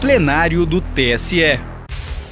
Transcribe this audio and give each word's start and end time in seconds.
plenário 0.00 0.64
do 0.64 0.80
TSE. 0.80 1.60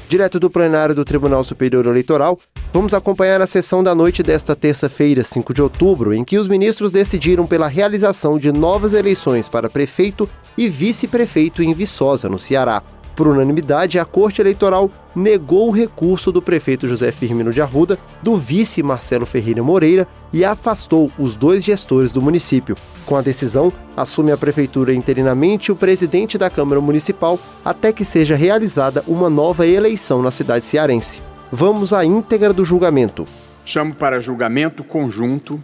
Direto 0.08 0.40
do 0.40 0.48
plenário 0.48 0.94
do 0.94 1.04
Tribunal 1.04 1.44
Superior 1.44 1.84
Eleitoral, 1.84 2.38
vamos 2.72 2.94
acompanhar 2.94 3.42
a 3.42 3.46
sessão 3.46 3.84
da 3.84 3.94
noite 3.94 4.22
desta 4.22 4.56
terça-feira, 4.56 5.22
5 5.22 5.52
de 5.52 5.60
outubro, 5.60 6.14
em 6.14 6.24
que 6.24 6.38
os 6.38 6.48
ministros 6.48 6.90
decidiram 6.90 7.46
pela 7.46 7.68
realização 7.68 8.38
de 8.38 8.50
novas 8.50 8.94
eleições 8.94 9.50
para 9.50 9.68
prefeito 9.68 10.26
e 10.56 10.66
vice-prefeito 10.66 11.62
em 11.62 11.74
Viçosa, 11.74 12.26
no 12.26 12.38
Ceará. 12.38 12.82
Por 13.18 13.26
unanimidade, 13.26 13.98
a 13.98 14.04
Corte 14.04 14.40
Eleitoral 14.40 14.88
negou 15.12 15.66
o 15.66 15.72
recurso 15.72 16.30
do 16.30 16.40
prefeito 16.40 16.86
José 16.86 17.10
Firmino 17.10 17.52
de 17.52 17.60
Arruda, 17.60 17.98
do 18.22 18.36
vice 18.36 18.80
Marcelo 18.80 19.26
Ferreira 19.26 19.60
Moreira 19.60 20.06
e 20.32 20.44
afastou 20.44 21.10
os 21.18 21.34
dois 21.34 21.64
gestores 21.64 22.12
do 22.12 22.22
município. 22.22 22.76
Com 23.04 23.16
a 23.16 23.20
decisão, 23.20 23.72
assume 23.96 24.30
a 24.30 24.36
prefeitura 24.36 24.94
interinamente 24.94 25.72
o 25.72 25.74
presidente 25.74 26.38
da 26.38 26.48
Câmara 26.48 26.80
Municipal 26.80 27.40
até 27.64 27.92
que 27.92 28.04
seja 28.04 28.36
realizada 28.36 29.02
uma 29.08 29.28
nova 29.28 29.66
eleição 29.66 30.22
na 30.22 30.30
cidade 30.30 30.64
cearense. 30.64 31.20
Vamos 31.50 31.92
à 31.92 32.04
íntegra 32.04 32.52
do 32.52 32.64
julgamento. 32.64 33.24
Chamo 33.64 33.96
para 33.96 34.20
julgamento 34.20 34.84
conjunto 34.84 35.60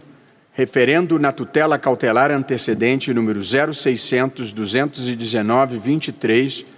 referendo 0.51 1.19
na 1.19 1.33
tutela 1.33 1.77
cautelar 1.77 2.31
antecedente 2.31 3.13
número 3.13 3.41
0600 3.41 4.53
219 4.53 5.77
23 5.77 6.74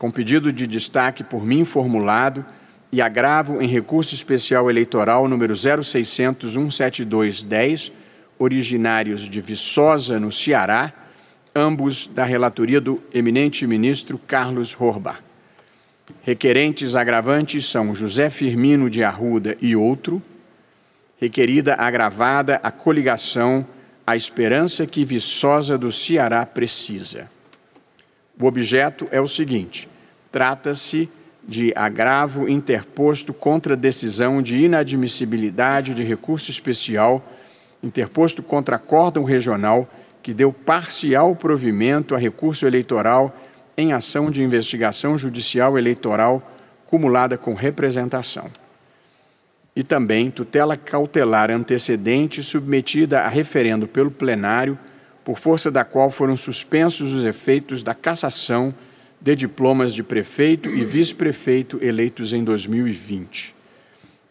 com 0.00 0.10
pedido 0.10 0.50
de 0.50 0.66
destaque 0.66 1.22
por 1.22 1.44
mim 1.44 1.62
formulado 1.62 2.42
e 2.90 3.02
agravo 3.02 3.60
em 3.60 3.66
recurso 3.66 4.14
especial 4.14 4.70
eleitoral 4.70 5.28
número 5.28 5.54
0600 5.54 6.54
172 6.54 7.42
10, 7.42 7.92
originários 8.38 9.28
de 9.28 9.42
Viçosa, 9.42 10.18
no 10.18 10.32
Ceará, 10.32 10.90
ambos 11.54 12.06
da 12.06 12.24
relatoria 12.24 12.80
do 12.80 13.02
eminente 13.12 13.66
ministro 13.66 14.16
Carlos 14.16 14.74
Horba. 14.80 15.18
Requerentes 16.22 16.94
agravantes 16.94 17.66
são 17.66 17.94
José 17.94 18.30
Firmino 18.30 18.88
de 18.88 19.04
Arruda 19.04 19.54
e 19.60 19.76
outro. 19.76 20.22
Requerida 21.20 21.74
agravada 21.74 22.58
a 22.62 22.70
coligação 22.70 23.66
A 24.06 24.16
Esperança 24.16 24.86
que 24.86 25.04
Viçosa 25.04 25.76
do 25.76 25.92
Ceará 25.92 26.46
precisa. 26.46 27.28
O 28.40 28.46
objeto 28.46 29.06
é 29.10 29.20
o 29.20 29.26
seguinte: 29.26 29.89
trata-se 30.30 31.08
de 31.46 31.72
agravo 31.74 32.48
interposto 32.48 33.32
contra 33.32 33.76
decisão 33.76 34.42
de 34.42 34.56
inadmissibilidade 34.64 35.94
de 35.94 36.04
recurso 36.04 36.50
especial 36.50 37.24
interposto 37.82 38.42
contra 38.42 38.76
acórdão 38.76 39.24
regional 39.24 39.88
que 40.22 40.34
deu 40.34 40.52
parcial 40.52 41.34
provimento 41.34 42.14
a 42.14 42.18
recurso 42.18 42.66
eleitoral 42.66 43.34
em 43.76 43.92
ação 43.92 44.30
de 44.30 44.42
investigação 44.42 45.16
judicial 45.16 45.78
eleitoral 45.78 46.42
cumulada 46.86 47.38
com 47.38 47.54
representação. 47.54 48.50
E 49.74 49.82
também 49.82 50.30
tutela 50.30 50.76
cautelar 50.76 51.50
antecedente 51.50 52.42
submetida 52.42 53.20
a 53.20 53.28
referendo 53.28 53.86
pelo 53.88 54.10
plenário, 54.10 54.78
por 55.24 55.38
força 55.38 55.70
da 55.70 55.84
qual 55.84 56.10
foram 56.10 56.36
suspensos 56.36 57.12
os 57.12 57.24
efeitos 57.24 57.82
da 57.82 57.94
cassação 57.94 58.74
de 59.20 59.36
diplomas 59.36 59.92
de 59.92 60.02
prefeito 60.02 60.70
e 60.70 60.84
vice-prefeito 60.84 61.78
eleitos 61.82 62.32
em 62.32 62.42
2020. 62.42 63.54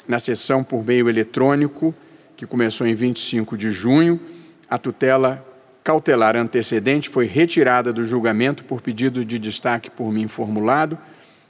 Na 0.08 0.20
sessão 0.20 0.64
por 0.64 0.84
meio 0.84 1.08
eletrônico, 1.08 1.94
que 2.36 2.48
começou 2.48 2.88
em 2.88 2.96
25 2.96 3.56
de 3.56 3.72
junho, 3.72 4.20
a 4.68 4.78
tutela 4.78 5.46
cautelar 5.84 6.36
antecedente 6.36 7.10
foi 7.10 7.26
retirada 7.26 7.94
do 7.94 8.06
julgamento 8.06 8.64
por 8.64 8.82
pedido 8.82 9.24
de 9.24 9.38
destaque 9.38 9.90
por 9.90 10.12
mim 10.12 10.28
formulado. 10.28 10.98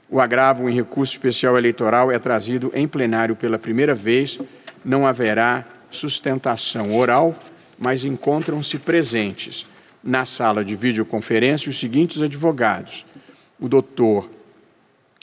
O 0.08 0.20
agravo 0.20 0.68
em 0.68 0.74
recurso 0.74 1.12
especial 1.12 1.56
eleitoral 1.56 2.10
é 2.10 2.18
trazido 2.18 2.70
em 2.74 2.86
plenário 2.86 3.36
pela 3.36 3.58
primeira 3.58 3.94
vez. 3.94 4.38
Não 4.84 5.06
haverá 5.06 5.64
sustentação 5.90 6.96
oral, 6.96 7.38
mas 7.78 8.04
encontram-se 8.04 8.78
presentes 8.78 9.70
na 10.02 10.24
sala 10.24 10.64
de 10.64 10.74
videoconferência 10.74 11.70
os 11.70 11.78
seguintes 11.78 12.22
advogados: 12.22 13.06
o 13.60 13.68
doutor 13.68 14.28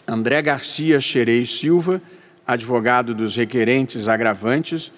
André 0.08 0.42
Garcia 0.42 1.02
Xerez 1.02 1.60
Silva, 1.60 2.02
advogado 2.46 3.14
dos 3.14 3.36
requerentes 3.36 4.08
agravantes, 4.08 4.92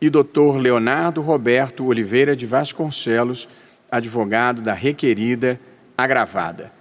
e 0.00 0.10
doutor 0.10 0.56
Leonardo 0.56 1.20
Roberto 1.20 1.84
Oliveira 1.86 2.34
de 2.34 2.46
Vasconcelos, 2.46 3.48
advogado 3.90 4.62
da 4.62 4.72
requerida 4.72 5.60
agravada. 5.96 6.72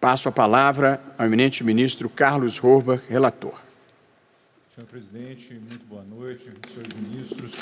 Passo 0.00 0.28
a 0.28 0.32
palavra 0.32 1.00
ao 1.16 1.26
eminente 1.26 1.62
ministro 1.64 2.08
Carlos 2.08 2.62
Horbach, 2.62 3.02
relator. 3.08 3.54
Senhor 4.74 4.86
presidente, 4.86 5.54
muito 5.54 5.84
boa 5.86 6.02
noite, 6.02 6.50
senhores 6.68 6.92
ministros, 6.94 7.54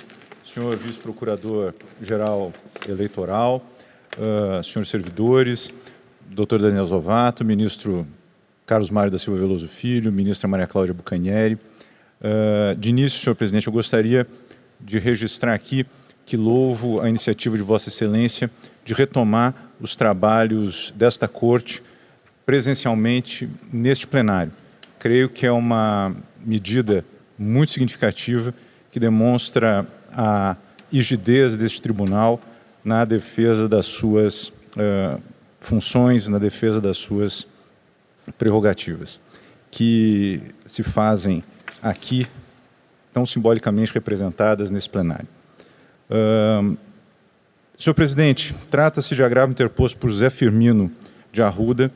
senhor 0.44 0.76
vice-procurador-geral 0.76 2.52
eleitoral, 2.88 3.64
uh, 4.16 4.62
senhores 4.64 4.88
servidores, 4.88 5.70
doutor 6.34 6.60
Daniel 6.62 6.86
Zovato, 6.86 7.44
ministro 7.44 8.06
Carlos 8.64 8.90
Mário 8.90 9.10
da 9.10 9.18
Silva 9.18 9.38
Veloso 9.38 9.68
Filho, 9.68 10.10
ministra 10.10 10.48
Maria 10.48 10.66
Cláudia 10.66 10.94
Bucanieri. 10.94 11.58
Uh, 12.20 12.74
de 12.76 12.88
início, 12.88 13.20
senhor 13.20 13.34
presidente, 13.34 13.66
eu 13.66 13.72
gostaria 13.72 14.26
de 14.80 14.98
registrar 14.98 15.52
aqui 15.52 15.84
que 16.24 16.36
louvo 16.36 17.00
a 17.00 17.08
iniciativa 17.08 17.56
de 17.56 17.62
Vossa 17.62 17.90
Excelência 17.90 18.50
de 18.84 18.94
retomar 18.94 19.54
os 19.80 19.94
trabalhos 19.94 20.94
desta 20.96 21.28
Corte 21.28 21.82
presencialmente 22.46 23.48
neste 23.70 24.06
plenário. 24.06 24.52
Creio 24.98 25.28
que 25.28 25.44
é 25.44 25.52
uma 25.52 26.16
medida 26.44 27.04
muito 27.38 27.72
significativa 27.72 28.54
que 28.90 28.98
demonstra 28.98 29.86
a 30.10 30.56
rigidez 30.90 31.56
deste 31.56 31.82
tribunal 31.82 32.40
na 32.84 33.04
defesa 33.04 33.68
das 33.68 33.86
suas 33.86 34.48
uh, 34.76 35.20
funções 35.62 36.28
na 36.28 36.38
defesa 36.38 36.80
das 36.80 36.98
suas 36.98 37.46
prerrogativas, 38.36 39.20
que 39.70 40.42
se 40.66 40.82
fazem 40.82 41.42
aqui 41.80 42.26
tão 43.12 43.24
simbolicamente 43.24 43.92
representadas 43.92 44.70
nesse 44.70 44.88
plenário. 44.88 45.26
Senhor 47.78 47.94
presidente, 47.94 48.54
trata-se 48.70 49.14
de 49.14 49.22
agravo 49.22 49.52
interposto 49.52 49.98
por 49.98 50.12
Zé 50.12 50.30
Firmino 50.30 50.90
de 51.32 51.42
Arruda 51.42 51.90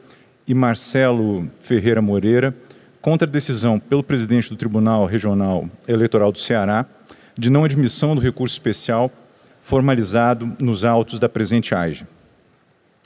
e 0.47 0.55
Marcelo 0.55 1.51
Ferreira 1.61 2.01
Moreira 2.01 2.55
contra 3.01 3.29
a 3.29 3.31
decisão 3.31 3.79
pelo 3.79 4.03
presidente 4.03 4.49
do 4.49 4.57
Tribunal 4.57 5.07
Regional 5.07 5.69
Eleitoral 5.87 6.31
do 6.31 6.39
Ceará 6.39 6.87
de 7.37 7.51
não 7.51 7.65
admissão 7.65 8.15
do 8.15 8.21
recurso 8.21 8.55
especial 8.55 9.11
formalizado 9.61 10.57
nos 10.63 10.85
autos 10.85 11.19
da 11.19 11.29
presente 11.29 11.75
AGE. 11.75 12.07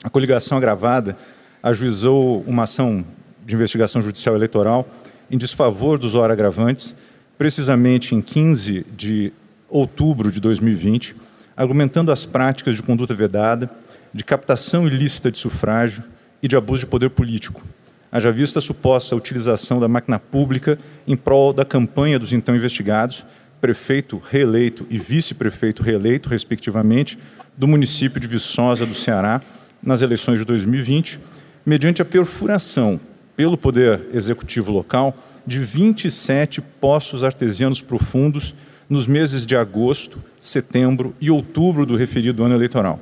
A 0.03 0.09
coligação 0.09 0.57
agravada 0.57 1.15
ajuizou 1.61 2.41
uma 2.47 2.63
ação 2.63 3.05
de 3.45 3.55
investigação 3.55 4.01
judicial 4.01 4.35
eleitoral 4.35 4.87
em 5.29 5.37
desfavor 5.37 5.97
dos 5.97 6.15
ora 6.15 6.33
agravantes, 6.33 6.95
precisamente 7.37 8.15
em 8.15 8.21
15 8.21 8.85
de 8.95 9.31
outubro 9.69 10.31
de 10.31 10.39
2020, 10.39 11.15
argumentando 11.55 12.11
as 12.11 12.25
práticas 12.25 12.75
de 12.75 12.81
conduta 12.81 13.13
vedada, 13.13 13.69
de 14.13 14.23
captação 14.23 14.87
ilícita 14.87 15.31
de 15.31 15.37
sufrágio 15.37 16.03
e 16.41 16.47
de 16.47 16.57
abuso 16.57 16.81
de 16.81 16.87
poder 16.87 17.11
político, 17.11 17.63
haja 18.11 18.31
vista 18.31 18.59
a 18.59 18.61
suposta 18.61 19.15
utilização 19.15 19.79
da 19.79 19.87
máquina 19.87 20.19
pública 20.19 20.77
em 21.07 21.15
prol 21.15 21.53
da 21.53 21.63
campanha 21.63 22.19
dos 22.19 22.33
então 22.33 22.55
investigados, 22.55 23.25
prefeito 23.61 24.21
reeleito 24.29 24.85
e 24.89 24.97
vice-prefeito 24.97 25.83
reeleito, 25.83 26.27
respectivamente, 26.27 27.17
do 27.55 27.67
município 27.67 28.19
de 28.19 28.27
Viçosa 28.27 28.85
do 28.85 28.93
Ceará, 28.93 29.41
nas 29.83 30.01
eleições 30.01 30.39
de 30.39 30.45
2020, 30.45 31.19
mediante 31.65 32.01
a 32.01 32.05
perfuração 32.05 32.99
pelo 33.35 33.57
Poder 33.57 34.07
Executivo 34.13 34.71
local 34.71 35.15
de 35.45 35.59
27 35.59 36.61
poços 36.61 37.23
artesianos 37.23 37.81
profundos 37.81 38.55
nos 38.89 39.07
meses 39.07 39.45
de 39.45 39.55
agosto, 39.55 40.21
setembro 40.39 41.15
e 41.19 41.31
outubro 41.31 41.85
do 41.85 41.95
referido 41.95 42.43
ano 42.43 42.55
eleitoral, 42.55 42.99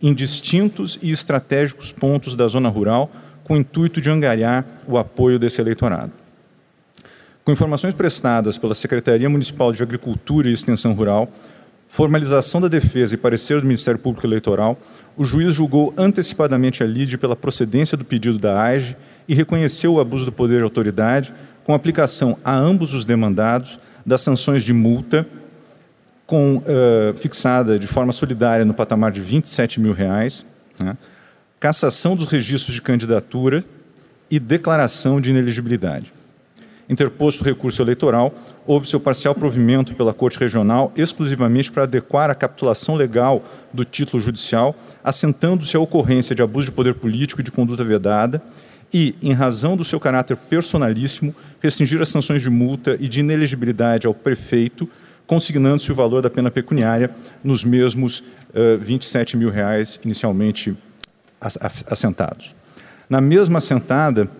em 0.00 0.14
distintos 0.14 0.98
e 1.02 1.10
estratégicos 1.10 1.90
pontos 1.90 2.36
da 2.36 2.46
zona 2.46 2.68
rural, 2.68 3.10
com 3.42 3.54
o 3.54 3.56
intuito 3.56 4.00
de 4.00 4.08
angariar 4.08 4.64
o 4.86 4.96
apoio 4.96 5.38
desse 5.38 5.60
eleitorado. 5.60 6.12
Com 7.44 7.52
informações 7.52 7.92
prestadas 7.92 8.56
pela 8.56 8.74
Secretaria 8.74 9.28
Municipal 9.28 9.70
de 9.70 9.82
Agricultura 9.82 10.48
e 10.48 10.52
Extensão 10.52 10.94
Rural, 10.94 11.28
formalização 11.94 12.60
da 12.60 12.66
defesa 12.66 13.14
e 13.14 13.16
parecer 13.16 13.60
do 13.60 13.68
Ministério 13.68 14.00
Público 14.00 14.26
Eleitoral, 14.26 14.76
o 15.16 15.24
juiz 15.24 15.54
julgou 15.54 15.94
antecipadamente 15.96 16.82
a 16.82 16.86
lide 16.86 17.16
pela 17.16 17.36
procedência 17.36 17.96
do 17.96 18.04
pedido 18.04 18.36
da 18.36 18.60
AGE 18.60 18.96
e 19.28 19.34
reconheceu 19.34 19.94
o 19.94 20.00
abuso 20.00 20.24
do 20.24 20.32
poder 20.32 20.56
de 20.56 20.64
autoridade 20.64 21.32
com 21.62 21.72
aplicação 21.72 22.36
a 22.44 22.52
ambos 22.52 22.94
os 22.94 23.04
demandados 23.04 23.78
das 24.04 24.22
sanções 24.22 24.64
de 24.64 24.72
multa 24.72 25.24
com, 26.26 26.56
uh, 26.56 27.16
fixada 27.16 27.78
de 27.78 27.86
forma 27.86 28.12
solidária 28.12 28.64
no 28.64 28.74
patamar 28.74 29.12
de 29.12 29.20
27 29.20 29.78
mil 29.78 29.92
reais, 29.92 30.44
né, 30.80 30.96
cassação 31.60 32.16
dos 32.16 32.26
registros 32.26 32.74
de 32.74 32.82
candidatura 32.82 33.64
e 34.28 34.40
declaração 34.40 35.20
de 35.20 35.30
ineligibilidade. 35.30 36.12
Interposto 36.88 37.42
recurso 37.42 37.80
eleitoral, 37.82 38.34
houve 38.66 38.88
seu 38.88 39.00
parcial 39.00 39.34
provimento 39.34 39.94
pela 39.94 40.12
Corte 40.12 40.38
Regional 40.38 40.92
exclusivamente 40.96 41.72
para 41.72 41.84
adequar 41.84 42.30
a 42.30 42.34
capitulação 42.34 42.94
legal 42.94 43.42
do 43.72 43.84
título 43.84 44.22
judicial, 44.22 44.76
assentando-se 45.02 45.76
a 45.76 45.80
ocorrência 45.80 46.34
de 46.34 46.42
abuso 46.42 46.66
de 46.66 46.72
poder 46.72 46.94
político 46.94 47.40
e 47.40 47.44
de 47.44 47.50
conduta 47.50 47.82
vedada, 47.84 48.42
e, 48.92 49.16
em 49.20 49.32
razão 49.32 49.76
do 49.76 49.82
seu 49.82 49.98
caráter 49.98 50.36
personalíssimo, 50.36 51.34
restringir 51.60 52.00
as 52.00 52.10
sanções 52.10 52.42
de 52.42 52.50
multa 52.50 52.96
e 53.00 53.08
de 53.08 53.20
inelegibilidade 53.20 54.06
ao 54.06 54.14
prefeito, 54.14 54.88
consignando-se 55.26 55.90
o 55.90 55.94
valor 55.94 56.22
da 56.22 56.30
pena 56.30 56.50
pecuniária 56.50 57.10
nos 57.42 57.64
mesmos 57.64 58.20
uh, 58.20 58.78
27 58.78 59.36
mil 59.36 59.50
reais 59.50 59.98
inicialmente 60.04 60.76
assentados. 61.40 62.54
Na 63.08 63.20
mesma 63.20 63.58
assentada, 63.58 64.30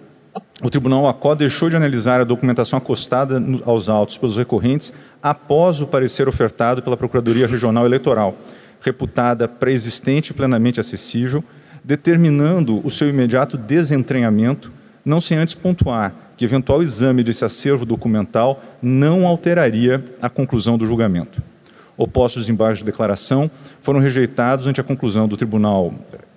o 0.62 0.70
Tribunal 0.70 1.06
ACO 1.06 1.34
deixou 1.34 1.68
de 1.68 1.76
analisar 1.76 2.20
a 2.20 2.24
documentação 2.24 2.76
acostada 2.76 3.42
aos 3.64 3.88
autos 3.88 4.16
pelos 4.16 4.36
recorrentes 4.36 4.92
após 5.22 5.80
o 5.80 5.86
parecer 5.86 6.28
ofertado 6.28 6.82
pela 6.82 6.96
Procuradoria 6.96 7.46
Regional 7.46 7.86
Eleitoral, 7.86 8.36
reputada 8.80 9.46
pré-existente 9.46 10.30
e 10.30 10.34
plenamente 10.34 10.80
acessível, 10.80 11.42
determinando 11.82 12.80
o 12.86 12.90
seu 12.90 13.08
imediato 13.08 13.56
desentranhamento, 13.56 14.72
não 15.04 15.20
sem 15.20 15.38
antes 15.38 15.54
pontuar 15.54 16.14
que 16.36 16.44
eventual 16.44 16.82
exame 16.82 17.22
desse 17.22 17.44
acervo 17.44 17.84
documental 17.84 18.62
não 18.82 19.26
alteraria 19.26 20.04
a 20.20 20.28
conclusão 20.28 20.76
do 20.76 20.86
julgamento. 20.86 21.40
Opostos 21.96 22.48
embaixo 22.48 22.78
de 22.78 22.84
declaração 22.84 23.50
foram 23.80 24.00
rejeitados 24.00 24.66
ante 24.66 24.80
a 24.80 24.84
conclusão 24.84 25.28
do 25.28 25.36
Tribunal 25.36 25.94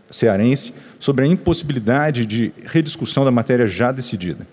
cearense 0.09 0.73
sobre 0.99 1.25
a 1.25 1.27
impossibilidade 1.27 2.25
de 2.25 2.51
rediscussão 2.65 3.23
da 3.23 3.31
matéria 3.31 3.67
já 3.67 3.91
decidida. 3.91 4.47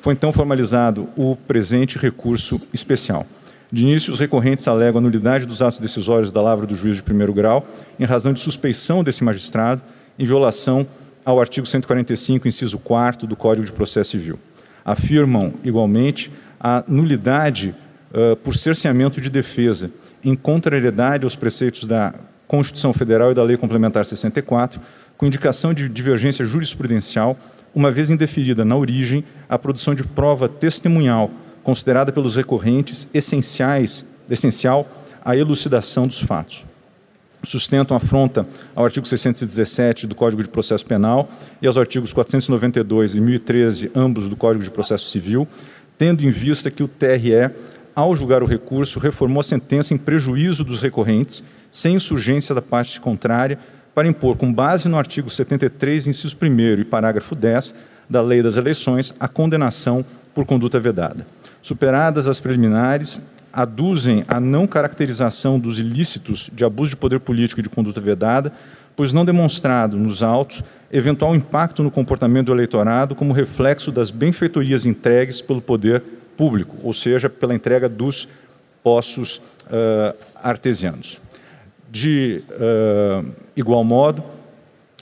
Foi 0.00 0.14
então 0.14 0.32
formalizado 0.32 1.08
o 1.16 1.34
presente 1.34 1.98
recurso 1.98 2.60
especial. 2.72 3.26
De 3.72 3.82
início, 3.82 4.12
os 4.12 4.18
recorrentes 4.18 4.66
alegam 4.66 4.98
a 4.98 5.02
nulidade 5.02 5.46
dos 5.46 5.62
atos 5.62 5.78
decisórios 5.78 6.32
da 6.32 6.42
lavra 6.42 6.66
do 6.66 6.74
juiz 6.74 6.96
de 6.96 7.02
primeiro 7.02 7.32
grau, 7.32 7.66
em 7.98 8.04
razão 8.04 8.32
de 8.32 8.40
suspeição 8.40 9.04
desse 9.04 9.22
magistrado, 9.22 9.82
em 10.18 10.24
violação 10.24 10.86
ao 11.24 11.40
artigo 11.40 11.66
145, 11.66 12.48
inciso 12.48 12.78
4 12.78 13.26
do 13.26 13.36
Código 13.36 13.64
de 13.66 13.72
Processo 13.72 14.12
Civil. 14.12 14.38
Afirmam, 14.84 15.54
igualmente, 15.62 16.32
a 16.58 16.82
nulidade 16.88 17.74
uh, 18.12 18.34
por 18.36 18.56
cerceamento 18.56 19.20
de 19.20 19.30
defesa, 19.30 19.90
em 20.24 20.34
contrariedade 20.34 21.24
aos 21.24 21.36
preceitos 21.36 21.84
da 21.84 22.14
Constituição 22.50 22.92
Federal 22.92 23.30
e 23.30 23.34
da 23.34 23.44
Lei 23.44 23.56
Complementar 23.56 24.04
64, 24.04 24.80
com 25.16 25.24
indicação 25.24 25.72
de 25.72 25.88
divergência 25.88 26.44
jurisprudencial, 26.44 27.38
uma 27.72 27.92
vez 27.92 28.10
indeferida 28.10 28.64
na 28.64 28.74
origem 28.76 29.24
a 29.48 29.56
produção 29.56 29.94
de 29.94 30.02
prova 30.02 30.48
testemunhal, 30.48 31.30
considerada 31.62 32.10
pelos 32.10 32.34
recorrentes 32.34 33.06
essenciais, 33.14 34.04
essencial 34.28 34.88
à 35.24 35.36
elucidação 35.36 36.08
dos 36.08 36.20
fatos. 36.20 36.66
Sustentam 37.44 37.96
afronta 37.96 38.44
ao 38.74 38.84
artigo 38.84 39.06
617 39.06 40.08
do 40.08 40.16
Código 40.16 40.42
de 40.42 40.48
Processo 40.48 40.84
Penal 40.84 41.30
e 41.62 41.68
aos 41.68 41.76
artigos 41.76 42.12
492 42.12 43.14
e 43.14 43.20
1013, 43.20 43.92
ambos 43.94 44.28
do 44.28 44.34
Código 44.34 44.64
de 44.64 44.72
Processo 44.72 45.08
Civil, 45.08 45.46
tendo 45.96 46.24
em 46.24 46.30
vista 46.30 46.68
que 46.68 46.82
o 46.82 46.88
TRE, 46.88 47.48
ao 47.94 48.14
julgar 48.14 48.42
o 48.42 48.46
recurso, 48.46 48.98
reformou 48.98 49.40
a 49.40 49.44
sentença 49.44 49.94
em 49.94 49.98
prejuízo 49.98 50.64
dos 50.64 50.82
recorrentes, 50.82 51.42
sem 51.70 51.94
insurgência 51.94 52.54
da 52.54 52.62
parte 52.62 53.00
contrária, 53.00 53.58
para 53.94 54.08
impor, 54.08 54.36
com 54.36 54.52
base 54.52 54.88
no 54.88 54.96
artigo 54.96 55.28
73, 55.28 56.06
inciso 56.06 56.36
1 56.40 56.80
e 56.80 56.84
parágrafo 56.84 57.34
10 57.34 57.74
da 58.08 58.22
Lei 58.22 58.42
das 58.42 58.56
Eleições, 58.56 59.14
a 59.18 59.28
condenação 59.28 60.04
por 60.34 60.44
conduta 60.44 60.80
vedada. 60.80 61.26
Superadas 61.62 62.26
as 62.26 62.40
preliminares, 62.40 63.20
aduzem 63.52 64.24
a 64.28 64.40
não 64.40 64.66
caracterização 64.66 65.58
dos 65.58 65.78
ilícitos 65.78 66.50
de 66.52 66.64
abuso 66.64 66.90
de 66.90 66.96
poder 66.96 67.20
político 67.20 67.60
e 67.60 67.62
de 67.62 67.68
conduta 67.68 68.00
vedada, 68.00 68.52
pois 68.96 69.12
não 69.12 69.24
demonstrado 69.24 69.96
nos 69.96 70.22
autos 70.22 70.62
eventual 70.92 71.34
impacto 71.34 71.82
no 71.82 71.90
comportamento 71.90 72.46
do 72.46 72.52
eleitorado 72.52 73.14
como 73.14 73.32
reflexo 73.32 73.92
das 73.92 74.10
benfeitorias 74.10 74.86
entregues 74.86 75.40
pelo 75.40 75.60
poder 75.60 76.02
público, 76.40 76.74
ou 76.82 76.94
seja, 76.94 77.28
pela 77.28 77.54
entrega 77.54 77.86
dos 77.86 78.26
poços 78.82 79.42
uh, 79.66 80.16
artesianos. 80.36 81.20
De 81.90 82.42
uh, 82.48 83.30
igual 83.54 83.84
modo, 83.84 84.24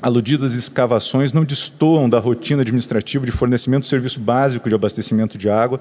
aludidas 0.02 0.54
escavações 0.54 1.32
não 1.32 1.44
destoam 1.44 2.10
da 2.10 2.18
rotina 2.18 2.62
administrativa 2.62 3.24
de 3.24 3.30
fornecimento 3.30 3.82
de 3.82 3.88
serviço 3.88 4.18
básico 4.18 4.68
de 4.68 4.74
abastecimento 4.74 5.38
de 5.38 5.48
água, 5.48 5.80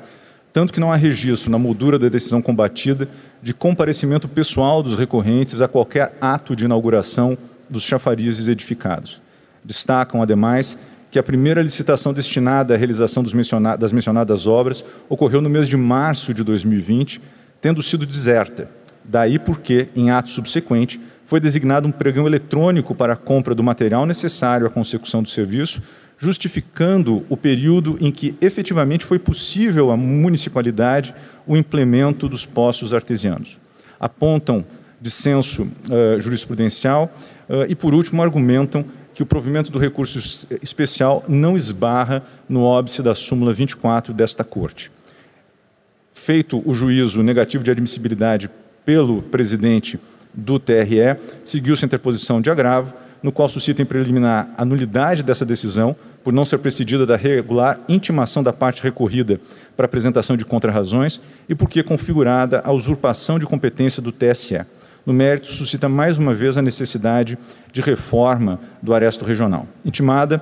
tanto 0.53 0.71
que 0.71 0.79
não 0.79 0.91
há 0.91 0.95
registro 0.95 1.49
na 1.49 1.57
moldura 1.57 1.97
da 1.97 2.07
decisão 2.07 2.39
combatida 2.39 3.09
de 3.41 3.51
comparecimento 3.51 4.27
pessoal 4.27 4.83
dos 4.83 4.95
recorrentes 4.95 5.59
a 5.59 5.67
qualquer 5.67 6.15
ato 6.21 6.55
de 6.55 6.65
inauguração 6.65 7.35
dos 7.67 7.81
chafarizes 7.81 8.47
edificados. 8.47 9.23
Destacam, 9.65 10.21
ademais, 10.21 10.77
que 11.17 11.19
a 11.19 11.23
primeira 11.23 11.63
licitação 11.63 12.13
destinada 12.13 12.75
à 12.75 12.77
realização 12.77 13.23
das 13.23 13.91
mencionadas 13.91 14.45
obras 14.45 14.85
ocorreu 15.09 15.41
no 15.41 15.49
mês 15.49 15.67
de 15.67 15.75
março 15.75 16.31
de 16.31 16.43
2020, 16.43 17.19
tendo 17.59 17.81
sido 17.81 18.05
deserta. 18.05 18.69
Daí 19.03 19.39
porque, 19.39 19.89
em 19.95 20.11
ato 20.11 20.29
subsequente, 20.29 21.01
foi 21.25 21.39
designado 21.39 21.87
um 21.87 21.91
pregão 21.91 22.27
eletrônico 22.27 22.93
para 22.93 23.13
a 23.13 23.15
compra 23.15 23.55
do 23.55 23.63
material 23.63 24.05
necessário 24.05 24.67
à 24.67 24.69
consecução 24.69 25.23
do 25.23 25.29
serviço, 25.29 25.81
justificando 26.19 27.25
o 27.29 27.35
período 27.35 27.97
em 27.99 28.11
que 28.11 28.35
efetivamente 28.39 29.03
foi 29.03 29.17
possível 29.17 29.89
à 29.89 29.97
municipalidade 29.97 31.15
o 31.47 31.57
implemento 31.57 32.29
dos 32.29 32.45
poços 32.45 32.93
artesianos. 32.93 33.57
Apontam 33.99 34.63
dissenso 35.01 35.63
uh, 35.63 36.19
jurisprudencial 36.19 37.11
uh, 37.49 37.65
e, 37.67 37.73
por 37.73 37.95
último, 37.95 38.21
argumentam 38.21 38.85
que 39.17 39.23
o 39.23 39.25
provimento 39.25 39.71
do 39.71 39.79
recurso 39.79 40.47
especial 40.61 41.25
não 41.27 41.57
esbarra 41.57 42.21
no 42.47 42.61
óbice 42.61 43.01
da 43.01 43.15
súmula 43.15 43.51
24 43.51 44.13
desta 44.13 44.43
Corte. 44.43 44.91
Feito 46.13 46.61
o 46.63 46.75
juízo 46.75 47.23
negativo 47.23 47.63
de 47.63 47.71
admissibilidade 47.71 48.47
pelo 48.85 49.23
presidente 49.23 49.99
do 50.31 50.59
TRE, 50.59 51.17
seguiu-se 51.43 51.83
a 51.83 51.87
interposição 51.87 52.39
de 52.39 52.51
agravo, 52.51 52.93
no 53.23 53.31
qual 53.31 53.49
suscita 53.49 53.81
em 53.81 53.85
preliminar 53.85 54.53
a 54.55 54.63
nulidade 54.63 55.23
dessa 55.23 55.43
decisão, 55.43 55.95
por 56.23 56.31
não 56.31 56.45
ser 56.45 56.59
precedida 56.59 57.03
da 57.03 57.15
regular 57.15 57.79
intimação 57.89 58.43
da 58.43 58.53
parte 58.53 58.83
recorrida 58.83 59.41
para 59.75 59.87
apresentação 59.87 60.37
de 60.37 60.45
contrarrazões 60.45 61.19
e 61.49 61.55
porque 61.55 61.79
é 61.79 61.83
configurada 61.83 62.61
a 62.63 62.71
usurpação 62.71 63.39
de 63.39 63.47
competência 63.47 63.99
do 63.99 64.11
TSE. 64.11 64.63
No 65.07 65.13
mérito, 65.13 65.47
suscita 65.47 65.87
mais 65.87 66.17
uma 66.17 66.33
vez 66.33 66.57
a 66.57 66.61
necessidade 66.61 67.37
de 67.71 67.79
reforma 67.79 68.59
do 68.83 68.93
aresto 68.93 69.23
regional. 69.23 69.65
Intimada, 69.85 70.41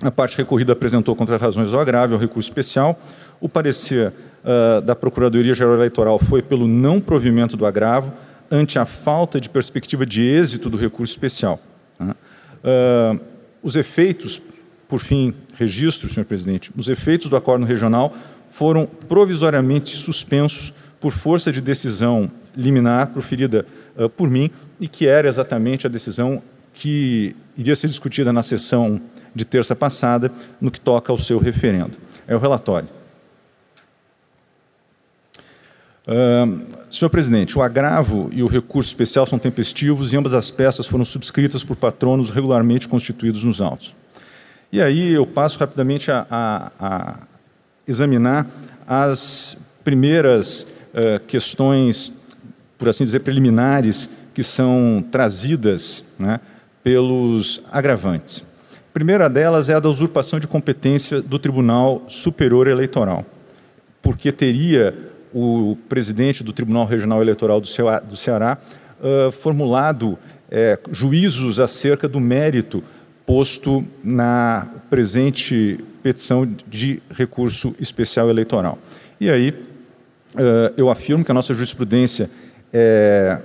a 0.00 0.12
parte 0.12 0.38
recorrida 0.38 0.74
apresentou 0.74 1.16
contrarrazões 1.16 1.72
ao 1.72 1.80
agravo 1.80 2.14
ao 2.14 2.20
recurso 2.20 2.48
especial. 2.48 2.96
O 3.40 3.48
parecer 3.48 4.12
uh, 4.44 4.80
da 4.80 4.94
Procuradoria-Geral 4.94 5.74
Eleitoral 5.74 6.20
foi 6.20 6.40
pelo 6.40 6.68
não 6.68 7.00
provimento 7.00 7.56
do 7.56 7.66
agravo 7.66 8.12
ante 8.48 8.78
a 8.78 8.86
falta 8.86 9.40
de 9.40 9.48
perspectiva 9.48 10.06
de 10.06 10.22
êxito 10.22 10.70
do 10.70 10.76
recurso 10.76 11.12
especial. 11.12 11.58
Uh, 12.00 13.18
os 13.60 13.74
efeitos 13.74 14.40
por 14.86 15.00
fim, 15.00 15.34
registro, 15.56 16.08
senhor 16.08 16.26
presidente, 16.26 16.70
os 16.76 16.86
efeitos 16.86 17.28
do 17.28 17.34
acordo 17.34 17.66
regional 17.66 18.14
foram 18.48 18.86
provisoriamente 18.86 19.96
suspensos 19.96 20.72
por 21.00 21.10
força 21.10 21.50
de 21.50 21.60
decisão 21.60 22.30
liminar 22.56 23.08
proferida 23.08 23.66
uh, 23.96 24.08
por 24.08 24.30
mim 24.30 24.50
e 24.80 24.88
que 24.88 25.06
era 25.06 25.28
exatamente 25.28 25.86
a 25.86 25.90
decisão 25.90 26.42
que 26.72 27.34
iria 27.56 27.76
ser 27.76 27.88
discutida 27.88 28.32
na 28.32 28.42
sessão 28.42 29.00
de 29.34 29.44
terça 29.44 29.74
passada 29.76 30.30
no 30.60 30.70
que 30.70 30.80
toca 30.80 31.12
ao 31.12 31.18
seu 31.18 31.38
referendo. 31.38 31.98
É 32.26 32.34
o 32.34 32.38
relatório. 32.38 32.88
Uh, 36.06 36.66
senhor 36.90 37.10
presidente, 37.10 37.56
o 37.58 37.62
agravo 37.62 38.30
e 38.32 38.42
o 38.42 38.46
recurso 38.46 38.88
especial 38.88 39.26
são 39.26 39.38
tempestivos 39.38 40.12
e 40.12 40.16
ambas 40.16 40.34
as 40.34 40.50
peças 40.50 40.86
foram 40.86 41.04
subscritas 41.04 41.62
por 41.62 41.76
patronos 41.76 42.30
regularmente 42.30 42.88
constituídos 42.88 43.44
nos 43.44 43.60
autos. 43.60 43.94
E 44.72 44.80
aí 44.80 45.12
eu 45.12 45.26
passo 45.26 45.58
rapidamente 45.58 46.10
a, 46.10 46.26
a, 46.30 46.72
a 46.80 47.16
examinar 47.86 48.48
as 48.86 49.56
primeiras 49.84 50.66
uh, 50.94 51.20
questões, 51.26 52.12
por 52.80 52.88
assim 52.88 53.04
dizer, 53.04 53.20
preliminares, 53.20 54.08
que 54.32 54.42
são 54.42 55.04
trazidas 55.12 56.02
né, 56.18 56.40
pelos 56.82 57.62
agravantes. 57.70 58.42
A 58.72 58.92
primeira 58.92 59.28
delas 59.28 59.68
é 59.68 59.74
a 59.74 59.80
da 59.80 59.88
usurpação 59.90 60.40
de 60.40 60.46
competência 60.46 61.20
do 61.20 61.38
Tribunal 61.38 62.02
Superior 62.08 62.66
Eleitoral, 62.66 63.26
porque 64.00 64.32
teria 64.32 64.96
o 65.32 65.76
presidente 65.90 66.42
do 66.42 66.54
Tribunal 66.54 66.86
Regional 66.86 67.20
Eleitoral 67.20 67.60
do 67.60 68.16
Ceará, 68.16 68.56
uh, 68.98 69.30
formulado 69.30 70.12
uh, 70.12 70.18
juízos 70.90 71.60
acerca 71.60 72.08
do 72.08 72.18
mérito 72.18 72.82
posto 73.26 73.84
na 74.02 74.68
presente 74.88 75.78
petição 76.02 76.50
de 76.66 77.02
recurso 77.10 77.74
especial 77.78 78.30
eleitoral. 78.30 78.78
E 79.20 79.30
aí 79.30 79.54
eu 80.76 80.88
afirmo 80.88 81.24
que 81.24 81.30
a 81.30 81.34
nossa 81.34 81.52
jurisprudência 81.52 82.30
é 82.72 83.38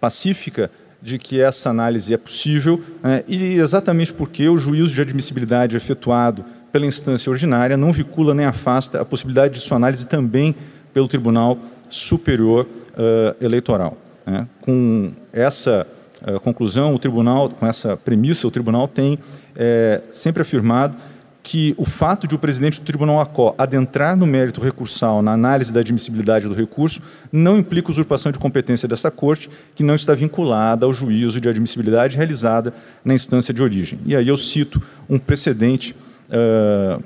pacífica 0.00 0.70
de 1.00 1.18
que 1.18 1.40
essa 1.40 1.68
análise 1.68 2.14
é 2.14 2.16
possível 2.16 2.82
né, 3.02 3.22
e 3.28 3.58
exatamente 3.58 4.12
porque 4.12 4.48
o 4.48 4.56
juízo 4.56 4.94
de 4.94 5.00
admissibilidade 5.00 5.76
efetuado 5.76 6.44
pela 6.72 6.86
instância 6.86 7.30
ordinária 7.30 7.76
não 7.76 7.92
vincula 7.92 8.34
nem 8.34 8.46
afasta 8.46 9.00
a 9.00 9.04
possibilidade 9.04 9.54
de 9.54 9.60
sua 9.60 9.76
análise 9.76 10.06
também 10.06 10.54
pelo 10.92 11.06
Tribunal 11.06 11.58
Superior 11.90 12.66
uh, 12.66 13.44
Eleitoral. 13.44 13.96
Né. 14.26 14.48
Com 14.60 15.12
essa 15.32 15.86
uh, 16.26 16.40
conclusão, 16.40 16.94
o 16.94 16.98
Tribunal, 16.98 17.50
com 17.50 17.66
essa 17.66 17.96
premissa, 17.96 18.48
o 18.48 18.50
Tribunal 18.50 18.88
tem 18.88 19.18
é, 19.54 20.00
sempre 20.10 20.42
afirmado 20.42 20.96
que 21.44 21.74
o 21.76 21.84
fato 21.84 22.26
de 22.26 22.34
o 22.34 22.38
presidente 22.38 22.80
do 22.80 22.86
Tribunal 22.86 23.20
ACO 23.20 23.54
adentrar 23.58 24.16
no 24.16 24.26
mérito 24.26 24.62
recursal 24.62 25.20
na 25.20 25.34
análise 25.34 25.70
da 25.70 25.80
admissibilidade 25.80 26.48
do 26.48 26.54
recurso 26.54 27.02
não 27.30 27.58
implica 27.58 27.90
usurpação 27.90 28.32
de 28.32 28.38
competência 28.38 28.88
desta 28.88 29.10
Corte, 29.10 29.50
que 29.74 29.82
não 29.82 29.94
está 29.94 30.14
vinculada 30.14 30.86
ao 30.86 30.94
juízo 30.94 31.38
de 31.42 31.46
admissibilidade 31.46 32.16
realizada 32.16 32.72
na 33.04 33.12
instância 33.12 33.52
de 33.52 33.62
origem. 33.62 34.00
E 34.06 34.16
aí 34.16 34.26
eu 34.26 34.38
cito 34.38 34.82
um 35.06 35.18
precedente 35.18 35.94
uh, 36.30 37.04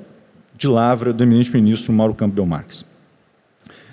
de 0.57 0.69
lavra 0.69 1.11
do 1.11 1.21
eminente 1.21 1.51
ministro 1.53 1.91
Mauro 1.91 2.15
Campbell 2.15 2.45
Marques. 2.45 2.85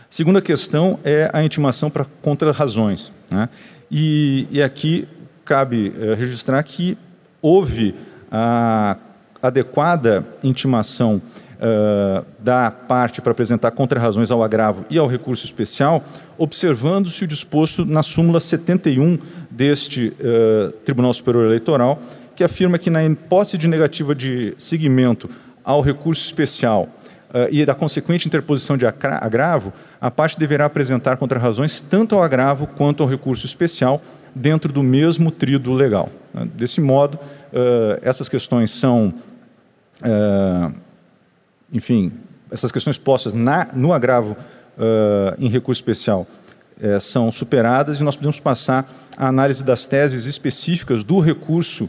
Segunda 0.08 0.40
questão 0.40 1.00
é 1.02 1.28
a 1.32 1.42
intimação 1.42 1.90
para 1.90 2.06
contra-razões. 2.22 3.12
Né? 3.28 3.48
E, 3.90 4.46
e, 4.52 4.62
aqui 4.62 5.08
cabe 5.44 5.88
uh, 5.88 6.14
registrar 6.14 6.62
que 6.62 6.96
houve 7.42 7.96
a 8.30 8.96
adequada 9.46 10.24
intimação 10.42 11.20
uh, 11.56 12.24
da 12.38 12.70
parte 12.70 13.20
para 13.20 13.32
apresentar 13.32 13.70
contra-razões 13.72 14.30
ao 14.30 14.42
agravo 14.42 14.84
e 14.90 14.98
ao 14.98 15.06
recurso 15.06 15.44
especial, 15.44 16.04
observando-se 16.38 17.24
o 17.24 17.26
disposto 17.26 17.84
na 17.84 18.02
súmula 18.02 18.40
71 18.40 19.18
deste 19.50 20.08
uh, 20.08 20.70
Tribunal 20.84 21.12
Superior 21.12 21.46
Eleitoral, 21.46 22.00
que 22.34 22.44
afirma 22.44 22.78
que 22.78 22.90
na 22.90 23.00
posse 23.28 23.56
de 23.56 23.66
negativa 23.66 24.14
de 24.14 24.54
seguimento 24.58 25.28
ao 25.64 25.80
recurso 25.80 26.24
especial 26.24 26.88
uh, 27.30 27.48
e 27.50 27.64
da 27.64 27.74
consequente 27.74 28.26
interposição 28.26 28.76
de 28.76 28.86
agravo, 28.86 29.72
a 30.00 30.10
parte 30.10 30.38
deverá 30.38 30.66
apresentar 30.66 31.16
contra-razões 31.16 31.80
tanto 31.80 32.14
ao 32.14 32.22
agravo 32.22 32.66
quanto 32.66 33.02
ao 33.02 33.08
recurso 33.08 33.46
especial 33.46 34.02
dentro 34.34 34.70
do 34.70 34.82
mesmo 34.82 35.30
trido 35.30 35.72
legal. 35.72 36.10
Desse 36.54 36.78
modo, 36.78 37.18
essas 38.02 38.28
questões 38.28 38.70
são 38.70 39.14
uh, 40.02 40.74
enfim, 41.72 42.12
essas 42.50 42.70
questões 42.70 42.98
postas 42.98 43.32
na, 43.32 43.68
no 43.74 43.92
agravo 43.92 44.32
uh, 44.32 45.34
em 45.38 45.48
recurso 45.48 45.80
especial 45.80 46.26
uh, 46.80 47.00
são 47.00 47.30
superadas 47.32 48.00
e 48.00 48.02
nós 48.02 48.16
podemos 48.16 48.40
passar 48.40 48.90
à 49.16 49.28
análise 49.28 49.64
das 49.64 49.86
teses 49.86 50.26
específicas 50.26 51.02
do 51.02 51.20
recurso 51.20 51.88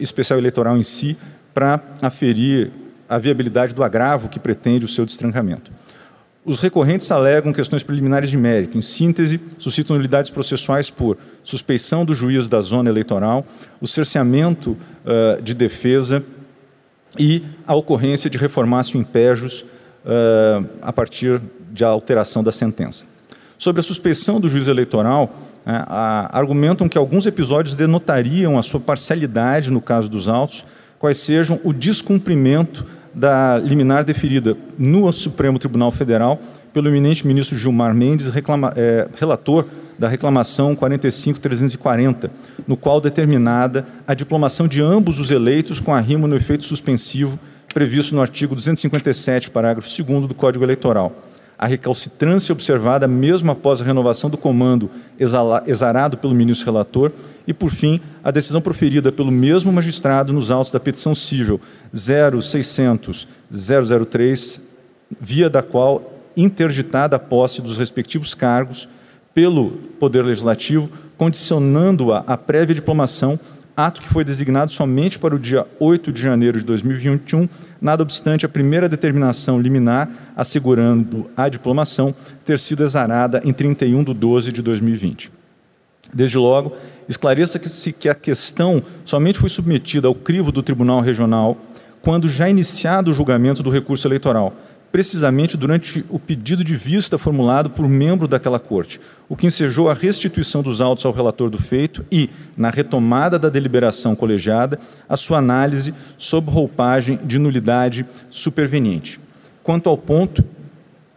especial 0.00 0.38
eleitoral 0.38 0.78
em 0.78 0.82
si 0.82 1.14
para 1.52 1.78
aferir 2.00 2.72
a 3.06 3.18
viabilidade 3.18 3.74
do 3.74 3.84
agravo 3.84 4.30
que 4.30 4.40
pretende 4.40 4.86
o 4.86 4.88
seu 4.88 5.04
destrancamento. 5.04 5.70
Os 6.44 6.60
recorrentes 6.60 7.10
alegam 7.10 7.54
questões 7.54 7.82
preliminares 7.82 8.28
de 8.28 8.36
mérito. 8.36 8.76
Em 8.76 8.82
síntese, 8.82 9.40
suscitam 9.56 9.96
nulidades 9.96 10.30
processuais 10.30 10.90
por 10.90 11.16
suspeição 11.42 12.04
do 12.04 12.14
juiz 12.14 12.50
da 12.50 12.60
zona 12.60 12.90
eleitoral, 12.90 13.46
o 13.80 13.86
cerceamento 13.86 14.72
uh, 14.72 15.40
de 15.40 15.54
defesa 15.54 16.22
e 17.18 17.42
a 17.66 17.74
ocorrência 17.74 18.28
de 18.28 18.38
reformácio 18.38 18.98
impejos 18.98 19.62
uh, 19.62 20.66
a 20.82 20.92
partir 20.92 21.40
de 21.72 21.84
alteração 21.84 22.42
da 22.42 22.52
sentença. 22.52 23.06
Sobre 23.58 23.80
a 23.80 23.82
suspeição 23.82 24.40
do 24.40 24.48
juiz 24.48 24.66
eleitoral, 24.66 25.34
uh, 25.66 25.70
argumentam 26.30 26.88
que 26.88 26.98
alguns 26.98 27.26
episódios 27.26 27.74
denotariam 27.74 28.58
a 28.58 28.62
sua 28.62 28.80
parcialidade 28.80 29.70
no 29.70 29.80
caso 29.80 30.08
dos 30.08 30.28
autos, 30.28 30.64
quais 30.98 31.18
sejam 31.18 31.60
o 31.64 31.72
descumprimento 31.72 32.84
da 33.14 33.58
liminar 33.58 34.04
deferida 34.04 34.56
no 34.76 35.10
Supremo 35.12 35.58
Tribunal 35.58 35.92
Federal 35.92 36.40
pelo 36.72 36.88
eminente 36.88 37.26
ministro 37.26 37.56
Gilmar 37.56 37.94
Mendes, 37.94 38.28
reclama, 38.28 38.72
é, 38.76 39.08
relator 39.16 39.66
da 39.98 40.08
reclamação 40.08 40.74
45340, 40.74 42.30
no 42.66 42.76
qual 42.76 43.00
determinada 43.00 43.86
a 44.06 44.14
diplomação 44.14 44.66
de 44.66 44.80
ambos 44.80 45.18
os 45.18 45.30
eleitos 45.30 45.80
com 45.80 45.92
a 45.92 46.00
rima 46.00 46.26
no 46.26 46.36
efeito 46.36 46.64
suspensivo 46.64 47.38
previsto 47.74 48.14
no 48.14 48.22
artigo 48.22 48.54
257, 48.54 49.50
parágrafo 49.50 49.88
2 50.02 50.28
do 50.28 50.34
Código 50.34 50.64
Eleitoral. 50.64 51.12
A 51.58 51.66
recalcitrância 51.66 52.52
observada 52.52 53.06
mesmo 53.06 53.50
após 53.50 53.80
a 53.80 53.84
renovação 53.84 54.28
do 54.28 54.36
comando 54.36 54.90
exarado 55.66 56.16
pelo 56.16 56.34
ministro 56.34 56.66
relator 56.66 57.12
e, 57.46 57.54
por 57.54 57.70
fim, 57.70 58.00
a 58.22 58.30
decisão 58.30 58.60
proferida 58.60 59.12
pelo 59.12 59.30
mesmo 59.30 59.72
magistrado 59.72 60.32
nos 60.32 60.50
autos 60.50 60.72
da 60.72 60.80
petição 60.80 61.14
civil 61.14 61.60
0600 61.92 63.28
003, 63.50 64.62
via 65.20 65.48
da 65.48 65.62
qual 65.62 66.10
interditada 66.36 67.16
a 67.16 67.20
posse 67.20 67.62
dos 67.62 67.78
respectivos 67.78 68.34
cargos 68.34 68.88
pelo 69.34 69.72
Poder 69.98 70.22
Legislativo, 70.22 70.88
condicionando-a 71.16 72.18
à 72.26 72.36
prévia 72.36 72.74
diplomação, 72.74 73.38
ato 73.76 74.00
que 74.00 74.08
foi 74.08 74.24
designado 74.24 74.70
somente 74.70 75.18
para 75.18 75.34
o 75.34 75.38
dia 75.38 75.66
8 75.80 76.12
de 76.12 76.22
janeiro 76.22 76.58
de 76.58 76.64
2021, 76.64 77.48
nada 77.80 78.02
obstante 78.02 78.46
a 78.46 78.48
primeira 78.48 78.88
determinação 78.88 79.60
liminar 79.60 80.08
assegurando 80.36 81.28
a 81.36 81.48
diplomação 81.48 82.14
ter 82.44 82.60
sido 82.60 82.84
exarada 82.84 83.42
em 83.44 83.52
31 83.52 84.04
de 84.04 84.14
12 84.14 84.52
de 84.52 84.62
2020. 84.62 85.32
Desde 86.12 86.38
logo, 86.38 86.76
esclareça-se 87.08 87.92
que 87.92 88.08
a 88.08 88.14
questão 88.14 88.80
somente 89.04 89.38
foi 89.38 89.48
submetida 89.48 90.06
ao 90.06 90.14
crivo 90.14 90.52
do 90.52 90.62
Tribunal 90.62 91.00
Regional 91.00 91.58
quando 92.00 92.28
já 92.28 92.48
iniciado 92.48 93.10
o 93.10 93.14
julgamento 93.14 93.62
do 93.62 93.70
recurso 93.70 94.06
eleitoral, 94.06 94.54
precisamente 94.94 95.56
durante 95.56 96.04
o 96.08 96.20
pedido 96.20 96.62
de 96.62 96.76
vista 96.76 97.18
formulado 97.18 97.68
por 97.68 97.88
membro 97.88 98.28
daquela 98.28 98.60
corte, 98.60 99.00
o 99.28 99.34
que 99.34 99.44
ensejou 99.44 99.90
a 99.90 99.92
restituição 99.92 100.62
dos 100.62 100.80
autos 100.80 101.04
ao 101.04 101.12
relator 101.12 101.50
do 101.50 101.58
feito 101.58 102.06
e, 102.12 102.30
na 102.56 102.70
retomada 102.70 103.36
da 103.36 103.48
deliberação 103.48 104.14
colegiada, 104.14 104.78
a 105.08 105.16
sua 105.16 105.38
análise 105.38 105.92
sob 106.16 106.48
roupagem 106.48 107.18
de 107.24 107.40
nulidade 107.40 108.06
superveniente. 108.30 109.18
Quanto 109.64 109.88
ao 109.88 109.98
ponto, 109.98 110.44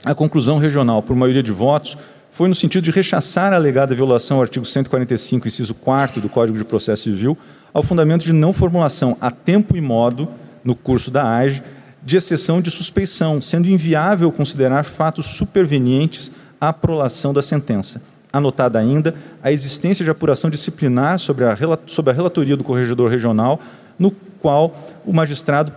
a 0.03 0.15
conclusão 0.15 0.57
regional, 0.57 1.03
por 1.03 1.15
maioria 1.15 1.43
de 1.43 1.51
votos, 1.51 1.99
foi 2.31 2.49
no 2.49 2.55
sentido 2.55 2.85
de 2.85 2.89
rechaçar 2.89 3.53
a 3.53 3.57
alegada 3.57 3.93
violação 3.93 4.37
ao 4.37 4.41
artigo 4.41 4.65
145, 4.65 5.47
inciso 5.47 5.75
4 5.75 6.19
do 6.19 6.29
Código 6.29 6.57
de 6.57 6.65
Processo 6.65 7.03
Civil, 7.03 7.37
ao 7.71 7.83
fundamento 7.83 8.23
de 8.23 8.33
não 8.33 8.53
formulação 8.53 9.15
a 9.21 9.29
tempo 9.29 9.77
e 9.77 9.81
modo, 9.81 10.27
no 10.63 10.75
curso 10.75 11.11
da 11.11 11.31
AGE, 11.31 11.61
de 12.07 12.15
exceção 12.15 12.61
de 12.61 12.71
suspeição, 12.71 13.41
sendo 13.41 13.67
inviável 13.67 14.31
considerar 14.31 14.85
fatos 14.85 15.25
supervenientes 15.25 16.31
à 16.59 16.71
prolação 16.71 17.33
da 17.33 17.41
sentença. 17.41 18.01
Anotada 18.31 18.79
ainda 18.79 19.13
a 19.43 19.51
existência 19.51 20.05
de 20.05 20.09
apuração 20.09 20.49
disciplinar 20.49 21.19
sobre 21.19 21.43
a, 21.43 21.57
sobre 21.85 22.13
a 22.13 22.15
relatoria 22.15 22.55
do 22.55 22.63
corregedor 22.63 23.11
regional, 23.11 23.59
no 23.99 24.09
qual 24.39 24.73
o 25.05 25.11
magistrado 25.11 25.73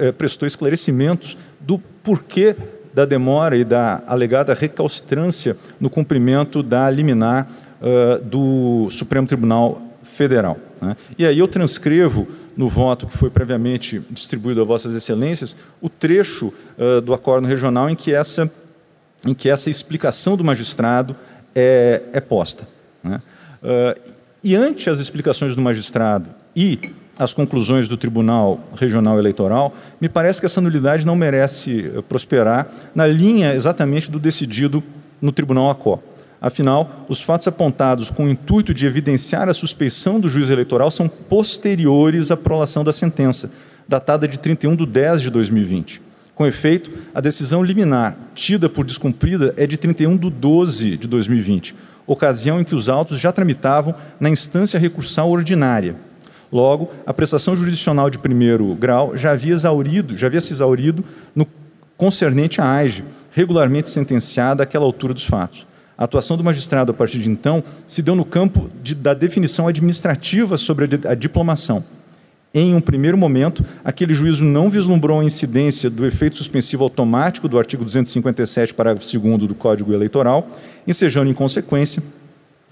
eh, 0.00 0.10
prestou 0.12 0.46
esclarecimentos 0.46 1.36
do 1.60 1.78
porquê 1.78 2.56
da 2.94 3.04
demora 3.04 3.54
e 3.54 3.62
da 3.62 4.02
alegada 4.06 4.54
recalcitrância 4.54 5.54
no 5.78 5.90
cumprimento 5.90 6.62
da 6.62 6.88
liminar 6.88 7.46
uh, 7.82 8.24
do 8.24 8.88
Supremo 8.88 9.26
Tribunal 9.26 9.82
Federal. 10.02 10.56
Né? 10.80 10.96
E 11.18 11.26
aí 11.26 11.38
eu 11.38 11.48
transcrevo 11.48 12.26
no 12.56 12.68
voto 12.68 13.06
que 13.06 13.16
foi 13.16 13.30
previamente 13.30 14.00
distribuído 14.10 14.60
a 14.60 14.64
Vossas 14.64 14.94
Excelências, 14.94 15.56
o 15.80 15.88
trecho 15.88 16.52
uh, 16.78 17.00
do 17.00 17.12
acordo 17.12 17.46
regional 17.46 17.90
em 17.90 17.94
que 17.94 18.14
essa, 18.14 18.50
em 19.26 19.34
que 19.34 19.48
essa 19.48 19.70
explicação 19.70 20.36
do 20.36 20.44
magistrado 20.44 21.16
é, 21.54 22.02
é 22.12 22.20
posta. 22.20 22.66
Né? 23.02 23.20
Uh, 23.62 24.12
e 24.42 24.54
ante 24.54 24.90
as 24.90 24.98
explicações 24.98 25.56
do 25.56 25.62
magistrado 25.62 26.30
e 26.54 26.78
as 27.18 27.32
conclusões 27.32 27.88
do 27.88 27.96
Tribunal 27.96 28.60
Regional 28.76 29.18
Eleitoral, 29.18 29.74
me 30.00 30.08
parece 30.08 30.40
que 30.40 30.46
essa 30.46 30.60
nulidade 30.60 31.06
não 31.06 31.14
merece 31.14 31.92
prosperar 32.08 32.68
na 32.94 33.06
linha 33.06 33.54
exatamente 33.54 34.10
do 34.10 34.18
decidido 34.18 34.82
no 35.22 35.30
Tribunal 35.30 35.70
ACO. 35.70 36.02
Afinal, 36.44 37.06
os 37.08 37.22
fatos 37.22 37.48
apontados 37.48 38.10
com 38.10 38.26
o 38.26 38.28
intuito 38.28 38.74
de 38.74 38.84
evidenciar 38.84 39.48
a 39.48 39.54
suspeição 39.54 40.20
do 40.20 40.28
juiz 40.28 40.50
eleitoral 40.50 40.90
são 40.90 41.08
posteriores 41.08 42.30
à 42.30 42.36
prolação 42.36 42.84
da 42.84 42.92
sentença, 42.92 43.50
datada 43.88 44.28
de 44.28 44.38
31 44.38 44.76
de 44.76 44.84
10 44.84 45.22
de 45.22 45.30
2020. 45.30 46.02
Com 46.34 46.44
efeito, 46.44 46.90
a 47.14 47.20
decisão 47.22 47.64
liminar 47.64 48.14
tida 48.34 48.68
por 48.68 48.84
descumprida 48.84 49.54
é 49.56 49.66
de 49.66 49.78
31 49.78 50.18
de 50.18 50.28
12 50.28 50.98
de 50.98 51.08
2020, 51.08 51.74
ocasião 52.06 52.60
em 52.60 52.64
que 52.64 52.74
os 52.74 52.90
autos 52.90 53.18
já 53.18 53.32
tramitavam 53.32 53.94
na 54.20 54.28
instância 54.28 54.78
recursal 54.78 55.30
ordinária. 55.30 55.96
Logo, 56.52 56.90
a 57.06 57.14
prestação 57.14 57.56
jurisdicional 57.56 58.10
de 58.10 58.18
primeiro 58.18 58.74
grau 58.74 59.16
já 59.16 59.30
havia 59.30 59.54
exaurido, 59.54 60.14
já 60.14 60.26
havia 60.26 60.42
se 60.42 60.52
exaurido 60.52 61.02
no 61.34 61.46
concernente 61.96 62.60
à 62.60 62.70
AIGE, 62.70 63.02
regularmente 63.30 63.88
sentenciada 63.88 64.62
àquela 64.62 64.84
altura 64.84 65.14
dos 65.14 65.24
fatos. 65.24 65.66
A 65.96 66.04
atuação 66.04 66.36
do 66.36 66.44
magistrado 66.44 66.90
a 66.90 66.94
partir 66.94 67.18
de 67.18 67.30
então 67.30 67.62
se 67.86 68.02
deu 68.02 68.14
no 68.14 68.24
campo 68.24 68.70
de, 68.82 68.94
da 68.94 69.14
definição 69.14 69.68
administrativa 69.68 70.58
sobre 70.58 70.84
a, 70.84 71.12
a 71.12 71.14
diplomação. 71.14 71.84
Em 72.56 72.72
um 72.72 72.80
primeiro 72.80 73.18
momento, 73.18 73.64
aquele 73.84 74.14
juízo 74.14 74.44
não 74.44 74.70
vislumbrou 74.70 75.20
a 75.20 75.24
incidência 75.24 75.90
do 75.90 76.06
efeito 76.06 76.36
suspensivo 76.36 76.84
automático 76.84 77.48
do 77.48 77.58
artigo 77.58 77.84
257, 77.84 78.72
parágrafo 78.74 79.18
2 79.18 79.38
do 79.48 79.54
Código 79.56 79.92
Eleitoral, 79.92 80.48
ensejando, 80.86 81.28
em 81.28 81.34
consequência, 81.34 82.00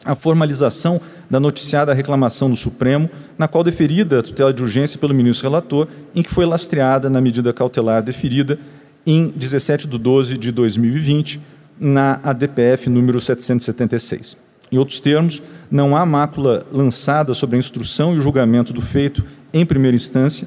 a 0.04 0.14
formalização 0.14 1.00
da 1.30 1.40
noticiada 1.40 1.94
reclamação 1.94 2.48
no 2.48 2.56
Supremo, 2.56 3.10
na 3.38 3.48
qual 3.48 3.64
deferida 3.64 4.20
a 4.20 4.22
tutela 4.22 4.52
de 4.52 4.62
urgência 4.62 4.98
pelo 4.98 5.14
ministro 5.14 5.48
relator, 5.48 5.88
em 6.14 6.22
que 6.22 6.30
foi 6.30 6.44
lastreada 6.44 7.10
na 7.10 7.20
medida 7.20 7.52
cautelar 7.52 8.02
deferida 8.02 8.58
em 9.06 9.28
17 9.34 9.88
de 9.88 9.98
12 9.98 10.38
de 10.38 10.52
2020, 10.52 11.40
na 11.82 12.20
ADPF 12.22 12.88
número 12.88 13.20
776. 13.20 14.36
Em 14.70 14.78
outros 14.78 15.00
termos, 15.00 15.42
não 15.68 15.96
há 15.96 16.06
mácula 16.06 16.64
lançada 16.72 17.34
sobre 17.34 17.56
a 17.56 17.58
instrução 17.58 18.14
e 18.14 18.18
o 18.18 18.20
julgamento 18.20 18.72
do 18.72 18.80
feito 18.80 19.24
em 19.52 19.66
primeira 19.66 19.96
instância, 19.96 20.46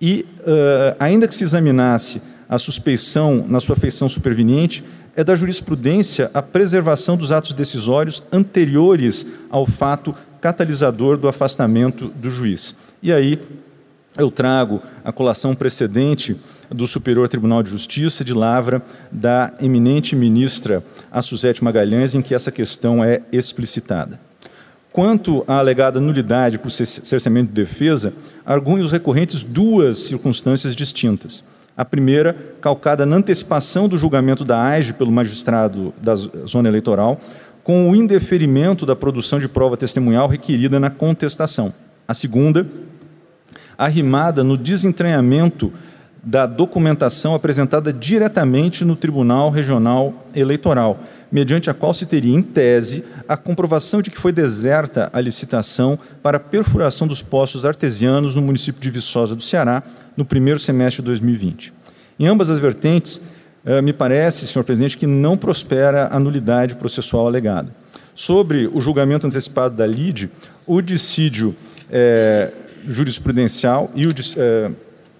e, 0.00 0.26
uh, 0.40 0.96
ainda 0.98 1.28
que 1.28 1.34
se 1.34 1.44
examinasse 1.44 2.20
a 2.48 2.58
suspeição 2.58 3.44
na 3.46 3.60
sua 3.60 3.76
feição 3.76 4.08
superveniente, 4.08 4.82
é 5.14 5.22
da 5.22 5.36
jurisprudência 5.36 6.30
a 6.34 6.42
preservação 6.42 7.16
dos 7.16 7.30
atos 7.30 7.52
decisórios 7.52 8.22
anteriores 8.32 9.26
ao 9.50 9.66
fato 9.66 10.14
catalisador 10.40 11.16
do 11.16 11.28
afastamento 11.28 12.08
do 12.08 12.30
juiz. 12.30 12.74
E 13.02 13.12
aí 13.12 13.38
eu 14.16 14.30
trago 14.30 14.80
a 15.04 15.12
colação 15.12 15.54
precedente 15.54 16.36
do 16.70 16.86
Superior 16.86 17.28
Tribunal 17.28 17.62
de 17.62 17.70
Justiça 17.70 18.24
de 18.24 18.32
Lavra 18.32 18.82
da 19.10 19.52
eminente 19.60 20.14
ministra 20.14 20.84
a 21.10 21.20
Suzete 21.20 21.62
Magalhães, 21.62 22.14
em 22.14 22.22
que 22.22 22.34
essa 22.34 22.52
questão 22.52 23.02
é 23.02 23.22
explicitada. 23.32 24.18
Quanto 24.92 25.42
à 25.48 25.58
alegada 25.58 26.00
nulidade 26.00 26.58
por 26.58 26.70
cerceamento 26.70 27.48
de 27.48 27.54
defesa, 27.54 28.12
arguem 28.46 28.80
os 28.80 28.92
recorrentes 28.92 29.42
duas 29.42 29.98
circunstâncias 29.98 30.76
distintas. 30.76 31.42
A 31.76 31.84
primeira, 31.84 32.36
calcada 32.60 33.04
na 33.04 33.16
antecipação 33.16 33.88
do 33.88 33.98
julgamento 33.98 34.44
da 34.44 34.62
AIGE 34.62 34.92
pelo 34.92 35.10
magistrado 35.10 35.92
da 36.00 36.14
zona 36.14 36.68
eleitoral, 36.68 37.20
com 37.64 37.90
o 37.90 37.96
indeferimento 37.96 38.86
da 38.86 38.94
produção 38.94 39.40
de 39.40 39.48
prova 39.48 39.76
testemunhal 39.76 40.28
requerida 40.28 40.78
na 40.78 40.90
contestação. 40.90 41.74
A 42.06 42.14
segunda, 42.14 42.64
arrimada 43.76 44.44
no 44.44 44.56
desentranhamento 44.56 45.72
da 46.22 46.46
documentação 46.46 47.34
apresentada 47.34 47.92
diretamente 47.92 48.84
no 48.84 48.96
Tribunal 48.96 49.50
Regional 49.50 50.24
Eleitoral, 50.34 50.98
mediante 51.30 51.68
a 51.68 51.74
qual 51.74 51.92
se 51.92 52.06
teria, 52.06 52.34
em 52.34 52.40
tese, 52.40 53.04
a 53.28 53.36
comprovação 53.36 54.00
de 54.00 54.10
que 54.10 54.18
foi 54.18 54.32
deserta 54.32 55.10
a 55.12 55.20
licitação 55.20 55.98
para 56.22 56.38
a 56.38 56.40
perfuração 56.40 57.06
dos 57.06 57.20
poços 57.20 57.64
artesianos 57.64 58.34
no 58.34 58.40
município 58.40 58.80
de 58.80 58.88
Viçosa 58.88 59.34
do 59.34 59.42
Ceará, 59.42 59.82
no 60.16 60.24
primeiro 60.24 60.58
semestre 60.58 61.02
de 61.02 61.06
2020. 61.06 61.72
Em 62.18 62.26
ambas 62.26 62.48
as 62.48 62.58
vertentes, 62.58 63.20
eh, 63.66 63.82
me 63.82 63.92
parece, 63.92 64.46
senhor 64.46 64.64
presidente, 64.64 64.96
que 64.96 65.06
não 65.06 65.36
prospera 65.36 66.08
a 66.10 66.18
nulidade 66.18 66.76
processual 66.76 67.26
alegada. 67.26 67.74
Sobre 68.14 68.70
o 68.72 68.80
julgamento 68.80 69.26
antecipado 69.26 69.74
da 69.74 69.86
LIDE, 69.86 70.30
o 70.66 70.80
dissídio 70.80 71.54
é, 71.90 72.50
jurisprudencial 72.86 73.90
e 73.94 74.06
o, 74.06 74.14
é, 74.36 74.70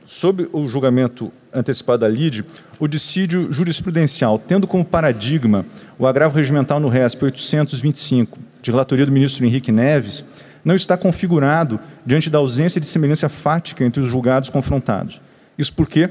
sobre 0.05 0.49
o 0.53 0.69
julgamento 0.69 1.33
antecipado 1.53 2.01
da 2.01 2.09
LIDE, 2.09 2.45
o 2.79 2.89
dissídio 2.89 3.53
jurisprudencial, 3.53 4.39
tendo 4.39 4.67
como 4.67 4.85
paradigma 4.85 5.65
o 5.99 6.07
agravo 6.07 6.37
regimental 6.37 6.81
no 6.81 6.89
RESP 6.89 7.25
825, 7.25 8.39
de 8.61 8.71
relatoria 8.71 9.07
do 9.07 9.13
ministro 9.13 9.45
Henrique 9.45 9.71
Neves, 9.71 10.25
não 10.65 10.75
está 10.75 10.97
configurado 10.97 11.79
diante 12.05 12.31
da 12.31 12.39
ausência 12.39 12.81
de 12.81 12.87
semelhança 12.87 13.29
fática 13.29 13.85
entre 13.85 14.03
os 14.03 14.09
julgados 14.09 14.49
confrontados. 14.49 15.21
Isso 15.59 15.73
porque, 15.75 16.11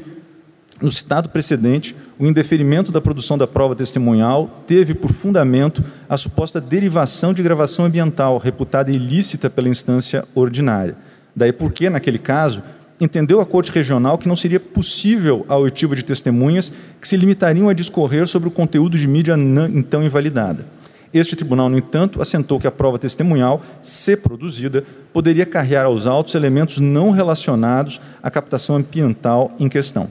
no 0.80 0.92
citado 0.92 1.30
precedente, 1.30 1.96
o 2.20 2.26
indeferimento 2.26 2.92
da 2.92 3.02
produção 3.02 3.38
da 3.38 3.48
prova 3.48 3.76
testemunhal 3.76 4.64
teve 4.68 4.94
por 4.94 5.12
fundamento 5.12 5.84
a 6.08 6.18
suposta 6.18 6.62
derivação 6.62 7.34
de 7.34 7.42
gravação 7.42 7.86
ambiental, 7.86 8.38
reputada 8.38 8.92
ilícita 8.92 9.50
pela 9.50 9.68
instância 9.68 10.24
ordinária. 10.36 10.96
Daí 11.36 11.52
porque, 11.52 11.90
naquele 11.90 12.20
caso, 12.20 12.64
entendeu 13.00 13.42
a 13.42 13.46
Corte 13.46 13.72
Regional 13.72 14.18
que 14.18 14.28
não 14.28 14.36
seria 14.36 14.60
possível 14.60 15.46
a 15.50 15.58
oitiva 15.58 15.96
de 15.96 16.04
testemunhas 16.04 16.74
que 17.02 17.08
se 17.08 17.18
limitariam 17.18 17.70
a 17.70 17.74
discorrer 17.74 18.28
sobre 18.28 18.48
o 18.48 18.52
conteúdo 18.52 18.98
de 18.98 19.08
mídia 19.08 19.36
então 19.74 20.04
invalidada. 20.04 20.66
Este 21.14 21.36
tribunal, 21.36 21.70
no 21.70 21.78
entanto, 21.78 22.22
assentou 22.22 22.60
que 22.60 22.66
a 22.66 22.72
prova 22.72 22.98
testemunhal, 22.98 23.62
se 23.84 24.18
produzida, 24.18 24.84
poderia 25.12 25.46
carregar 25.46 25.86
aos 25.86 26.08
autos 26.08 26.34
elementos 26.34 26.80
não 26.80 27.12
relacionados 27.12 28.02
à 28.22 28.32
captação 28.32 28.78
ambiental 28.78 29.54
em 29.60 29.70
questão. 29.70 30.10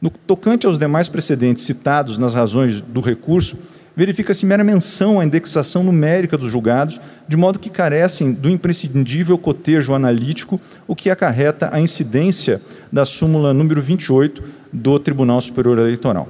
No 0.00 0.10
tocante 0.10 0.64
aos 0.64 0.78
demais 0.78 1.08
precedentes 1.08 1.64
citados 1.64 2.18
nas 2.18 2.34
razões 2.34 2.80
do 2.80 3.00
recurso, 3.00 3.58
verifica-se 3.98 4.46
mera 4.46 4.62
menção 4.62 5.18
à 5.18 5.24
indexação 5.24 5.82
numérica 5.82 6.38
dos 6.38 6.52
julgados, 6.52 7.00
de 7.26 7.36
modo 7.36 7.58
que 7.58 7.68
carecem 7.68 8.32
do 8.32 8.48
imprescindível 8.48 9.36
cotejo 9.36 9.92
analítico, 9.92 10.60
o 10.86 10.94
que 10.94 11.10
acarreta 11.10 11.68
a 11.72 11.80
incidência 11.80 12.62
da 12.92 13.04
súmula 13.04 13.52
número 13.52 13.82
28 13.82 14.40
do 14.72 15.00
Tribunal 15.00 15.40
Superior 15.40 15.78
Eleitoral. 15.78 16.28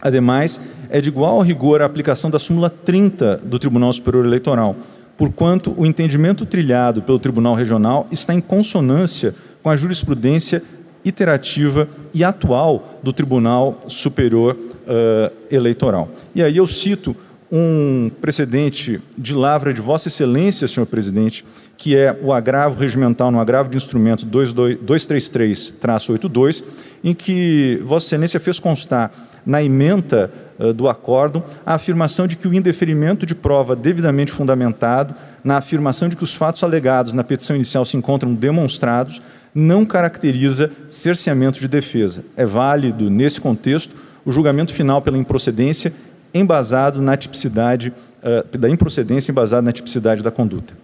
Ademais, 0.00 0.62
é 0.88 0.98
de 0.98 1.10
igual 1.10 1.42
rigor 1.42 1.82
a 1.82 1.84
aplicação 1.84 2.30
da 2.30 2.38
súmula 2.38 2.70
30 2.70 3.36
do 3.44 3.58
Tribunal 3.58 3.92
Superior 3.92 4.24
Eleitoral, 4.24 4.74
porquanto 5.14 5.74
o 5.76 5.84
entendimento 5.84 6.46
trilhado 6.46 7.02
pelo 7.02 7.18
Tribunal 7.18 7.54
Regional 7.54 8.06
está 8.10 8.32
em 8.32 8.40
consonância 8.40 9.34
com 9.62 9.68
a 9.68 9.76
jurisprudência 9.76 10.62
iterativa 11.04 11.86
e 12.14 12.24
atual 12.24 12.98
do 13.02 13.12
Tribunal 13.12 13.78
Superior 13.88 14.56
uh, 14.88 15.30
eleitoral. 15.50 16.10
E 16.34 16.42
aí 16.42 16.56
eu 16.56 16.66
cito 16.66 17.14
um 17.50 18.10
precedente 18.20 19.00
de 19.16 19.32
lavra 19.32 19.72
de 19.72 19.80
Vossa 19.80 20.08
Excelência, 20.08 20.68
senhor 20.68 20.84
presidente, 20.86 21.44
que 21.78 21.96
é 21.96 22.14
o 22.22 22.30
agravo 22.32 22.80
regimental 22.80 23.30
no 23.30 23.40
agravo 23.40 23.70
de 23.70 23.76
instrumento 23.76 24.26
233-82, 24.26 26.64
em 27.02 27.14
que 27.14 27.80
Vossa 27.84 28.06
Excelência 28.06 28.38
fez 28.40 28.58
constar 28.58 29.12
na 29.46 29.62
emenda 29.62 30.32
uh, 30.58 30.72
do 30.74 30.88
acórdão 30.88 31.44
a 31.64 31.74
afirmação 31.74 32.26
de 32.26 32.36
que 32.36 32.48
o 32.48 32.52
indeferimento 32.52 33.24
de 33.24 33.34
prova 33.34 33.74
devidamente 33.76 34.32
fundamentado, 34.32 35.14
na 35.42 35.56
afirmação 35.56 36.06
de 36.08 36.16
que 36.16 36.24
os 36.24 36.34
fatos 36.34 36.62
alegados 36.62 37.14
na 37.14 37.24
petição 37.24 37.56
inicial 37.56 37.86
se 37.86 37.96
encontram 37.96 38.34
demonstrados, 38.34 39.22
não 39.54 39.86
caracteriza 39.86 40.70
cerceamento 40.86 41.58
de 41.58 41.68
defesa. 41.68 42.22
É 42.36 42.44
válido, 42.44 43.08
nesse 43.08 43.40
contexto, 43.40 43.94
o 44.28 44.30
julgamento 44.32 44.74
final 44.74 45.00
pela 45.00 45.16
improcedência 45.16 45.90
embasado 46.34 47.00
na 47.00 47.16
tipicidade, 47.16 47.94
uh, 48.22 48.58
da 48.58 48.68
improcedência 48.68 49.32
embasada 49.32 49.62
na 49.62 49.72
tipicidade 49.72 50.22
da 50.22 50.30
conduta. 50.30 50.74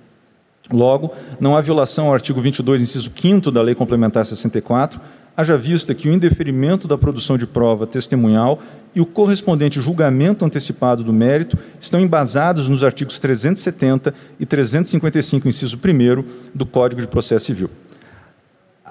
Logo, 0.72 1.12
não 1.38 1.54
há 1.54 1.60
violação 1.60 2.06
ao 2.06 2.14
artigo 2.14 2.40
22, 2.40 2.80
inciso 2.80 3.12
5 3.14 3.50
da 3.50 3.60
Lei 3.60 3.74
Complementar 3.74 4.24
64, 4.24 4.98
haja 5.36 5.58
vista 5.58 5.94
que 5.94 6.08
o 6.08 6.12
indeferimento 6.12 6.88
da 6.88 6.96
produção 6.96 7.36
de 7.36 7.46
prova 7.46 7.86
testemunhal 7.86 8.62
e 8.94 9.00
o 9.02 9.04
correspondente 9.04 9.78
julgamento 9.78 10.42
antecipado 10.42 11.04
do 11.04 11.12
mérito 11.12 11.58
estão 11.78 12.00
embasados 12.00 12.66
nos 12.66 12.82
artigos 12.82 13.18
370 13.18 14.14
e 14.40 14.46
355, 14.46 15.46
inciso 15.46 15.76
1 15.76 16.24
do 16.54 16.64
Código 16.64 17.02
de 17.02 17.08
Processo 17.08 17.44
Civil. 17.44 17.68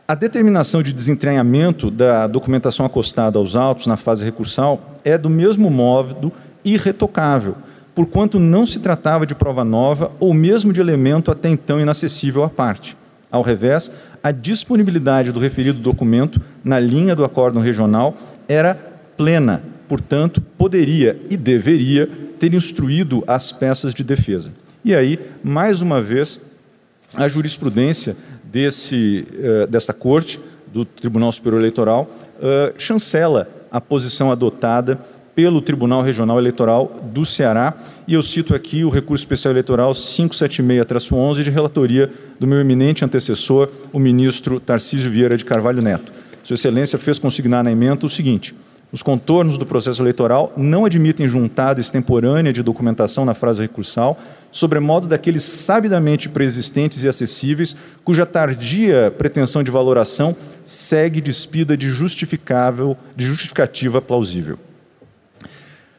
A 0.05 0.15
determinação 0.15 0.83
de 0.83 0.91
desentranhamento 0.91 1.89
da 1.89 2.27
documentação 2.27 2.85
acostada 2.85 3.39
aos 3.39 3.55
autos 3.55 3.87
na 3.87 3.95
fase 3.95 4.25
recursal 4.25 4.99
é, 5.01 5.17
do 5.17 5.29
mesmo 5.29 5.69
modo, 5.69 6.29
irretocável, 6.63 7.55
porquanto 7.95 8.37
não 8.37 8.65
se 8.65 8.79
tratava 8.79 9.25
de 9.25 9.33
prova 9.33 9.63
nova 9.63 10.11
ou 10.19 10.33
mesmo 10.33 10.73
de 10.73 10.81
elemento 10.81 11.31
até 11.31 11.47
então 11.47 11.79
inacessível 11.79 12.43
à 12.43 12.49
parte. 12.49 12.97
Ao 13.31 13.41
revés, 13.41 13.93
a 14.21 14.31
disponibilidade 14.31 15.31
do 15.31 15.39
referido 15.39 15.79
documento 15.79 16.41
na 16.65 16.81
linha 16.81 17.15
do 17.15 17.23
acórdão 17.23 17.61
regional 17.61 18.13
era 18.45 18.75
plena, 19.15 19.63
portanto, 19.87 20.41
poderia 20.41 21.17
e 21.29 21.37
deveria 21.37 22.09
ter 22.37 22.53
instruído 22.53 23.23
as 23.25 23.53
peças 23.53 23.93
de 23.93 24.03
defesa. 24.03 24.51
E 24.83 24.93
aí, 24.93 25.17
mais 25.41 25.79
uma 25.81 26.01
vez, 26.01 26.41
a 27.15 27.25
jurisprudência 27.27 28.17
desse, 28.53 29.25
uh, 29.33 29.65
desta 29.65 29.91
corte, 29.91 30.39
do 30.71 30.85
Tribunal 30.85 31.31
Superior 31.31 31.59
Eleitoral, 31.59 32.07
uh, 32.37 32.73
chancela 32.77 33.47
a 33.71 33.81
posição 33.81 34.31
adotada 34.31 34.99
pelo 35.35 35.59
Tribunal 35.59 36.03
Regional 36.03 36.37
Eleitoral 36.37 37.01
do 37.11 37.25
Ceará. 37.25 37.73
E 38.07 38.13
eu 38.13 38.21
cito 38.21 38.53
aqui 38.53 38.83
o 38.83 38.89
recurso 38.89 39.23
especial 39.23 39.51
eleitoral 39.51 39.91
576-11 39.93 41.43
de 41.43 41.49
relatoria 41.49 42.11
do 42.39 42.45
meu 42.45 42.59
eminente 42.59 43.03
antecessor, 43.03 43.69
o 43.91 43.97
ministro 43.97 44.59
Tarcísio 44.59 45.09
Vieira 45.09 45.35
de 45.35 45.43
Carvalho 45.43 45.81
Neto. 45.81 46.13
Sua 46.43 46.53
Excelência 46.53 46.99
fez 46.99 47.17
consignar 47.17 47.63
na 47.63 47.71
emenda 47.71 48.05
o 48.05 48.09
seguinte: 48.09 48.53
os 48.93 49.01
contornos 49.01 49.57
do 49.57 49.65
processo 49.65 50.03
eleitoral 50.03 50.53
não 50.55 50.85
admitem 50.85 51.27
juntada 51.27 51.81
extemporânea 51.81 52.53
de 52.53 52.61
documentação 52.61 53.25
na 53.25 53.33
frase 53.33 53.63
recursal, 53.63 54.19
sobremodo 54.51 55.07
daqueles 55.07 55.41
sabidamente 55.41 56.29
preexistentes 56.29 57.01
e 57.01 57.07
acessíveis, 57.07 57.75
cuja 58.03 58.23
tardia 58.23 59.11
pretensão 59.17 59.63
de 59.63 59.71
valoração 59.71 60.35
segue 60.63 61.19
despida 61.19 61.75
de 61.75 61.89
justificável, 61.89 62.95
de 63.15 63.25
justificativa 63.25 63.99
plausível. 63.99 64.59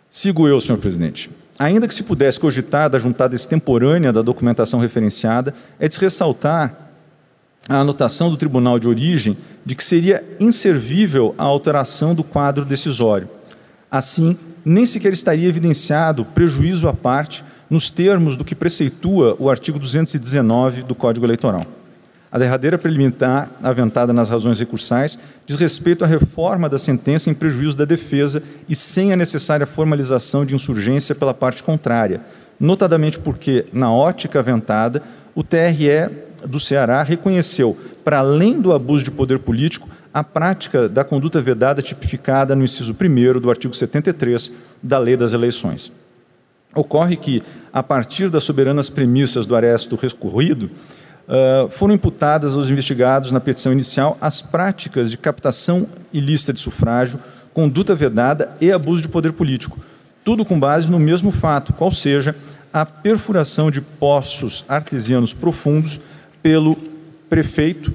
Sigo 0.08 0.46
eu, 0.46 0.60
senhor 0.60 0.78
presidente. 0.78 1.28
Ainda 1.58 1.88
que 1.88 1.94
se 1.94 2.04
pudesse 2.04 2.38
cogitar 2.38 2.88
da 2.88 2.98
juntada 3.00 3.34
extemporânea 3.34 4.12
da 4.12 4.22
documentação 4.22 4.78
referenciada, 4.78 5.52
é 5.80 5.88
de 5.88 5.94
se 5.94 6.00
ressaltar 6.00 6.83
a 7.68 7.76
anotação 7.76 8.30
do 8.30 8.36
tribunal 8.36 8.78
de 8.78 8.88
origem 8.88 9.36
de 9.64 9.74
que 9.74 9.84
seria 9.84 10.24
inservível 10.38 11.34
a 11.38 11.44
alteração 11.44 12.14
do 12.14 12.22
quadro 12.22 12.64
decisório. 12.64 13.28
Assim, 13.90 14.36
nem 14.64 14.86
sequer 14.86 15.12
estaria 15.12 15.48
evidenciado 15.48 16.24
prejuízo 16.24 16.88
à 16.88 16.92
parte 16.92 17.44
nos 17.70 17.90
termos 17.90 18.36
do 18.36 18.44
que 18.44 18.54
preceitua 18.54 19.36
o 19.38 19.48
artigo 19.48 19.78
219 19.78 20.82
do 20.82 20.94
Código 20.94 21.24
Eleitoral. 21.24 21.66
A 22.30 22.38
derradeira 22.38 22.76
preliminar 22.76 23.48
aventada 23.62 24.12
nas 24.12 24.28
razões 24.28 24.58
recursais 24.58 25.18
diz 25.46 25.56
respeito 25.56 26.04
à 26.04 26.06
reforma 26.06 26.68
da 26.68 26.80
sentença 26.80 27.30
em 27.30 27.34
prejuízo 27.34 27.76
da 27.76 27.84
defesa 27.84 28.42
e 28.68 28.74
sem 28.74 29.12
a 29.12 29.16
necessária 29.16 29.64
formalização 29.64 30.44
de 30.44 30.54
insurgência 30.54 31.14
pela 31.14 31.32
parte 31.32 31.62
contrária, 31.62 32.20
notadamente 32.58 33.20
porque, 33.20 33.66
na 33.72 33.92
ótica 33.92 34.40
aventada, 34.40 35.00
o 35.32 35.44
TRE 35.44 36.10
do 36.46 36.60
Ceará 36.60 37.02
reconheceu, 37.02 37.76
para 38.04 38.18
além 38.18 38.60
do 38.60 38.72
abuso 38.72 39.04
de 39.04 39.10
poder 39.10 39.38
político, 39.38 39.88
a 40.12 40.22
prática 40.22 40.88
da 40.88 41.02
conduta 41.02 41.40
vedada 41.40 41.82
tipificada 41.82 42.54
no 42.54 42.62
inciso 42.62 42.94
1 42.94 43.40
do 43.40 43.50
artigo 43.50 43.74
73 43.74 44.52
da 44.82 44.98
Lei 44.98 45.16
das 45.16 45.32
Eleições. 45.32 45.92
Ocorre 46.74 47.16
que, 47.16 47.42
a 47.72 47.82
partir 47.82 48.28
das 48.28 48.44
soberanas 48.44 48.88
premissas 48.88 49.46
do 49.46 49.56
aresto 49.56 49.96
recorrido, 49.96 50.70
uh, 51.28 51.68
foram 51.68 51.94
imputadas 51.94 52.54
aos 52.54 52.68
investigados 52.70 53.30
na 53.30 53.40
petição 53.40 53.72
inicial 53.72 54.16
as 54.20 54.42
práticas 54.42 55.10
de 55.10 55.18
captação 55.18 55.88
ilícita 56.12 56.52
de 56.52 56.60
sufrágio, 56.60 57.18
conduta 57.52 57.94
vedada 57.94 58.52
e 58.60 58.72
abuso 58.72 59.02
de 59.02 59.08
poder 59.08 59.32
político, 59.32 59.78
tudo 60.24 60.44
com 60.44 60.58
base 60.58 60.90
no 60.90 60.98
mesmo 60.98 61.30
fato, 61.30 61.72
qual 61.72 61.92
seja 61.92 62.34
a 62.72 62.84
perfuração 62.84 63.70
de 63.70 63.80
poços 63.80 64.64
artesianos 64.68 65.32
profundos 65.32 66.00
pelo 66.44 66.76
prefeito 67.30 67.90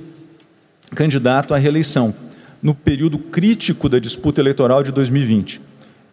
candidato 0.96 1.54
à 1.54 1.58
reeleição, 1.58 2.16
no 2.64 2.74
período 2.74 3.20
crítico 3.20 3.88
da 3.88 4.00
disputa 4.00 4.42
eleitoral 4.42 4.82
de 4.82 4.92
2020. 4.92 5.62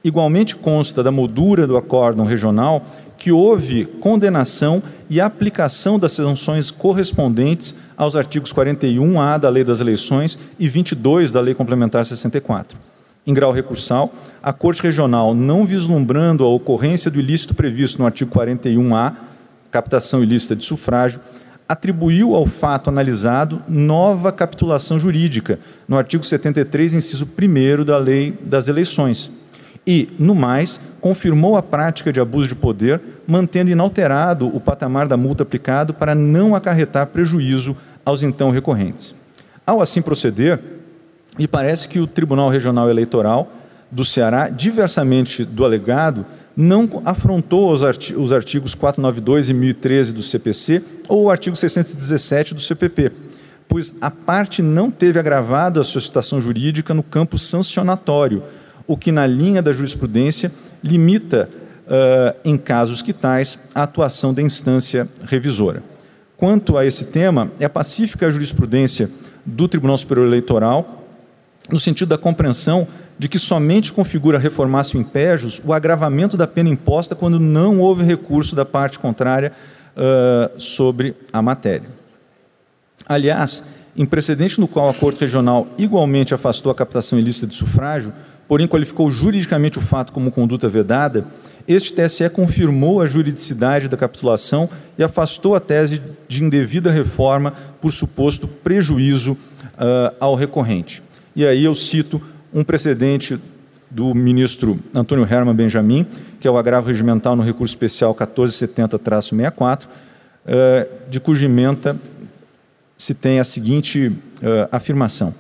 Igualmente 0.05 0.55
consta 0.55 1.03
da 1.03 1.11
moldura 1.11 1.67
do 1.67 1.79
acórdão 1.79 2.27
regional 2.27 2.85
que 3.17 3.33
houve 3.33 3.87
condenação 3.87 4.83
e 5.09 5.19
aplicação 5.19 5.99
das 5.99 6.13
sanções 6.13 6.71
correspondentes 6.71 7.75
aos 7.97 8.15
artigos 8.15 8.53
41A 8.53 9.39
da 9.39 9.49
Lei 9.49 9.65
das 9.65 9.81
Eleições 9.81 10.39
e 10.59 10.69
22 10.69 11.33
da 11.33 11.41
Lei 11.41 11.55
Complementar 11.55 12.05
64. 12.05 12.79
Em 13.27 13.33
grau 13.33 13.51
recursal, 13.51 14.13
a 14.43 14.53
Corte 14.53 14.83
Regional, 14.83 15.35
não 15.35 15.65
vislumbrando 15.65 16.45
a 16.45 16.49
ocorrência 16.49 17.11
do 17.11 17.19
ilícito 17.19 17.55
previsto 17.55 17.99
no 17.99 18.05
artigo 18.05 18.31
41A, 18.31 19.15
captação 19.71 20.23
ilícita 20.23 20.55
de 20.55 20.65
sufrágio, 20.67 21.19
atribuiu 21.69 22.35
ao 22.35 22.47
fato 22.47 22.89
analisado 22.89 23.61
nova 23.69 24.31
capitulação 24.31 24.99
jurídica, 24.99 25.59
no 25.89 25.97
artigo 25.97 26.25
73, 26.25 26.95
inciso 26.95 27.27
1 27.27 27.85
da 27.85 27.99
Lei 27.99 28.39
das 28.47 28.69
Eleições 28.69 29.31
e, 29.87 30.09
no 30.19 30.35
mais, 30.35 30.81
confirmou 31.01 31.57
a 31.57 31.63
prática 31.63 32.13
de 32.13 32.21
abuso 32.21 32.49
de 32.49 32.57
poder, 32.57 33.01
mantendo 33.27 33.71
inalterado 33.71 34.49
o 34.55 34.61
patamar 34.61 35.07
da 35.07 35.17
multa 35.17 35.45
aplicado 35.45 35.95
para 35.95 36.15
não 36.15 36.55
acarretar 36.55 37.07
prejuízo 37.07 37.77
aos 38.05 38.23
então 38.23 38.51
recorrentes. 38.51 39.15
Ao 39.65 39.81
assim 39.81 40.03
proceder, 40.03 40.61
me 41.39 41.47
parece 41.47 41.87
que 41.87 42.01
o 42.01 42.07
Tribunal 42.07 42.49
Regional 42.49 42.91
Eleitoral 42.91 43.53
do 43.91 44.05
Ceará, 44.05 44.49
diversamente 44.49 45.45
do 45.45 45.65
alegado, 45.65 46.27
não 46.57 47.03
afrontou 47.05 47.71
os 47.71 47.83
artigos 48.33 48.75
492 48.75 49.51
e 49.51 49.55
1013 49.55 50.15
do 50.15 50.23
CPC 50.23 50.83
ou 51.07 51.25
o 51.25 51.31
artigo 51.31 51.55
617 51.55 52.55
do 52.55 52.61
CPP, 52.61 53.13
pois 53.69 53.95
a 54.01 54.11
parte 54.11 54.63
não 54.63 54.91
teve 54.91 55.19
agravado 55.19 55.81
a 55.81 55.85
sua 55.85 56.01
situação 56.01 56.41
jurídica 56.41 56.95
no 56.95 57.03
campo 57.03 57.37
sancionatório, 57.37 58.43
o 58.87 58.97
que, 58.97 59.13
na 59.13 59.27
linha 59.27 59.61
da 59.61 59.73
jurisprudência, 59.73 60.51
limita, 60.83 61.51
uh, 61.87 62.37
em 62.45 62.57
casos 62.57 63.03
que 63.03 63.13
tais, 63.13 63.59
a 63.75 63.83
atuação 63.83 64.33
da 64.33 64.41
instância 64.41 65.09
revisora. 65.25 65.83
Quanto 66.37 66.79
a 66.79 66.87
esse 66.87 67.07
tema, 67.07 67.51
é 67.59 67.69
pacífica 67.69 68.27
a 68.27 68.31
jurisprudência 68.31 69.11
do 69.45 69.67
Tribunal 69.69 69.99
Superior 69.99 70.27
Eleitoral, 70.27 71.05
no 71.71 71.81
sentido 71.81 72.09
da 72.09 72.19
compreensão 72.19 72.87
de 73.19 73.29
que 73.29 73.39
somente 73.39 73.93
configura 73.93 74.39
reformácio 74.39 75.01
impégios 75.01 75.61
o 75.65 75.73
agravamento 75.73 76.37
da 76.37 76.47
pena 76.47 76.69
imposta 76.69 77.15
quando 77.15 77.41
não 77.41 77.81
houve 77.81 78.05
recurso 78.05 78.55
da 78.55 78.65
parte 78.65 78.99
contrária 78.99 79.53
uh, 79.97 80.61
sobre 80.61 81.15
a 81.33 81.41
matéria. 81.41 81.89
Aliás, 83.07 83.65
em 83.97 84.05
precedente 84.05 84.61
no 84.61 84.69
qual 84.69 84.91
a 84.91 84.95
Corte 84.95 85.21
Regional 85.21 85.67
igualmente 85.79 86.35
afastou 86.35 86.71
a 86.71 86.75
captação 86.75 87.19
ilícita 87.19 87.47
de 87.47 87.55
sufrágio, 87.55 88.13
porém 88.47 88.69
qualificou 88.69 89.11
juridicamente 89.11 89.79
o 89.79 89.81
fato 89.81 90.13
como 90.13 90.31
conduta 90.31 90.69
vedada, 90.69 91.27
este 91.67 91.93
TSE 91.93 92.29
confirmou 92.31 93.01
a 93.01 93.07
juridicidade 93.07 93.89
da 93.89 93.97
capitulação 93.97 94.69
e 94.97 95.03
afastou 95.03 95.57
a 95.57 95.61
tese 95.61 96.01
de 96.29 96.45
indevida 96.45 96.93
reforma 96.93 97.53
por 97.81 97.93
suposto 97.93 98.47
prejuízo 98.47 99.33
uh, 99.33 100.15
ao 100.21 100.37
recorrente. 100.37 101.03
E 101.35 101.45
aí 101.45 101.65
eu 101.65 101.75
cito 101.75 102.23
um 102.57 102.65
precedente 102.65 103.39
do 103.91 104.15
ministro 104.15 104.81
Antônio 104.95 105.29
Herman 105.31 105.55
Benjamin, 105.55 106.07
que 106.41 106.49
é 106.49 106.51
o 106.51 106.57
agravo 106.57 106.89
regimental 106.89 107.37
no 107.37 107.43
recurso 107.43 107.75
especial 107.75 108.15
1470-64, 108.15 109.85
uh, 109.85 109.89
de 111.11 111.21
cuja 111.21 111.45
emenda 111.45 111.99
se 112.97 113.13
tem 113.13 113.39
a 113.39 113.45
seguinte 113.45 114.09
uh, 114.09 114.69
afirmação. 114.73 115.35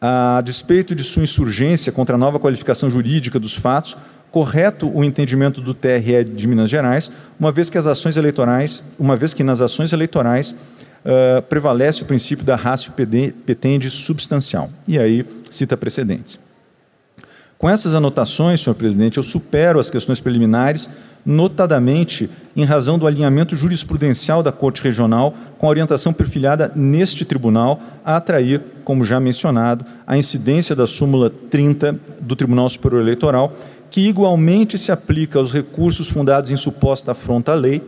A 0.00 0.40
despeito 0.42 0.94
de 0.94 1.04
sua 1.04 1.22
insurgência 1.22 1.92
contra 1.92 2.14
a 2.14 2.18
nova 2.18 2.40
qualificação 2.40 2.90
jurídica 2.90 3.38
dos 3.38 3.54
fatos, 3.54 3.94
correto 4.30 4.90
o 4.92 5.04
entendimento 5.04 5.60
do 5.60 5.74
TRE 5.74 6.24
de 6.24 6.48
Minas 6.48 6.70
Gerais, 6.70 7.12
uma 7.38 7.52
vez 7.52 7.68
que 7.68 7.76
as 7.76 7.86
ações 7.86 8.16
eleitorais, 8.16 8.82
uma 8.98 9.14
vez 9.14 9.34
que 9.34 9.44
nas 9.44 9.60
ações 9.60 9.92
eleitorais 9.92 10.54
uh, 11.04 11.42
prevalece 11.42 12.02
o 12.02 12.06
princípio 12.06 12.44
da 12.44 12.56
ratio 12.56 12.92
petendi 13.46 13.90
substancial. 13.90 14.68
E 14.88 14.98
aí 14.98 15.24
cita 15.50 15.76
precedentes. 15.76 16.38
Com 17.58 17.70
essas 17.70 17.94
anotações, 17.94 18.60
senhor 18.60 18.74
presidente, 18.74 19.16
eu 19.16 19.22
supero 19.22 19.78
as 19.78 19.88
questões 19.88 20.20
preliminares 20.20 20.90
notadamente 21.24 22.28
em 22.54 22.64
razão 22.64 22.98
do 22.98 23.06
alinhamento 23.06 23.56
jurisprudencial 23.56 24.42
da 24.42 24.52
Corte 24.52 24.82
Regional 24.82 25.34
com 25.56 25.66
a 25.66 25.70
orientação 25.70 26.12
perfilhada 26.12 26.70
neste 26.76 27.24
tribunal 27.24 27.80
a 28.04 28.16
atrair, 28.16 28.60
como 28.84 29.04
já 29.04 29.18
mencionado, 29.18 29.84
a 30.06 30.18
incidência 30.18 30.76
da 30.76 30.86
súmula 30.86 31.30
30 31.30 31.98
do 32.20 32.36
Tribunal 32.36 32.68
Superior 32.68 33.00
Eleitoral, 33.00 33.52
que 33.90 34.06
igualmente 34.06 34.76
se 34.76 34.92
aplica 34.92 35.38
aos 35.38 35.52
recursos 35.52 36.08
fundados 36.08 36.50
em 36.50 36.56
suposta 36.56 37.12
afronta 37.12 37.52
à 37.52 37.54
lei 37.54 37.82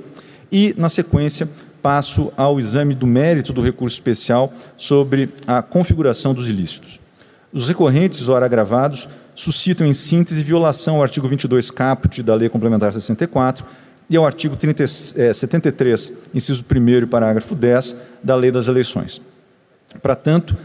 e, 0.51 0.75
na 0.79 0.89
sequência, 0.89 1.49
passo 1.87 2.33
ao 2.37 2.59
exame 2.59 2.97
do 2.97 3.07
mérito 3.07 3.53
do 3.53 3.61
recurso 3.61 3.95
especial 3.95 4.53
sobre 4.77 5.29
a 5.47 5.63
configuração 5.63 6.35
dos 6.35 6.49
ilícitos. 6.49 6.99
Os 7.53 7.69
recorrentes, 7.69 8.29
ora 8.29 8.45
agravados, 8.45 9.09
suscitam, 9.37 9.87
em 9.87 9.93
síntese, 9.93 10.43
violação 10.43 10.97
ao 10.97 11.05
artigo 11.05 11.29
22 11.29 11.71
caput 11.71 12.25
da 12.25 12.35
Lei 12.35 12.49
Complementar 12.49 12.93
64 12.93 13.65
e 14.11 14.17
ao 14.17 14.27
artigo 14.27 14.57
30, 14.57 14.83
eh, 14.83 15.33
73, 15.33 16.13
inciso 16.35 16.65
1 16.69 17.05
e 17.05 17.07
parágrafo 17.07 17.55
10 17.55 17.95
da 18.21 18.35
Lei 18.35 18.51
das 18.51 18.67
Eleições. 18.67 19.23
Para 20.03 20.17
tanto, 20.17 20.57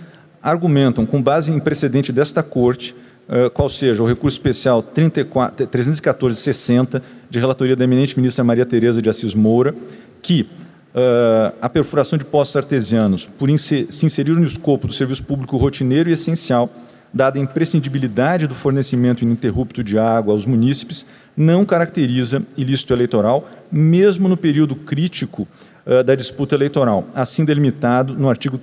argumentam, 0.42 1.06
com 1.06 1.22
base 1.22 1.52
em 1.52 1.60
precedente 1.60 2.12
desta 2.12 2.42
Corte, 2.42 2.96
eh, 3.30 3.48
qual 3.52 3.70
seja 3.70 4.02
o 4.02 4.08
recurso 4.08 4.38
especial 4.38 4.82
314-60, 4.82 7.00
de 7.30 7.40
relatoria 7.40 7.76
da 7.76 7.84
eminente 7.84 8.18
ministra 8.18 8.44
Maria 8.44 8.66
Tereza 8.66 9.04
de 9.04 9.08
Assis 9.08 9.36
Moura, 9.36 9.76
que 10.20 10.50
uh, 10.96 11.56
a 11.62 11.70
perfuração 11.70 12.18
de 12.18 12.26
poços 12.26 12.56
artesianos, 12.56 13.26
por 13.26 13.50
inser 13.50 13.88
se 13.90 14.06
inserir 14.06 14.32
no 14.32 14.44
escopo 14.44 14.88
do 14.88 14.94
serviço 14.94 15.26
público 15.26 15.58
rotineiro 15.58 16.10
e 16.10 16.14
essencial, 16.14 16.70
dada 17.14 17.38
a 17.38 17.42
imprescindibilidade 17.42 18.48
do 18.48 18.56
fornecimento 18.56 19.24
ininterrupto 19.24 19.84
de 19.84 19.98
água 19.98 20.34
aos 20.34 20.46
munícipes, 20.46 21.06
não 21.36 21.66
caracteriza 21.66 22.44
ilícito 22.56 22.94
eleitoral, 22.94 23.50
mesmo 23.72 24.30
no 24.30 24.38
período 24.38 24.76
crítico 24.76 25.48
uh, 25.86 26.04
da 26.04 26.16
disputa 26.16 26.56
eleitoral, 26.56 27.08
assim 27.14 27.44
delimitado 27.44 28.16
no 28.16 28.30
artigo 28.30 28.60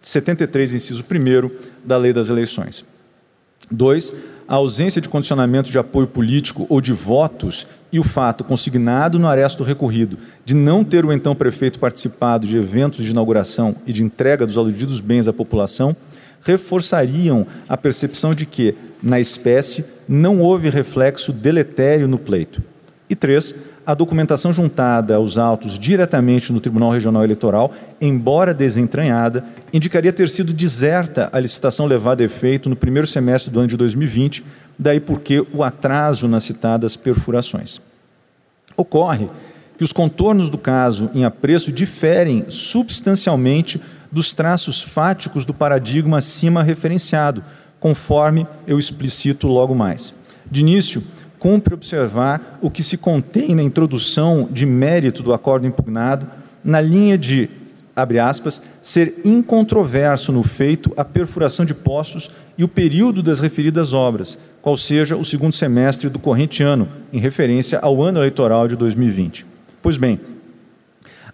73, 0.00 0.74
inciso 0.74 1.04
1 1.04 1.50
da 1.84 1.96
Lei 1.96 2.12
das 2.12 2.28
Eleições. 2.28 2.84
2. 3.70 4.14
A 4.48 4.56
ausência 4.56 5.00
de 5.00 5.08
condicionamento 5.08 5.70
de 5.70 5.78
apoio 5.78 6.08
político 6.08 6.66
ou 6.68 6.80
de 6.80 6.92
votos 6.92 7.66
e 7.92 8.00
o 8.00 8.02
fato 8.02 8.42
consignado 8.42 9.18
no 9.18 9.28
aresto 9.28 9.62
recorrido 9.62 10.16
de 10.44 10.54
não 10.54 10.82
ter 10.82 11.04
o 11.04 11.12
então 11.12 11.34
prefeito 11.34 11.78
participado 11.78 12.46
de 12.46 12.56
eventos 12.56 13.04
de 13.04 13.10
inauguração 13.10 13.76
e 13.86 13.92
de 13.92 14.02
entrega 14.02 14.46
dos 14.46 14.56
aludidos 14.56 14.98
bens 14.98 15.28
à 15.28 15.32
população 15.32 15.94
reforçariam 16.44 17.46
a 17.68 17.76
percepção 17.76 18.34
de 18.34 18.46
que, 18.46 18.74
na 19.02 19.20
espécie, 19.20 19.84
não 20.08 20.40
houve 20.40 20.68
reflexo 20.68 21.32
deletério 21.32 22.08
no 22.08 22.18
pleito. 22.18 22.62
E 23.08 23.14
três, 23.14 23.54
a 23.84 23.94
documentação 23.94 24.52
juntada 24.52 25.16
aos 25.16 25.36
autos 25.36 25.78
diretamente 25.78 26.52
no 26.52 26.60
Tribunal 26.60 26.90
Regional 26.90 27.24
Eleitoral, 27.24 27.72
embora 28.00 28.54
desentranhada, 28.54 29.44
indicaria 29.72 30.12
ter 30.12 30.28
sido 30.30 30.52
deserta 30.52 31.28
a 31.32 31.38
licitação 31.40 31.86
levada 31.86 32.22
a 32.22 32.26
efeito 32.26 32.68
no 32.68 32.76
primeiro 32.76 33.06
semestre 33.06 33.50
do 33.50 33.58
ano 33.58 33.68
de 33.68 33.76
2020, 33.76 34.44
daí 34.78 35.00
porque 35.00 35.46
o 35.52 35.62
atraso 35.62 36.28
nas 36.28 36.44
citadas 36.44 36.96
perfurações. 36.96 37.80
Ocorre 38.76 39.28
que 39.76 39.84
os 39.84 39.92
contornos 39.92 40.48
do 40.48 40.58
caso 40.58 41.10
em 41.14 41.24
apreço 41.24 41.72
diferem 41.72 42.44
substancialmente 42.48 43.80
dos 44.10 44.32
traços 44.32 44.80
fáticos 44.80 45.44
do 45.44 45.54
paradigma 45.54 46.18
acima 46.18 46.62
referenciado, 46.62 47.42
conforme 47.80 48.46
eu 48.66 48.78
explicito 48.78 49.48
logo 49.48 49.74
mais. 49.74 50.14
De 50.50 50.60
início, 50.60 51.02
cumpre 51.38 51.74
observar 51.74 52.58
o 52.60 52.70
que 52.70 52.82
se 52.82 52.96
contém 52.96 53.54
na 53.54 53.62
introdução 53.62 54.48
de 54.50 54.64
mérito 54.64 55.22
do 55.22 55.32
acordo 55.32 55.66
impugnado, 55.66 56.28
na 56.62 56.80
linha 56.80 57.18
de, 57.18 57.50
abre 57.94 58.18
aspas, 58.18 58.62
ser 58.80 59.20
incontroverso 59.24 60.32
no 60.32 60.42
feito 60.42 60.92
a 60.96 61.04
perfuração 61.04 61.64
de 61.64 61.74
poços 61.74 62.30
e 62.56 62.64
o 62.64 62.68
período 62.68 63.22
das 63.22 63.40
referidas 63.40 63.92
obras, 63.92 64.38
qual 64.60 64.76
seja 64.76 65.16
o 65.16 65.24
segundo 65.24 65.52
semestre 65.52 66.08
do 66.08 66.18
corrente 66.18 66.62
ano, 66.62 66.88
em 67.12 67.18
referência 67.18 67.78
ao 67.80 68.02
ano 68.02 68.18
eleitoral 68.18 68.66
de 68.66 68.76
2020. 68.76 69.46
Pois 69.82 69.96
bem, 69.96 70.20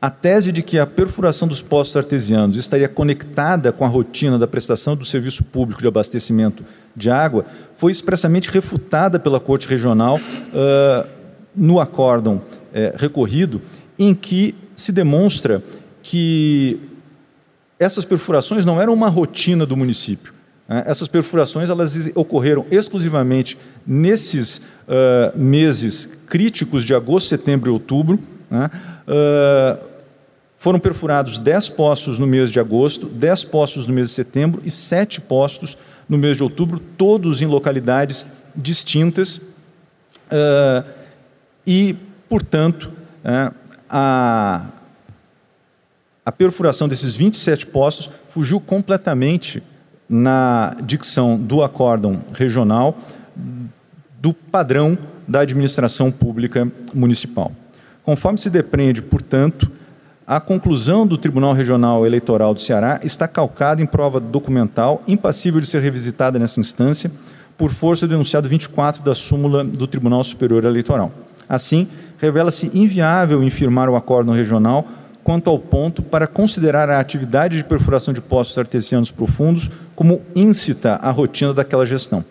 a 0.00 0.10
tese 0.10 0.52
de 0.52 0.62
que 0.62 0.78
a 0.78 0.86
perfuração 0.86 1.48
dos 1.48 1.60
poços 1.60 1.96
artesianos 1.96 2.56
estaria 2.56 2.88
conectada 2.88 3.72
com 3.72 3.84
a 3.84 3.88
rotina 3.88 4.38
da 4.38 4.46
prestação 4.46 4.94
do 4.94 5.04
serviço 5.04 5.42
público 5.42 5.82
de 5.82 5.88
abastecimento 5.88 6.64
de 6.94 7.10
água 7.10 7.44
foi 7.74 7.90
expressamente 7.90 8.48
refutada 8.48 9.18
pela 9.18 9.40
Corte 9.40 9.66
Regional 9.66 10.18
uh, 10.18 11.08
no 11.54 11.80
acórdão 11.80 12.36
uh, 12.36 12.96
recorrido, 12.96 13.60
em 13.98 14.14
que 14.14 14.54
se 14.72 14.92
demonstra 14.92 15.62
que 16.02 16.80
essas 17.78 18.04
perfurações 18.04 18.64
não 18.64 18.80
eram 18.80 18.92
uma 18.92 19.08
rotina 19.08 19.64
do 19.64 19.76
município. 19.76 20.32
Né? 20.68 20.82
Essas 20.86 21.08
perfurações 21.08 21.70
elas 21.70 22.10
ocorreram 22.14 22.66
exclusivamente 22.70 23.58
nesses 23.86 24.58
uh, 24.58 25.36
meses 25.36 26.10
críticos 26.26 26.84
de 26.84 26.94
agosto, 26.94 27.28
setembro 27.28 27.70
e 27.70 27.72
outubro. 27.72 28.18
Né? 28.50 28.70
foram 30.58 30.80
perfurados 30.80 31.38
10 31.38 31.68
poços 31.70 32.18
no 32.18 32.26
mês 32.26 32.50
de 32.50 32.58
agosto, 32.58 33.06
10 33.06 33.44
poços 33.44 33.86
no 33.86 33.94
mês 33.94 34.08
de 34.08 34.14
setembro 34.14 34.60
e 34.64 34.70
7 34.72 35.20
postos 35.20 35.78
no 36.08 36.18
mês 36.18 36.36
de 36.36 36.42
outubro, 36.42 36.80
todos 36.80 37.40
em 37.40 37.46
localidades 37.46 38.26
distintas, 38.56 39.36
uh, 39.36 40.84
e, 41.66 41.94
portanto, 42.28 42.90
uh, 43.24 43.54
a, 43.88 44.72
a 46.28 46.32
perfuração 46.32 46.86
desses 46.86 47.14
27 47.14 47.64
postos 47.68 48.10
fugiu 48.28 48.60
completamente 48.60 49.62
na 50.06 50.76
dicção 50.84 51.38
do 51.38 51.62
acórdão 51.62 52.22
regional 52.34 52.98
do 54.20 54.34
padrão 54.34 54.98
da 55.26 55.40
administração 55.40 56.12
pública 56.12 56.70
municipal. 56.94 57.50
Conforme 58.02 58.38
se 58.38 58.50
depreende, 58.50 59.00
portanto, 59.00 59.72
a 60.26 60.38
conclusão 60.38 61.06
do 61.06 61.16
Tribunal 61.16 61.54
Regional 61.54 62.04
Eleitoral 62.04 62.52
do 62.52 62.60
Ceará 62.60 63.00
está 63.02 63.26
calcada 63.26 63.80
em 63.80 63.86
prova 63.86 64.20
documental, 64.20 65.00
impassível 65.08 65.62
de 65.62 65.66
ser 65.66 65.80
revisitada 65.80 66.38
nessa 66.38 66.60
instância, 66.60 67.10
por 67.56 67.70
força 67.70 68.06
do 68.06 68.12
enunciado 68.12 68.50
24 68.50 69.02
da 69.02 69.14
súmula 69.14 69.64
do 69.64 69.86
Tribunal 69.86 70.22
Superior 70.22 70.66
Eleitoral. 70.66 71.10
Assim, 71.48 71.88
revela-se 72.18 72.70
inviável 72.78 73.42
infirmar 73.42 73.88
o 73.88 73.96
acórdão 73.96 74.34
regional 74.34 74.86
quanto 75.28 75.50
ao 75.50 75.58
ponto 75.58 76.02
para 76.02 76.26
considerar 76.26 76.88
a 76.88 76.98
atividade 76.98 77.58
de 77.58 77.62
perfuração 77.62 78.14
de 78.14 78.20
poços 78.22 78.56
artesianos 78.56 79.10
profundos 79.10 79.70
como 79.94 80.22
íncita 80.34 80.94
à 80.94 81.10
rotina 81.10 81.52
daquela 81.52 81.84
gestão. 81.84 82.24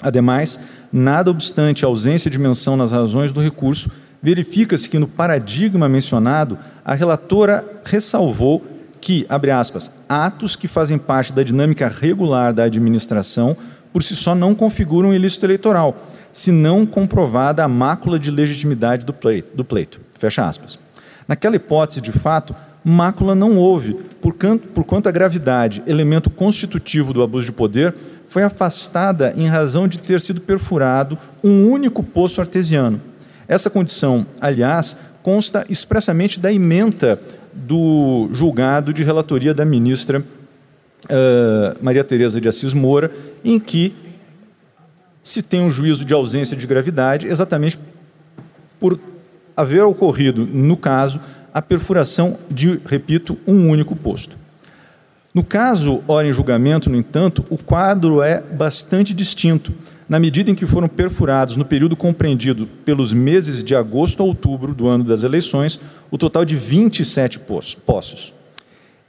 Ademais, 0.00 0.56
nada 0.92 1.32
obstante 1.32 1.84
a 1.84 1.88
ausência 1.88 2.30
de 2.30 2.38
menção 2.38 2.76
nas 2.76 2.92
razões 2.92 3.32
do 3.32 3.40
recurso, 3.40 3.90
verifica-se 4.22 4.88
que 4.88 5.00
no 5.00 5.08
paradigma 5.08 5.88
mencionado, 5.88 6.56
a 6.84 6.94
relatora 6.94 7.66
ressalvou 7.84 8.64
que, 9.00 9.26
abre 9.28 9.50
aspas, 9.50 9.92
atos 10.08 10.54
que 10.54 10.68
fazem 10.68 10.98
parte 10.98 11.32
da 11.32 11.42
dinâmica 11.42 11.88
regular 11.88 12.54
da 12.54 12.62
administração 12.62 13.56
por 13.92 14.00
si 14.00 14.14
só 14.14 14.32
não 14.32 14.54
configuram 14.54 15.12
ilícito 15.12 15.44
eleitoral, 15.44 16.00
se 16.30 16.52
não 16.52 16.86
comprovada 16.86 17.64
a 17.64 17.68
mácula 17.68 18.16
de 18.16 18.30
legitimidade 18.30 19.04
do 19.04 19.12
pleito. 19.12 19.56
Do 19.56 19.64
pleito. 19.64 20.00
Fecha 20.16 20.46
aspas. 20.46 20.81
Naquela 21.26 21.56
hipótese, 21.56 22.00
de 22.00 22.12
fato, 22.12 22.54
mácula 22.84 23.34
não 23.34 23.56
houve, 23.56 23.94
por 24.20 24.34
quanto, 24.34 24.68
por 24.68 24.84
quanto 24.84 25.08
a 25.08 25.12
gravidade, 25.12 25.82
elemento 25.86 26.30
constitutivo 26.30 27.12
do 27.12 27.22
abuso 27.22 27.46
de 27.46 27.52
poder, 27.52 27.94
foi 28.26 28.42
afastada 28.42 29.32
em 29.36 29.46
razão 29.46 29.86
de 29.86 29.98
ter 29.98 30.20
sido 30.20 30.40
perfurado 30.40 31.18
um 31.42 31.68
único 31.68 32.02
poço 32.02 32.40
artesiano. 32.40 33.00
Essa 33.46 33.68
condição, 33.68 34.26
aliás, 34.40 34.96
consta 35.22 35.64
expressamente 35.68 36.40
da 36.40 36.52
ementa 36.52 37.20
do 37.52 38.28
julgado 38.32 38.92
de 38.92 39.04
relatoria 39.04 39.52
da 39.52 39.64
ministra 39.64 40.20
uh, 40.20 41.76
Maria 41.82 42.02
Tereza 42.02 42.40
de 42.40 42.48
Assis 42.48 42.72
Moura, 42.72 43.12
em 43.44 43.60
que 43.60 43.94
se 45.22 45.42
tem 45.42 45.60
um 45.60 45.70
juízo 45.70 46.04
de 46.04 46.14
ausência 46.14 46.56
de 46.56 46.66
gravidade 46.66 47.28
exatamente 47.28 47.78
por 48.80 48.98
haver 49.56 49.82
ocorrido, 49.82 50.46
no 50.46 50.76
caso, 50.76 51.20
a 51.52 51.60
perfuração 51.60 52.38
de, 52.50 52.80
repito, 52.84 53.38
um 53.46 53.68
único 53.68 53.94
posto. 53.94 54.36
No 55.34 55.42
caso, 55.42 56.02
ora 56.06 56.28
em 56.28 56.32
julgamento, 56.32 56.90
no 56.90 56.96
entanto, 56.96 57.44
o 57.48 57.56
quadro 57.56 58.20
é 58.20 58.40
bastante 58.40 59.14
distinto, 59.14 59.72
na 60.06 60.20
medida 60.20 60.50
em 60.50 60.54
que 60.54 60.66
foram 60.66 60.88
perfurados, 60.88 61.56
no 61.56 61.64
período 61.64 61.96
compreendido 61.96 62.66
pelos 62.66 63.14
meses 63.14 63.64
de 63.64 63.74
agosto 63.74 64.22
a 64.22 64.26
outubro 64.26 64.74
do 64.74 64.88
ano 64.88 65.02
das 65.02 65.22
eleições, 65.22 65.80
o 66.10 66.18
total 66.18 66.44
de 66.44 66.54
27 66.54 67.38
poços. 67.38 68.34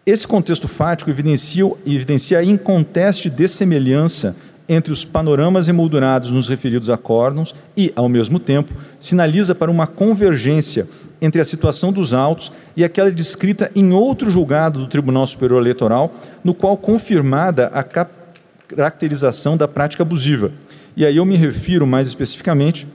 Esse 0.05 0.25
contexto 0.25 0.67
fático 0.67 1.09
evidencia, 1.09 1.69
evidencia 1.85 2.39
a 2.39 2.43
inconteste 2.43 3.29
dessemelhança 3.29 4.35
entre 4.67 4.93
os 4.93 5.03
panoramas 5.03 5.67
emoldurados 5.67 6.31
nos 6.31 6.47
referidos 6.47 6.89
acórdons 6.89 7.53
e, 7.75 7.91
ao 7.95 8.07
mesmo 8.07 8.39
tempo, 8.39 8.73
sinaliza 8.99 9.53
para 9.53 9.69
uma 9.69 9.85
convergência 9.85 10.87
entre 11.21 11.41
a 11.41 11.45
situação 11.45 11.91
dos 11.91 12.13
autos 12.13 12.51
e 12.75 12.83
aquela 12.83 13.11
descrita 13.11 13.71
em 13.75 13.93
outro 13.93 14.29
julgado 14.29 14.79
do 14.79 14.87
Tribunal 14.87 15.25
Superior 15.25 15.61
Eleitoral, 15.61 16.13
no 16.43 16.53
qual 16.53 16.75
confirmada 16.75 17.67
a 17.67 17.83
caracterização 17.83 19.55
da 19.55 19.67
prática 19.67 20.03
abusiva. 20.03 20.51
E 20.95 21.05
aí 21.05 21.17
eu 21.17 21.25
me 21.25 21.35
refiro 21.35 21.87
mais 21.87 22.07
especificamente 22.07 22.87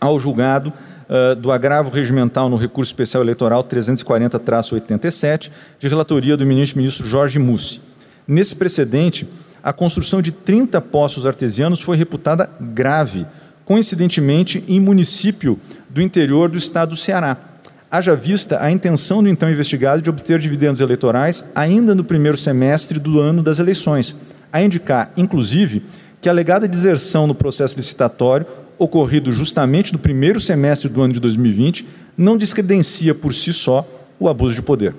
ao 0.00 0.18
julgado 0.18 0.72
uh, 1.10 1.34
do 1.36 1.52
agravo 1.52 1.90
regimental 1.90 2.48
no 2.48 2.56
recurso 2.56 2.90
especial 2.90 3.22
eleitoral 3.22 3.62
340-87, 3.64 5.50
de 5.78 5.88
relatoria 5.88 6.36
do 6.36 6.46
ministro-ministro 6.46 7.06
Jorge 7.06 7.38
Mussi. 7.38 7.80
Nesse 8.26 8.54
precedente, 8.54 9.28
a 9.62 9.72
construção 9.72 10.22
de 10.22 10.32
30 10.32 10.80
poços 10.80 11.26
artesianos 11.26 11.80
foi 11.80 11.96
reputada 11.96 12.50
grave, 12.60 13.26
coincidentemente 13.64 14.64
em 14.66 14.80
município 14.80 15.58
do 15.88 16.00
interior 16.00 16.48
do 16.48 16.58
estado 16.58 16.90
do 16.90 16.96
Ceará. 16.96 17.36
Haja 17.90 18.14
vista 18.14 18.62
a 18.62 18.70
intenção 18.70 19.22
do 19.22 19.28
então 19.28 19.50
investigado 19.50 20.00
de 20.00 20.08
obter 20.08 20.38
dividendos 20.38 20.80
eleitorais 20.80 21.44
ainda 21.54 21.94
no 21.94 22.04
primeiro 22.04 22.36
semestre 22.36 22.98
do 22.98 23.18
ano 23.18 23.42
das 23.42 23.58
eleições, 23.58 24.14
a 24.52 24.62
indicar, 24.62 25.12
inclusive, 25.16 25.84
que 26.20 26.28
a 26.28 26.32
alegada 26.32 26.68
deserção 26.68 27.26
no 27.26 27.34
processo 27.34 27.76
licitatório, 27.76 28.46
ocorrido 28.78 29.32
justamente 29.32 29.92
no 29.92 29.98
primeiro 29.98 30.40
semestre 30.40 30.88
do 30.88 31.02
ano 31.02 31.12
de 31.12 31.20
2020, 31.20 31.86
não 32.16 32.36
descredencia 32.36 33.14
por 33.14 33.34
si 33.34 33.52
só 33.52 33.86
o 34.18 34.28
abuso 34.28 34.54
de 34.54 34.62
poder. 34.62 34.94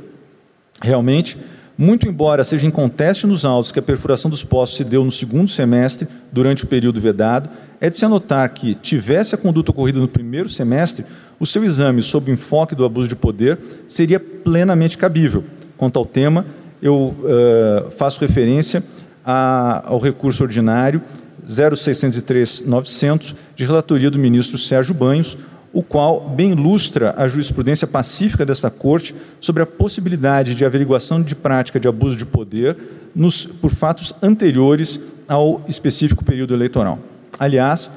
Realmente, 0.81 1.37
Muito 1.81 2.07
embora 2.07 2.43
seja 2.43 2.67
inconteste 2.67 3.25
nos 3.25 3.43
autos 3.43 3.71
que 3.71 3.79
a 3.79 3.81
perfuração 3.81 4.29
dos 4.29 4.43
poços 4.43 4.77
se 4.77 4.83
deu 4.83 5.03
no 5.03 5.09
segundo 5.09 5.49
semestre, 5.49 6.07
durante 6.31 6.63
o 6.63 6.67
período 6.67 7.01
vedado, 7.01 7.49
é 7.79 7.89
de 7.89 7.97
se 7.97 8.05
anotar 8.05 8.53
que, 8.53 8.75
tivesse 8.75 9.33
a 9.33 9.37
conduta 9.39 9.71
ocorrida 9.71 9.99
no 9.99 10.07
primeiro 10.07 10.47
semestre, 10.47 11.03
o 11.39 11.45
seu 11.47 11.63
exame 11.63 12.03
sob 12.03 12.29
o 12.29 12.33
enfoque 12.35 12.75
do 12.75 12.85
abuso 12.85 13.09
de 13.09 13.15
poder 13.15 13.57
seria 13.87 14.19
plenamente 14.19 14.95
cabível. 14.95 15.43
Quanto 15.75 15.97
ao 15.97 16.05
tema, 16.05 16.45
eu 16.83 17.17
uh, 17.17 17.89
faço 17.97 18.21
referência 18.21 18.83
a, 19.25 19.81
ao 19.89 19.97
recurso 19.97 20.43
ordinário 20.43 21.01
0603-900, 21.47 23.33
de 23.55 23.65
relatoria 23.65 24.11
do 24.11 24.19
ministro 24.19 24.55
Sérgio 24.55 24.93
Banhos, 24.93 25.35
o 25.73 25.81
qual 25.81 26.29
bem 26.29 26.51
ilustra 26.51 27.13
a 27.17 27.27
jurisprudência 27.27 27.87
pacífica 27.87 28.45
desta 28.45 28.69
Corte 28.69 29.15
sobre 29.39 29.63
a 29.63 29.65
possibilidade 29.65 30.53
de 30.53 30.65
averiguação 30.65 31.21
de 31.21 31.35
prática 31.35 31.79
de 31.79 31.87
abuso 31.87 32.17
de 32.17 32.25
poder 32.25 32.77
nos, 33.15 33.45
por 33.45 33.71
fatos 33.71 34.13
anteriores 34.21 34.99
ao 35.27 35.61
específico 35.67 36.25
período 36.25 36.53
eleitoral. 36.53 36.99
Aliás, 37.39 37.91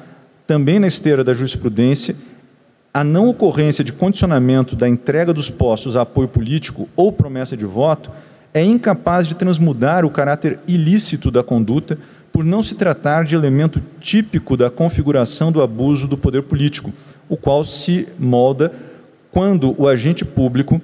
também 0.47 0.79
na 0.79 0.87
esteira 0.87 1.23
da 1.23 1.33
jurisprudência, 1.33 2.15
a 2.93 3.03
não 3.03 3.27
ocorrência 3.27 3.83
de 3.83 3.91
condicionamento 3.91 4.75
da 4.75 4.87
entrega 4.87 5.33
dos 5.33 5.49
postos 5.49 5.95
a 5.95 6.01
apoio 6.01 6.29
político 6.29 6.87
ou 6.95 7.11
promessa 7.11 7.57
de 7.57 7.65
voto 7.65 8.09
é 8.53 8.63
incapaz 8.63 9.27
de 9.27 9.35
transmudar 9.35 10.05
o 10.05 10.09
caráter 10.09 10.59
ilícito 10.65 11.29
da 11.29 11.43
conduta 11.43 11.97
por 12.31 12.45
não 12.45 12.63
se 12.63 12.75
tratar 12.75 13.25
de 13.25 13.35
elemento 13.35 13.81
típico 13.99 14.55
da 14.55 14.69
configuração 14.69 15.51
do 15.51 15.61
abuso 15.61 16.07
do 16.07 16.17
poder 16.17 16.43
político, 16.43 16.93
o 17.29 17.37
qual 17.37 17.63
se 17.65 18.07
molda 18.19 18.71
quando 19.31 19.75
o 19.77 19.87
agente 19.87 20.23
público, 20.23 20.81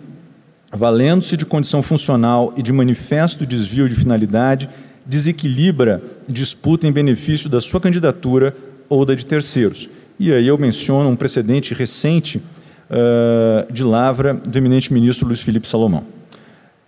valendo-se 0.71 1.38
de 1.38 1.45
condição 1.45 1.82
funcional 1.82 2.54
e 2.58 2.62
de 2.62 2.73
manifesto 2.73 3.45
desvio 3.45 3.88
de 3.88 3.95
finalidade, 3.95 4.69
desequilibra 5.06 6.01
disputa 6.27 6.88
em 6.88 6.91
benefício 6.91 7.49
da 7.49 7.62
sua 7.62 7.80
candidatura 7.80 8.56
ou 8.89 9.06
da 9.06 9.15
de 9.15 9.25
terceiros. 9.25 9.89
E 10.19 10.32
aí 10.34 10.47
eu 10.47 10.58
menciono 10.58 11.10
um 11.10 11.15
precedente 11.15 11.73
recente 11.73 12.38
uh, 12.38 13.71
de 13.71 13.84
lavra 13.84 14.34
do 14.34 14.58
eminente 14.58 14.93
ministro 14.93 15.25
Luiz 15.25 15.41
Felipe 15.41 15.67
Salomão. 15.67 16.04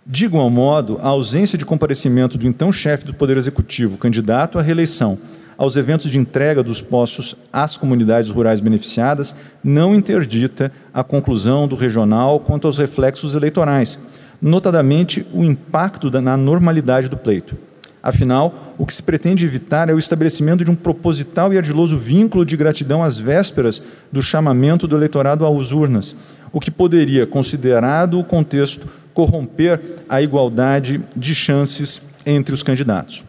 De 0.06 0.26
igual 0.26 0.50
modo, 0.50 0.98
a 1.02 1.08
ausência 1.08 1.58
de 1.58 1.66
comparecimento 1.66 2.38
do 2.38 2.46
então 2.46 2.72
chefe 2.74 3.06
do 3.06 3.14
Poder 3.14 3.38
Executivo, 3.38 3.98
candidato 3.98 4.60
à 4.60 4.62
reeleição, 4.62 5.18
aos 5.58 5.76
eventos 5.76 6.10
de 6.10 6.18
entrega 6.18 6.64
dos 6.64 6.82
postos 6.82 7.36
às 7.52 7.78
comunidades 7.78 8.30
rurais 8.30 8.60
beneficiadas, 8.60 9.36
não 9.64 9.94
interdita 9.94 10.72
a 10.94 11.04
conclusão 11.04 11.68
do 11.68 11.76
regional 11.76 12.40
quanto 12.40 12.68
aos 12.68 12.78
reflexos 12.78 13.36
eleitorais, 13.36 14.00
notadamente 14.42 15.26
o 15.34 15.44
impacto 15.44 16.10
na 16.22 16.36
normalidade 16.36 17.08
do 17.08 17.18
pleito. 17.18 17.58
Afinal, 18.04 18.76
o 18.78 18.86
que 18.86 18.94
se 18.94 19.02
pretende 19.02 19.46
evitar 19.46 19.88
é 19.88 19.94
o 19.94 19.98
estabelecimento 19.98 20.66
de 20.66 20.70
um 20.70 20.76
proposital 20.76 21.54
e 21.54 21.58
ardiloso 21.58 21.98
vínculo 21.98 22.46
de 22.46 22.58
gratidão 22.58 23.02
às 23.02 23.18
vésperas 23.18 23.82
do 24.12 24.22
chamamento 24.22 24.86
do 24.86 24.98
eleitorado 24.98 25.46
às 25.46 25.72
urnas, 25.72 26.14
o 26.52 26.60
que 26.60 26.70
poderia, 26.70 27.26
considerado 27.26 28.20
o 28.20 28.24
contexto, 28.24 28.90
corromper 29.14 29.80
a 30.10 30.22
igualdade 30.22 31.02
de 31.16 31.34
chances 31.34 32.02
entre 32.26 32.54
os 32.54 32.62
candidatos. 32.62 33.24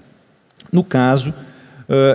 No 0.73 0.83
caso, 0.83 1.33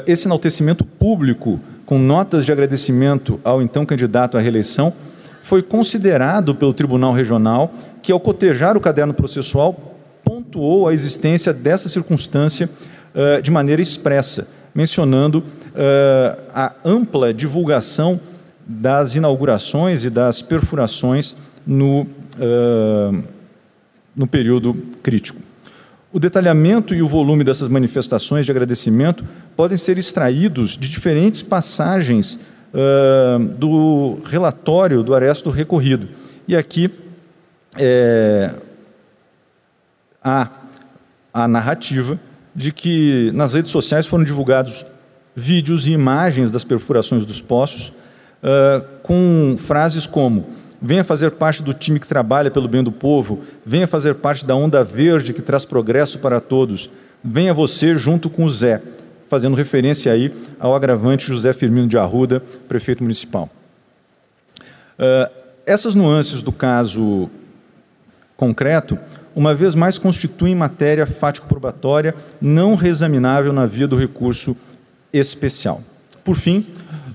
esse 0.07 0.27
enaltecimento 0.27 0.83
público, 0.83 1.59
com 1.85 1.97
notas 1.97 2.45
de 2.45 2.51
agradecimento 2.51 3.39
ao 3.43 3.61
então 3.61 3.85
candidato 3.85 4.37
à 4.37 4.41
reeleição, 4.41 4.93
foi 5.41 5.63
considerado 5.63 6.53
pelo 6.53 6.73
Tribunal 6.73 7.13
Regional, 7.13 7.71
que, 8.01 8.11
ao 8.11 8.19
cotejar 8.19 8.77
o 8.77 8.81
caderno 8.81 9.13
processual, 9.13 9.97
pontuou 10.23 10.87
a 10.87 10.93
existência 10.93 11.53
dessa 11.53 11.89
circunstância 11.89 12.69
uh, 13.15 13.41
de 13.41 13.49
maneira 13.49 13.81
expressa, 13.81 14.47
mencionando 14.75 15.39
uh, 15.39 16.41
a 16.53 16.73
ampla 16.85 17.33
divulgação 17.33 18.19
das 18.67 19.15
inaugurações 19.15 20.03
e 20.03 20.09
das 20.11 20.43
perfurações 20.43 21.35
no, 21.65 22.05
no 24.15 24.27
período 24.27 24.75
crítico. 25.01 25.41
O 26.11 26.19
detalhamento 26.19 26.95
e 26.95 27.03
o 27.03 27.07
volume 27.07 27.43
dessas 27.43 27.67
manifestações 27.67 28.43
de 28.43 28.51
agradecimento 28.51 29.23
podem 29.55 29.77
ser 29.77 29.99
extraídos 29.99 30.71
de 30.71 30.89
diferentes 30.89 31.43
passagens 31.43 32.39
uh, 32.73 33.45
do 33.57 34.19
relatório 34.25 35.03
do 35.03 35.13
aresto 35.13 35.51
recorrido. 35.51 36.09
E 36.47 36.55
aqui 36.55 36.91
é, 37.77 38.55
há 40.23 40.49
a 41.31 41.47
narrativa 41.47 42.19
de 42.55 42.71
que 42.71 43.31
nas 43.35 43.53
redes 43.53 43.71
sociais 43.71 44.07
foram 44.07 44.23
divulgados 44.23 44.83
vídeos 45.35 45.87
e 45.87 45.91
imagens 45.91 46.51
das 46.51 46.63
perfurações 46.63 47.23
dos 47.23 47.39
poços 47.39 47.89
uh, 47.89 48.83
com 49.03 49.55
frases 49.59 50.07
como 50.07 50.47
venha 50.81 51.03
fazer 51.03 51.31
parte 51.31 51.61
do 51.61 51.73
time 51.73 51.99
que 51.99 52.07
trabalha 52.07 52.51
pelo 52.51 52.67
bem 52.67 52.83
do 52.83 52.91
povo, 52.91 53.41
venha 53.65 53.87
fazer 53.87 54.15
parte 54.15 54.45
da 54.45 54.55
onda 54.55 54.83
verde 54.83 55.33
que 55.33 55.41
traz 55.41 55.65
progresso 55.65 56.19
para 56.19 56.39
todos, 56.39 56.89
venha 57.23 57.53
você 57.53 57.95
junto 57.95 58.29
com 58.29 58.45
o 58.45 58.49
Zé, 58.49 58.81
fazendo 59.27 59.55
referência 59.55 60.11
aí 60.11 60.33
ao 60.59 60.73
agravante 60.73 61.27
José 61.27 61.53
Firmino 61.53 61.87
de 61.87 61.97
Arruda, 61.97 62.41
prefeito 62.67 63.03
municipal. 63.03 63.49
Uh, 64.97 65.31
essas 65.65 65.95
nuances 65.95 66.41
do 66.41 66.51
caso 66.51 67.29
concreto 68.35 68.97
uma 69.35 69.53
vez 69.53 69.75
mais 69.75 69.97
constituem 69.97 70.55
matéria 70.55 71.05
fático-probatória 71.05 72.15
não 72.41 72.75
reexaminável 72.75 73.53
na 73.53 73.65
via 73.65 73.87
do 73.87 73.95
recurso 73.95 74.55
especial. 75.13 75.81
Por 76.23 76.35
fim, 76.35 76.65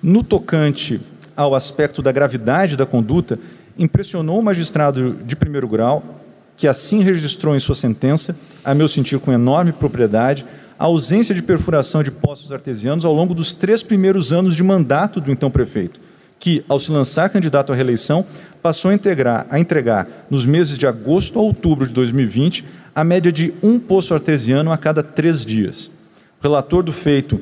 no 0.03 0.22
tocante 0.22 1.00
ao 1.37 1.55
aspecto 1.55 2.03
da 2.03 2.12
gravidade 2.12 2.77
da 2.77 2.87
conduta, 2.87 3.38
impressionou 3.79 4.38
o 4.38 4.42
magistrado 4.42 5.14
de 5.25 5.35
primeiro 5.37 5.68
grau, 5.68 6.20
que 6.57 6.68
assim 6.68 7.01
registrou 7.01 7.57
em 7.57 7.61
sua 7.61 7.75
sentença, 7.75 8.37
a 8.64 8.75
meu 8.75 8.88
sentir 8.88 9.18
com 9.18 9.33
enorme 9.33 9.73
propriedade, 9.73 10.47
a 10.79 10.85
ausência 10.85 11.35
de 11.35 11.42
perfuração 11.42 12.03
de 12.03 12.11
poços 12.11 12.53
artesianos 12.53 13.05
ao 13.05 13.12
longo 13.12 13.35
dos 13.35 13.55
três 13.55 13.83
primeiros 13.83 14.33
anos 14.33 14.55
de 14.55 14.62
mandato 14.62 15.20
do 15.20 15.31
então 15.31 15.51
prefeito, 15.51 16.01
que, 16.38 16.64
ao 16.68 16.79
se 16.79 16.90
lançar 16.90 17.31
candidato 17.31 17.73
à 17.73 17.77
reeleição, 17.77 18.25
passou 18.62 18.90
a, 18.90 18.94
integrar, 18.94 19.47
a 19.51 19.59
entregar, 19.59 20.27
nos 20.31 20.44
meses 20.44 20.79
de 20.79 20.87
agosto 20.87 21.38
a 21.38 21.42
outubro 21.42 21.87
de 21.87 21.92
2020, 21.92 22.64
a 22.94 23.05
média 23.05 23.31
de 23.33 23.53
um 23.62 23.79
poço 23.79 24.14
artesiano 24.14 24.70
a 24.70 24.79
cada 24.79 25.03
três 25.03 25.44
dias. 25.44 25.90
O 26.40 26.42
relator 26.42 26.83
do 26.83 26.92
feito 26.92 27.40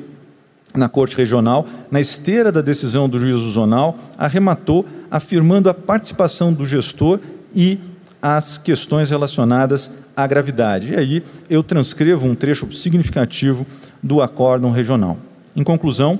na 0.75 0.89
Corte 0.89 1.15
Regional, 1.15 1.65
na 1.91 2.01
esteira 2.01 2.51
da 2.51 2.61
decisão 2.61 3.07
do 3.07 3.19
juízo 3.19 3.49
zonal, 3.51 3.97
arrematou 4.17 4.85
afirmando 5.11 5.69
a 5.69 5.73
participação 5.73 6.51
do 6.51 6.65
gestor 6.65 7.19
e 7.55 7.79
as 8.21 8.57
questões 8.57 9.09
relacionadas 9.09 9.91
à 10.15 10.25
gravidade. 10.25 10.93
E 10.93 10.95
aí 10.95 11.23
eu 11.49 11.61
transcrevo 11.61 12.25
um 12.25 12.35
trecho 12.35 12.71
significativo 12.73 13.65
do 14.01 14.21
acórdão 14.21 14.71
regional. 14.71 15.17
Em 15.55 15.63
conclusão, 15.63 16.19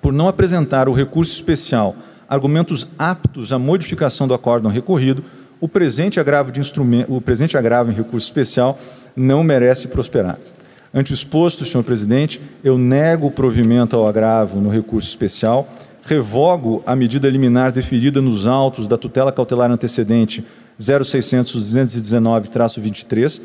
por 0.00 0.12
não 0.12 0.28
apresentar 0.28 0.88
o 0.88 0.92
recurso 0.92 1.32
especial 1.32 1.94
argumentos 2.28 2.88
aptos 2.98 3.52
à 3.52 3.58
modificação 3.58 4.26
do 4.26 4.32
acórdão 4.32 4.70
recorrido, 4.70 5.22
o 5.60 5.68
presente 5.68 6.18
agravo, 6.18 6.50
de 6.50 6.60
instrumento, 6.60 7.14
o 7.14 7.20
presente 7.20 7.58
agravo 7.58 7.90
em 7.90 7.94
recurso 7.94 8.26
especial 8.26 8.78
não 9.14 9.44
merece 9.44 9.88
prosperar. 9.88 10.38
Ante 10.94 11.12
o 11.12 11.14
exposto, 11.14 11.64
senhor 11.64 11.84
presidente, 11.84 12.38
eu 12.62 12.76
nego 12.76 13.28
o 13.28 13.30
provimento 13.30 13.96
ao 13.96 14.06
agravo 14.06 14.60
no 14.60 14.68
recurso 14.68 15.08
especial, 15.08 15.66
revogo 16.02 16.82
a 16.84 16.94
medida 16.94 17.30
liminar 17.30 17.72
deferida 17.72 18.20
nos 18.20 18.46
autos 18.46 18.86
da 18.86 18.98
tutela 18.98 19.32
cautelar 19.32 19.70
antecedente 19.70 20.44
0600-219-23, 20.78 23.40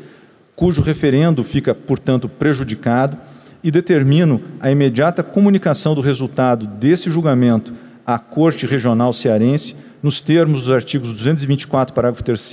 cujo 0.54 0.82
referendo 0.82 1.42
fica, 1.42 1.74
portanto, 1.74 2.28
prejudicado, 2.28 3.16
e 3.64 3.70
determino 3.70 4.42
a 4.60 4.70
imediata 4.70 5.22
comunicação 5.22 5.94
do 5.94 6.02
resultado 6.02 6.66
desse 6.66 7.10
julgamento 7.10 7.72
à 8.06 8.18
Corte 8.18 8.66
Regional 8.66 9.10
Cearense, 9.12 9.74
nos 10.02 10.20
termos 10.20 10.62
dos 10.62 10.70
artigos 10.70 11.12
224, 11.12 11.94
parágrafo 11.94 12.22
3 12.22 12.52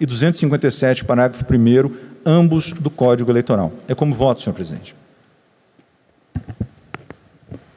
e 0.00 0.06
257, 0.06 1.04
parágrafo 1.04 1.44
1, 1.44 2.11
ambos 2.24 2.72
do 2.72 2.90
Código 2.90 3.30
Eleitoral. 3.30 3.72
É 3.88 3.94
como 3.94 4.14
voto, 4.14 4.42
senhor 4.42 4.54
presidente. 4.54 4.94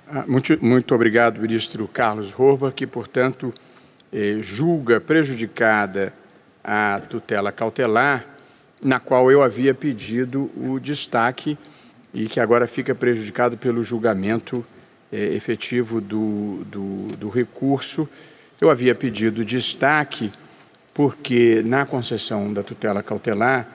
Ah, 0.08 0.24
muito, 0.28 0.64
muito 0.64 0.96
obrigado, 0.96 1.42
ministro 1.42 1.88
Carlos 1.88 2.34
Horba, 2.38 2.72
que, 2.72 2.88
portanto, 2.88 3.54
eh, 4.14 4.38
julga 4.42 5.02
prejudicada 5.02 6.14
a 6.64 7.02
tutela 7.10 7.52
cautelar, 7.52 8.26
na 8.82 9.00
qual 9.00 9.32
eu 9.32 9.44
havia 9.44 9.74
pedido 9.74 10.50
o 10.56 10.80
destaque 10.80 11.58
e 12.14 12.28
que 12.28 12.40
agora 12.40 12.66
fica 12.66 12.96
prejudicado 12.96 13.58
pelo 13.58 13.84
julgamento 13.84 14.66
é, 15.12 15.34
efetivo 15.34 16.00
do, 16.00 16.64
do, 16.66 17.08
do 17.18 17.30
recurso. 17.30 18.08
Eu 18.60 18.70
havia 18.70 18.96
pedido 18.96 19.44
destaque 19.44 20.32
porque, 20.94 21.62
na 21.66 21.86
concessão 21.86 22.54
da 22.54 22.64
tutela 22.64 23.04
cautelar, 23.04 23.68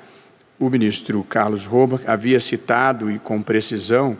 o 0.60 0.68
ministro 0.68 1.24
Carlos 1.24 1.64
Roba 1.64 2.02
havia 2.06 2.38
citado 2.38 3.10
e 3.10 3.18
com 3.18 3.42
precisão 3.42 4.16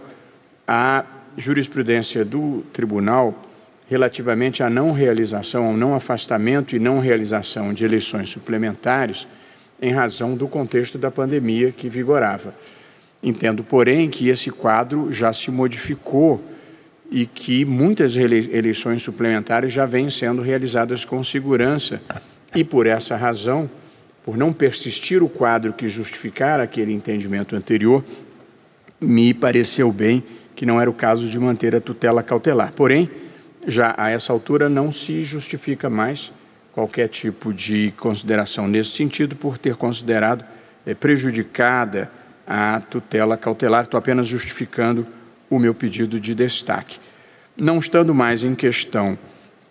a 0.66 1.04
jurisprudência 1.36 2.24
do 2.24 2.64
tribunal 2.72 3.44
relativamente 3.88 4.62
à 4.62 4.70
não 4.70 4.92
realização, 4.92 5.66
ao 5.66 5.76
não 5.76 5.94
afastamento 5.94 6.74
e 6.74 6.78
não 6.78 6.98
realização 6.98 7.74
de 7.74 7.84
eleições 7.84 8.30
suplementares 8.30 9.28
em 9.82 9.92
razão 9.92 10.34
do 10.34 10.48
contexto 10.48 10.96
da 10.96 11.10
pandemia 11.10 11.72
que 11.72 11.90
vigorava. 11.90 12.54
Entendo, 13.22 13.62
porém, 13.62 14.08
que 14.08 14.28
esse 14.28 14.50
quadro 14.50 15.12
já 15.12 15.32
se 15.34 15.50
modificou 15.50 16.42
e 17.10 17.26
que 17.26 17.66
muitas 17.66 18.16
eleições 18.16 19.02
suplementares 19.02 19.72
já 19.72 19.84
vêm 19.84 20.08
sendo 20.08 20.40
realizadas 20.40 21.04
com 21.04 21.22
segurança. 21.22 22.00
E 22.54 22.64
por 22.64 22.86
essa 22.86 23.14
razão, 23.16 23.68
por 24.24 24.36
não 24.36 24.52
persistir 24.52 25.22
o 25.22 25.28
quadro 25.28 25.72
que 25.72 25.88
justificar 25.88 26.60
aquele 26.60 26.92
entendimento 26.92 27.56
anterior, 27.56 28.04
me 29.00 29.32
pareceu 29.32 29.90
bem 29.90 30.22
que 30.54 30.66
não 30.66 30.80
era 30.80 30.90
o 30.90 30.94
caso 30.94 31.26
de 31.26 31.38
manter 31.38 31.74
a 31.74 31.80
tutela 31.80 32.22
cautelar. 32.22 32.72
Porém, 32.72 33.10
já 33.66 33.94
a 33.96 34.10
essa 34.10 34.32
altura 34.32 34.68
não 34.68 34.92
se 34.92 35.22
justifica 35.22 35.88
mais 35.88 36.32
qualquer 36.72 37.08
tipo 37.08 37.52
de 37.52 37.92
consideração 37.96 38.68
nesse 38.68 38.90
sentido, 38.90 39.34
por 39.34 39.58
ter 39.58 39.76
considerado 39.76 40.44
é, 40.86 40.94
prejudicada 40.94 42.10
a 42.46 42.80
tutela 42.80 43.36
cautelar. 43.36 43.84
Estou 43.84 43.98
apenas 43.98 44.26
justificando 44.26 45.06
o 45.48 45.58
meu 45.58 45.74
pedido 45.74 46.20
de 46.20 46.34
destaque. 46.34 46.98
Não 47.56 47.78
estando 47.78 48.14
mais 48.14 48.44
em 48.44 48.54
questão 48.54 49.18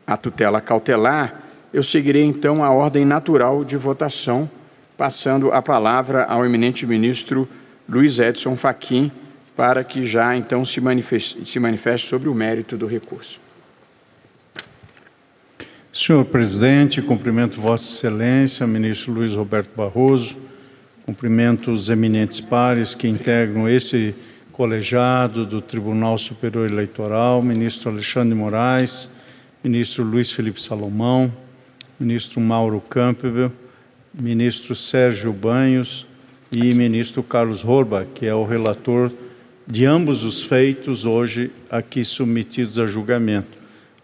a 0.06 0.18
tutela 0.18 0.60
cautelar, 0.60 1.49
eu 1.74 1.84
seguirei 1.84 2.24
então 2.24 2.64
a 2.64 2.72
ordem 2.72 3.06
natural 3.06 3.64
de 3.64 3.78
votação, 3.78 4.50
passando 4.98 5.52
a 5.52 5.62
palavra 5.62 6.24
ao 6.26 6.46
eminente 6.46 6.86
ministro 6.86 7.48
Luiz 7.88 8.20
Edson 8.20 8.56
Fachin, 8.56 9.12
para 9.56 9.84
que 9.84 10.06
já 10.06 10.36
então 10.36 10.64
se 10.64 10.80
manifeste, 10.80 11.46
se 11.46 11.60
manifeste 11.60 12.08
sobre 12.08 12.30
o 12.30 12.34
mérito 12.34 12.78
do 12.78 12.88
recurso. 12.88 13.40
Senhor 15.92 16.24
presidente, 16.26 17.02
cumprimento 17.02 17.60
Vossa 17.60 17.92
Excelência, 17.92 18.66
ministro 18.68 19.12
Luiz 19.12 19.34
Roberto 19.34 19.76
Barroso, 19.76 20.36
cumprimento 21.06 21.72
os 21.72 21.90
eminentes 21.90 22.40
pares 22.40 22.94
que 22.94 23.08
integram 23.08 23.68
esse 23.68 24.14
colegiado 24.52 25.46
do 25.46 25.62
Tribunal 25.62 26.18
Superior 26.18 26.70
Eleitoral, 26.70 27.42
ministro 27.42 27.90
Alexandre 27.90 28.36
Moraes, 28.36 29.10
ministro 29.64 30.04
Luiz 30.04 30.32
Felipe 30.32 30.62
Salomão, 30.62 31.34
ministro 32.00 32.40
Mauro 32.40 32.80
Campbell, 32.80 33.52
ministro 34.14 34.74
Sérgio 34.76 35.34
Banhos 35.34 36.08
e 36.52 36.74
ministro 36.74 37.22
Carlos 37.22 37.64
Horba, 37.64 38.08
que 38.16 38.26
é 38.26 38.34
o 38.34 38.46
relator 38.46 39.12
de 39.68 39.86
ambos 39.86 40.24
os 40.24 40.42
feitos 40.42 41.06
hoje 41.06 41.52
aqui 41.70 42.04
submetidos 42.04 42.80
a 42.80 42.86
julgamento, 42.86 43.58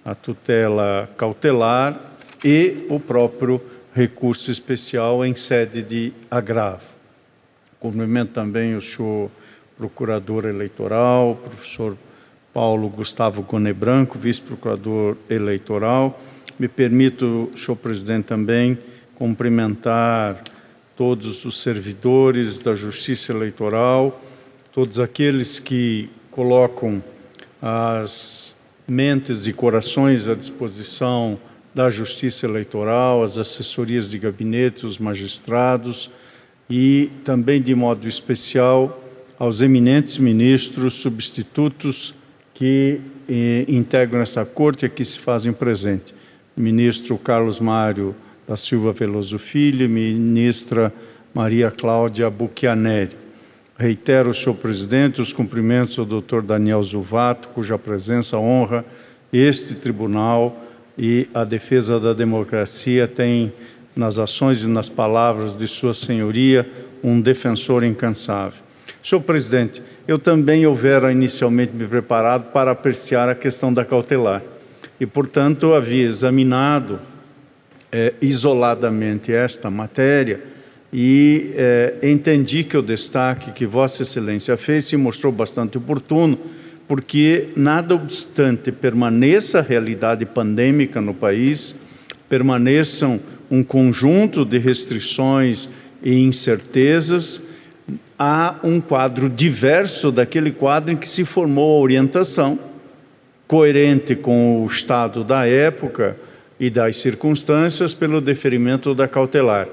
a 0.03 0.13
tutela 0.13 1.09
cautelar 1.17 1.99
e 2.43 2.85
o 2.89 2.99
próprio 2.99 3.61
recurso 3.93 4.51
especial 4.51 5.25
em 5.25 5.35
sede 5.35 5.81
de 5.81 6.13
agravo. 6.29 6.83
Cumprimento 7.79 8.33
também 8.33 8.75
o 8.75 8.81
senhor 8.81 9.31
procurador 9.77 10.45
eleitoral, 10.45 11.35
professor 11.43 11.97
Paulo 12.53 12.87
Gustavo 12.89 13.41
Gonebranco, 13.41 14.19
vice-procurador 14.19 15.17
eleitoral, 15.29 16.19
me 16.57 16.67
permito, 16.67 17.51
senhor 17.55 17.75
presidente, 17.75 18.25
também 18.25 18.77
cumprimentar 19.15 20.41
todos 20.95 21.43
os 21.43 21.61
servidores 21.61 22.59
da 22.59 22.73
Justiça 22.73 23.33
Eleitoral, 23.33 24.21
todos 24.71 24.99
aqueles 24.99 25.59
que 25.59 26.09
colocam 26.31 27.03
as 27.61 28.55
mentes 28.87 29.47
e 29.47 29.53
corações 29.53 30.27
à 30.29 30.35
disposição 30.35 31.37
da 31.73 31.89
Justiça 31.89 32.45
Eleitoral, 32.45 33.23
as 33.23 33.37
assessorias 33.37 34.09
de 34.09 34.17
gabinete, 34.17 34.85
os 34.85 34.97
magistrados 34.97 36.09
e 36.69 37.09
também, 37.25 37.61
de 37.61 37.75
modo 37.75 38.07
especial, 38.07 39.03
aos 39.37 39.61
eminentes 39.61 40.17
ministros 40.17 40.93
substitutos 40.93 42.15
que 42.53 43.01
eh, 43.27 43.65
integram 43.67 44.21
essa 44.21 44.45
corte 44.45 44.83
e 44.83 44.85
aqui 44.85 45.03
se 45.03 45.19
fazem 45.19 45.51
presente 45.51 46.14
ministro 46.55 47.17
Carlos 47.17 47.59
Mário 47.59 48.15
da 48.47 48.55
Silva 48.55 48.93
Veloso 48.93 49.37
Filho, 49.37 49.89
ministra 49.89 50.93
Maria 51.33 51.69
Cláudia 51.69 52.29
Buchianeri. 52.29 53.17
Reitero, 53.77 54.33
senhor 54.33 54.55
presidente, 54.55 55.21
os 55.21 55.33
cumprimentos 55.33 55.99
ao 55.99 56.05
doutor 56.05 56.41
Daniel 56.41 56.81
Zuvato, 56.81 57.49
cuja 57.49 57.77
presença 57.77 58.37
honra 58.37 58.85
este 59.33 59.75
tribunal 59.75 60.63
e 60.97 61.27
a 61.33 61.43
defesa 61.43 61.99
da 61.99 62.13
democracia 62.13 63.05
tem 63.05 63.51
nas 63.93 64.17
ações 64.17 64.63
e 64.63 64.69
nas 64.69 64.87
palavras 64.87 65.57
de 65.57 65.67
sua 65.67 65.93
senhoria 65.93 66.69
um 67.03 67.19
defensor 67.19 67.83
incansável. 67.83 68.59
Senhor 69.03 69.21
presidente, 69.21 69.83
eu 70.07 70.17
também 70.17 70.65
houvera 70.65 71.11
inicialmente 71.11 71.73
me 71.73 71.85
preparado 71.85 72.51
para 72.53 72.71
apreciar 72.71 73.27
a 73.27 73.35
questão 73.35 73.73
da 73.73 73.83
cautelar 73.83 74.41
e, 74.99 75.05
portanto, 75.05 75.73
havia 75.73 76.05
examinado 76.05 76.99
é, 77.91 78.13
isoladamente 78.21 79.31
esta 79.31 79.69
matéria 79.69 80.41
e 80.91 81.51
é, 81.55 81.95
entendi 82.03 82.63
que 82.63 82.77
o 82.77 82.81
destaque 82.81 83.51
que 83.51 83.65
Vossa 83.65 84.03
Excelência 84.03 84.55
fez 84.55 84.85
se 84.85 84.95
mostrou 84.95 85.31
bastante 85.31 85.77
oportuno, 85.77 86.39
porque, 86.87 87.49
nada 87.55 87.95
obstante 87.95 88.71
permaneça 88.71 89.59
a 89.59 89.61
realidade 89.61 90.25
pandêmica 90.25 91.01
no 91.01 91.13
país, 91.13 91.75
permaneçam 92.29 93.19
um 93.49 93.63
conjunto 93.63 94.45
de 94.45 94.57
restrições 94.57 95.69
e 96.01 96.19
incertezas, 96.19 97.43
há 98.17 98.55
um 98.63 98.79
quadro 98.79 99.29
diverso 99.29 100.11
daquele 100.11 100.51
quadro 100.51 100.93
em 100.93 100.95
que 100.95 101.09
se 101.09 101.25
formou 101.25 101.77
a 101.77 101.81
orientação 101.81 102.57
coerente 103.47 104.15
com 104.15 104.63
o 104.63 104.67
estado 104.67 105.23
da 105.23 105.45
época 105.45 106.17
e 106.59 106.69
das 106.69 106.97
circunstâncias 106.97 107.93
pelo 107.93 108.21
deferimento 108.21 108.95
da 108.95 109.07
cautelar. 109.07 109.67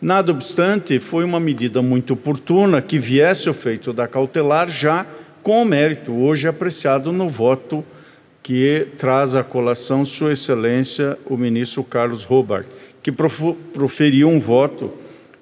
Nada 0.00 0.30
obstante, 0.30 1.00
foi 1.00 1.24
uma 1.24 1.40
medida 1.40 1.82
muito 1.82 2.12
oportuna 2.12 2.80
que 2.80 2.98
viesse 2.98 3.50
o 3.50 3.54
feito 3.54 3.92
da 3.92 4.06
cautelar 4.06 4.68
já 4.68 5.06
com 5.42 5.62
o 5.62 5.64
mérito 5.64 6.12
hoje 6.12 6.46
apreciado 6.46 7.12
no 7.12 7.28
voto 7.28 7.84
que 8.42 8.86
traz 8.96 9.34
à 9.34 9.42
colação 9.42 10.04
Sua 10.04 10.32
Excelência 10.32 11.18
o 11.26 11.36
ministro 11.36 11.82
Carlos 11.82 12.24
Robert, 12.24 12.64
que 13.02 13.12
proferiu 13.12 14.28
um 14.28 14.40
voto 14.40 14.92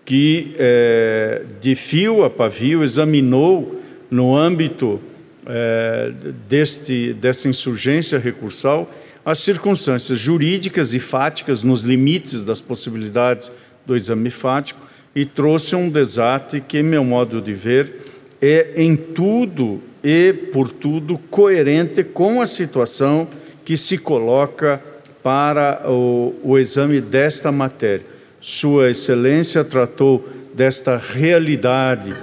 que, 0.04 0.54
é, 0.58 1.42
de 1.60 1.74
fio 1.74 2.24
a 2.24 2.30
pavio, 2.30 2.82
examinou 2.82 3.80
no 4.10 4.36
âmbito 4.36 5.00
é, 5.46 6.12
deste, 6.48 7.12
dessa 7.14 7.48
insurgência 7.48 8.18
recursal 8.18 8.90
as 9.26 9.40
circunstâncias 9.40 10.20
jurídicas 10.20 10.94
e 10.94 11.00
fáticas 11.00 11.64
nos 11.64 11.82
limites 11.82 12.44
das 12.44 12.60
possibilidades 12.60 13.50
do 13.84 13.96
exame 13.96 14.30
fático 14.30 14.80
e 15.16 15.24
trouxe 15.26 15.74
um 15.74 15.90
desate 15.90 16.60
que, 16.60 16.78
em 16.78 16.84
meu 16.84 17.02
modo 17.02 17.42
de 17.42 17.52
ver, 17.52 18.04
é 18.40 18.74
em 18.76 18.94
tudo 18.94 19.82
e 20.04 20.32
por 20.32 20.68
tudo 20.68 21.18
coerente 21.18 22.04
com 22.04 22.40
a 22.40 22.46
situação 22.46 23.26
que 23.64 23.76
se 23.76 23.98
coloca 23.98 24.80
para 25.24 25.82
o, 25.90 26.32
o 26.44 26.56
exame 26.56 27.00
desta 27.00 27.50
matéria. 27.50 28.06
Sua 28.40 28.90
Excelência 28.90 29.64
tratou 29.64 30.24
desta 30.54 30.96
realidade 30.96 32.14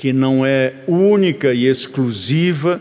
que 0.00 0.14
não 0.14 0.46
é 0.46 0.72
única 0.88 1.52
e 1.52 1.66
exclusiva 1.66 2.80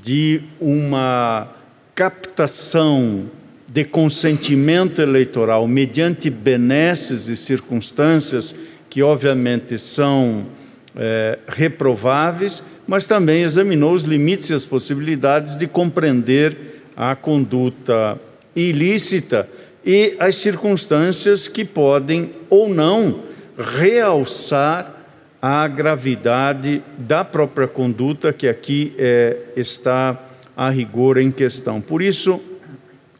de 0.00 0.42
uma 0.60 1.48
captação 1.92 3.24
de 3.66 3.82
consentimento 3.82 5.02
eleitoral 5.02 5.66
mediante 5.66 6.30
benesses 6.30 7.26
e 7.26 7.36
circunstâncias 7.36 8.54
que, 8.88 9.02
obviamente, 9.02 9.76
são 9.76 10.46
é, 10.94 11.40
reprováveis, 11.48 12.62
mas 12.86 13.06
também 13.06 13.42
examinou 13.42 13.92
os 13.92 14.04
limites 14.04 14.50
e 14.50 14.54
as 14.54 14.64
possibilidades 14.64 15.56
de 15.56 15.66
compreender 15.66 16.84
a 16.96 17.16
conduta 17.16 18.20
ilícita 18.54 19.48
e 19.84 20.14
as 20.16 20.36
circunstâncias 20.36 21.48
que 21.48 21.64
podem 21.64 22.30
ou 22.48 22.68
não 22.68 23.24
realçar 23.58 25.01
a 25.42 25.66
gravidade 25.66 26.80
da 26.96 27.24
própria 27.24 27.66
conduta 27.66 28.32
que 28.32 28.46
aqui 28.46 28.94
é, 28.96 29.36
está 29.56 30.16
a 30.56 30.70
rigor 30.70 31.18
em 31.18 31.32
questão. 31.32 31.80
Por 31.80 32.00
isso, 32.00 32.40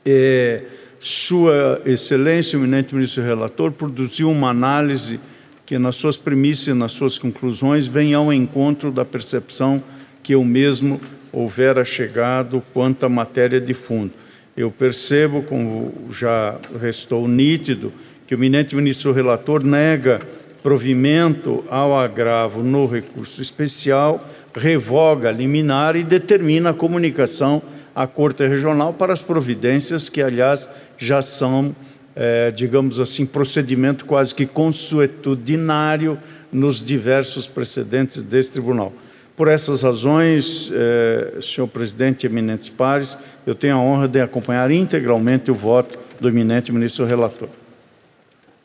é, 0.07 0.63
Sua 1.01 1.83
Excelência, 1.85 2.57
o 2.57 2.63
eminente 2.63 2.95
ministro 2.95 3.25
relator, 3.25 3.73
produziu 3.73 4.31
uma 4.31 4.51
análise 4.51 5.19
que 5.67 5.77
nas 5.81 5.97
suas 5.97 6.17
premissas 6.17 6.69
e 6.69 6.75
nas 6.75 6.93
suas 6.93 7.19
conclusões 7.19 7.89
venha 7.89 8.19
ao 8.19 8.33
encontro 8.33 8.93
da 8.93 9.05
percepção 9.05 9.83
que 10.23 10.35
eu 10.35 10.45
mesmo 10.45 11.01
houvera 11.33 11.85
chegado 11.85 12.63
quanto 12.73 13.05
à 13.05 13.09
matéria 13.09 13.61
de 13.61 13.75
fundo. 13.75 14.13
Eu 14.57 14.71
percebo, 14.71 15.43
como 15.43 15.93
já 16.13 16.57
restou 16.81 17.27
nítido, 17.27 17.93
que 18.29 18.35
o 18.35 18.39
eminente 18.39 18.77
ministro 18.77 19.13
relator 19.13 19.65
nega 19.65 20.21
provimento 20.63 21.65
ao 21.69 21.99
agravo 21.99 22.63
no 22.63 22.87
recurso 22.87 23.43
especial, 23.43 24.29
revoga 24.55 25.31
liminar 25.31 25.97
e 25.97 26.05
determina 26.05 26.71
a 26.71 26.75
comunicação 26.75 27.63
à 27.95 28.07
Corte 28.07 28.47
Regional 28.47 28.93
para 28.93 29.13
as 29.13 29.23
providências 29.23 30.09
que, 30.09 30.23
aliás, 30.23 30.69
já 30.97 31.21
são, 31.23 31.75
é, 32.15 32.51
digamos 32.51 33.01
assim, 33.01 33.27
procedimento 33.27 34.05
quase 34.05 34.35
que 34.35 34.47
consuetudinário 34.47 36.19
nos 36.53 36.85
diversos 36.85 37.49
precedentes 37.49 38.23
desse 38.23 38.53
tribunal. 38.53 38.93
Por 39.35 39.49
essas 39.49 39.83
razões, 39.83 40.71
eh, 40.73 41.39
senhor 41.41 41.67
presidente 41.67 42.27
eminentes 42.27 42.69
pares, 42.69 43.17
eu 43.47 43.55
tenho 43.55 43.77
a 43.77 43.81
honra 43.81 44.07
de 44.07 44.21
acompanhar 44.21 44.71
integralmente 44.71 45.51
o 45.51 45.55
voto 45.55 45.99
do 46.21 46.29
eminente 46.29 46.71
ministro 46.71 47.07
relator. 47.07 47.49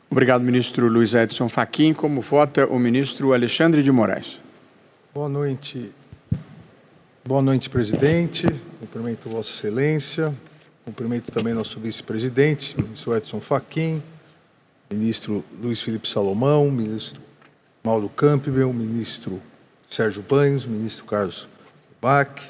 Obrigado, 0.10 0.41
ministro 0.41 0.88
Luiz 0.88 1.14
Edson 1.14 1.49
Fachin. 1.49 1.93
Como 1.93 2.22
vota 2.22 2.66
o 2.66 2.80
ministro 2.80 3.34
Alexandre 3.34 3.84
de 3.84 3.91
Moraes? 3.91 4.41
Boa 5.14 5.28
noite. 5.28 5.91
Boa 7.26 7.41
noite, 7.41 7.70
presidente. 7.70 8.47
Cumprimento 8.80 9.30
Vossa 9.30 9.51
Excelência. 9.51 10.34
Cumprimento 10.86 11.30
também 11.34 11.53
nosso 11.53 11.82
vice-presidente, 11.82 12.74
ministro 12.82 13.14
Edson 13.14 13.41
Fachin, 13.41 14.01
ministro 14.89 15.43
Luiz 15.62 15.82
Felipe 15.82 16.08
Salomão, 16.08 16.72
ministro 16.72 17.20
Mauro 17.84 18.08
Campbell, 18.08 18.72
ministro 18.72 19.41
Sérgio 19.89 20.24
Banhos, 20.24 20.66
ministro 20.66 21.03
Carlos 21.03 21.49
Bach, 22.01 22.41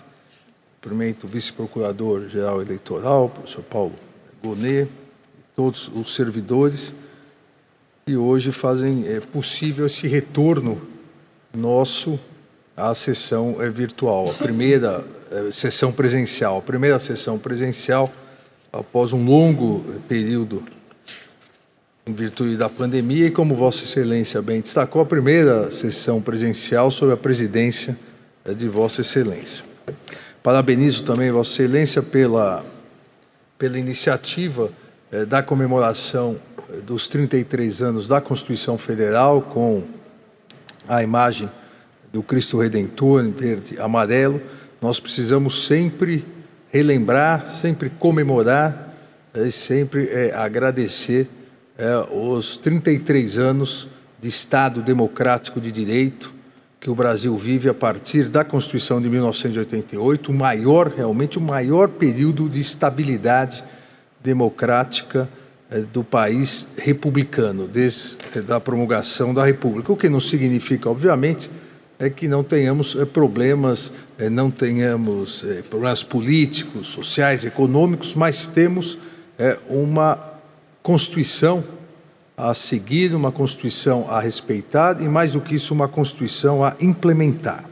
cumprimento 0.75 1.23
o 1.23 1.27
vice-procurador-geral 1.27 2.61
eleitoral, 2.61 3.27
professor 3.27 3.63
Paulo 3.63 3.95
Gonet, 4.43 4.87
todos 5.55 5.87
os 5.87 6.13
servidores 6.13 6.93
que 8.07 8.15
hoje 8.15 8.53
fazem 8.53 9.05
é, 9.05 9.19
possível 9.19 9.85
esse 9.85 10.07
retorno 10.07 10.81
nosso 11.53 12.17
à 12.73 12.95
sessão 12.95 13.61
é, 13.61 13.69
virtual, 13.69 14.31
a 14.31 14.33
primeira 14.33 15.03
é, 15.29 15.51
sessão 15.51 15.91
presencial, 15.91 16.59
a 16.59 16.61
primeira 16.61 16.99
sessão 16.99 17.37
presencial 17.37 18.09
após 18.71 19.11
um 19.11 19.25
longo 19.25 19.83
período 20.07 20.63
em 22.05 22.13
virtude 22.13 22.55
da 22.55 22.69
pandemia 22.69 23.27
e 23.27 23.31
como 23.31 23.53
Vossa 23.53 23.83
Excelência 23.83 24.41
bem 24.41 24.61
destacou, 24.61 25.01
a 25.01 25.05
primeira 25.05 25.69
sessão 25.69 26.21
presencial 26.21 26.89
sob 26.89 27.11
a 27.11 27.17
presidência 27.17 27.99
é, 28.45 28.53
de 28.53 28.69
Vossa 28.69 29.01
Excelência. 29.01 29.65
Parabenizo 30.41 31.03
também 31.03 31.29
Vossa 31.29 31.51
Excelência 31.51 32.01
pela, 32.01 32.65
pela 33.59 33.77
iniciativa 33.77 34.71
é, 35.11 35.25
da 35.25 35.43
comemoração 35.43 36.37
dos 36.85 37.07
33 37.07 37.81
anos 37.81 38.07
da 38.07 38.19
Constituição 38.19 38.77
Federal, 38.77 39.41
com 39.41 39.83
a 40.87 41.01
imagem 41.03 41.49
do 42.11 42.21
Cristo 42.23 42.59
Redentor 42.59 43.23
em 43.23 43.31
verde 43.31 43.75
e 43.75 43.79
amarelo, 43.79 44.41
nós 44.81 44.99
precisamos 44.99 45.65
sempre 45.65 46.25
relembrar, 46.71 47.47
sempre 47.47 47.89
comemorar 47.89 48.93
e 49.35 49.47
é, 49.47 49.51
sempre 49.51 50.07
é, 50.09 50.33
agradecer 50.33 51.29
é, 51.77 51.97
os 52.11 52.57
33 52.57 53.37
anos 53.37 53.87
de 54.19 54.27
Estado 54.27 54.81
democrático 54.81 55.61
de 55.61 55.71
direito 55.71 56.33
que 56.79 56.89
o 56.89 56.95
Brasil 56.95 57.35
vive 57.35 57.69
a 57.69 57.73
partir 57.73 58.29
da 58.29 58.43
Constituição 58.43 59.01
de 59.01 59.09
1988, 59.09 60.31
o 60.31 60.33
maior, 60.33 60.87
realmente 60.87 61.37
o 61.37 61.41
maior 61.41 61.89
período 61.89 62.47
de 62.47 62.59
estabilidade 62.59 63.63
democrática 64.23 65.27
do 65.91 66.03
país 66.03 66.67
republicano, 66.77 67.67
desde 67.67 68.17
a 68.49 68.55
é, 68.55 68.59
promulgação 68.59 69.33
da 69.33 69.45
República. 69.45 69.91
O 69.91 69.97
que 69.97 70.07
não 70.07 70.19
significa, 70.19 70.89
obviamente, 70.89 71.49
é 71.99 72.09
que 72.09 72.27
não 72.27 72.43
tenhamos 72.43 72.95
é, 72.95 73.05
problemas, 73.05 73.93
não 74.31 74.49
tenhamos 74.49 75.43
problemas 75.69 76.03
políticos, 76.03 76.87
sociais, 76.87 77.43
econômicos, 77.43 78.15
mas 78.15 78.47
temos 78.47 78.97
uma 79.69 80.33
Constituição 80.81 81.63
a 82.35 82.53
seguir, 82.53 83.13
uma 83.13 83.31
Constituição 83.31 84.09
a 84.09 84.19
respeitar 84.19 85.01
e, 85.01 85.07
mais 85.07 85.33
do 85.33 85.41
que 85.41 85.55
isso, 85.55 85.73
uma 85.73 85.87
Constituição 85.87 86.63
a 86.63 86.75
implementar. 86.79 87.65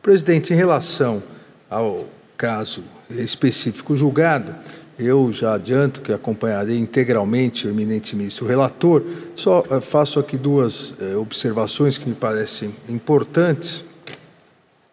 Presidente, 0.00 0.52
em 0.52 0.56
relação 0.56 1.22
ao 1.70 2.06
caso 2.36 2.84
específico 3.10 3.96
julgado, 3.96 4.54
eu 4.98 5.32
já 5.32 5.54
adianto 5.54 6.00
que 6.00 6.12
acompanharei 6.12 6.78
integralmente 6.78 7.66
o 7.66 7.70
eminente 7.70 8.14
ministro 8.14 8.46
relator, 8.46 9.02
só 9.34 9.64
eh, 9.70 9.80
faço 9.80 10.20
aqui 10.20 10.36
duas 10.36 10.94
eh, 11.00 11.16
observações 11.16 11.96
que 11.96 12.08
me 12.08 12.14
parecem 12.14 12.74
importantes 12.88 13.84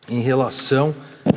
em 0.07 0.21
relação 0.21 0.95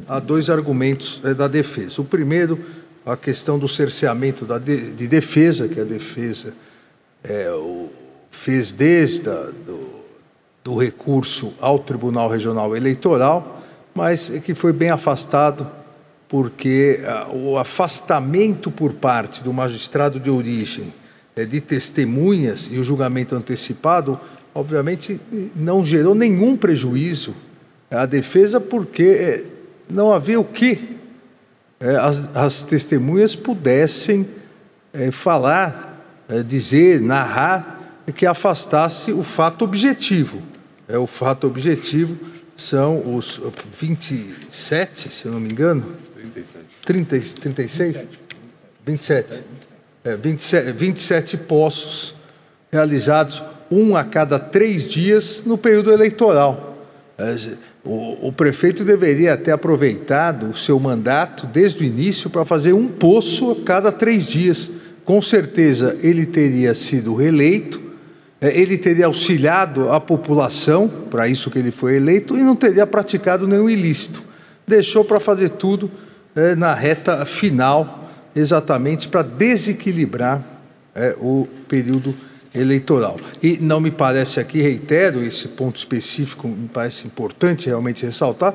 a 0.09 0.19
dois 0.19 0.49
argumentos 0.49 1.21
eh, 1.25 1.35
da 1.35 1.49
defesa. 1.49 2.01
O 2.01 2.05
primeiro, 2.05 2.59
a 3.05 3.17
questão 3.17 3.59
do 3.59 3.67
cerceamento 3.67 4.47
de, 4.61 4.93
de 4.93 5.09
defesa, 5.09 5.69
que 5.69 5.81
a 5.81 5.85
defesa 5.85 6.55
é, 7.25 7.51
o, 7.51 7.91
fez 8.31 8.71
desde 8.71 9.29
a, 9.29 9.51
do, 10.63 10.77
recurso 10.77 11.53
ao 11.61 11.79
Tribunal 11.79 12.29
Regional 12.29 12.77
Eleitoral, 12.77 13.61
mas 13.95 14.29
que 14.29 14.55
foi 14.55 14.73
bem 14.73 14.91
afastado 14.91 15.69
porque 16.33 16.99
uh, 17.03 17.37
o 17.37 17.59
afastamento 17.59 18.70
por 18.70 18.95
parte 18.95 19.43
do 19.43 19.53
magistrado 19.53 20.18
de 20.18 20.30
origem 20.30 20.91
uh, 21.37 21.45
de 21.45 21.61
testemunhas 21.61 22.70
e 22.72 22.78
o 22.78 22.83
julgamento 22.83 23.35
antecipado, 23.35 24.18
obviamente, 24.55 25.20
não 25.55 25.85
gerou 25.85 26.14
nenhum 26.14 26.57
prejuízo 26.57 27.37
à 27.91 28.07
defesa, 28.07 28.59
porque 28.59 29.45
uh, 29.45 29.93
não 29.93 30.11
havia 30.11 30.41
o 30.41 30.45
que 30.45 30.97
as, 32.01 32.35
as, 32.35 32.62
testemunhas 32.62 33.35
pudessem 33.35 34.26
falar, 35.11 36.01
dizer, 36.47 37.01
narrar, 37.01 38.05
que 38.14 38.24
afastasse 38.24 39.12
o 39.12 39.24
fato 39.24 39.64
objetivo. 39.64 40.41
É, 40.89 40.97
o 40.97 41.09
fato 41.09 41.47
objetivo 41.47 42.16
são 42.57 43.16
os 43.16 43.41
27, 43.78 45.09
se 45.09 45.26
não 45.26 45.41
me 45.41 45.51
engano, 45.51 45.97
30, 46.85 47.20
36? 47.41 48.07
27. 48.85 49.45
É, 50.05 50.16
27, 50.16 50.72
27 50.72 51.37
poços 51.37 52.14
realizados, 52.70 53.43
um 53.70 53.97
a 53.97 54.03
cada 54.03 54.39
três 54.39 54.89
dias, 54.89 55.43
no 55.47 55.57
período 55.57 55.93
eleitoral. 55.93 56.76
O, 57.85 58.28
o, 58.28 58.33
prefeito 58.33 58.85
deveria 58.85 59.37
ter 59.37 59.53
aproveitado 59.53 60.51
o 60.51 60.57
seu 60.57 60.78
mandato 60.80 61.47
desde 61.47 61.83
o 61.83 61.87
início 61.87 62.28
para 62.28 62.45
fazer 62.45 62.72
um 62.72 62.89
poço 62.89 63.53
a 63.53 63.64
cada 63.64 63.93
três 63.93 64.26
dias. 64.26 64.70
Com 65.05 65.22
certeza 65.22 65.97
ele 66.03 66.26
teria 66.26 66.74
sido 66.74 67.14
reeleito, 67.14 67.80
é, 68.41 68.59
ele 68.59 68.76
teria 68.76 69.07
auxiliado 69.07 69.91
a 69.91 70.01
população, 70.01 70.89
para 70.89 71.28
isso 71.28 71.51
que 71.51 71.59
ele 71.59 71.70
foi 71.70 71.97
eleito, 71.97 72.37
e 72.37 72.41
não 72.41 72.57
teria 72.57 72.87
praticado 72.87 73.47
nenhum 73.47 73.70
ilícito. 73.70 74.22
Deixou 74.66 75.05
para 75.05 75.20
fazer 75.20 75.51
tudo 75.51 75.91
é, 76.35 76.55
na 76.55 76.74
reta 76.74 77.24
final, 77.24 78.11
exatamente 78.35 79.09
para 79.09 79.22
desequilibrar 79.22 80.43
é, 80.95 81.14
o 81.18 81.49
período 81.68 82.14
eleitoral. 82.55 83.16
E 83.43 83.57
não 83.59 83.80
me 83.80 83.91
parece 83.91 84.39
aqui, 84.39 84.61
reitero 84.61 85.22
esse 85.22 85.49
ponto 85.49 85.76
específico, 85.76 86.49
me 86.49 86.68
parece 86.68 87.07
importante 87.07 87.66
realmente 87.66 88.05
ressaltar, 88.05 88.55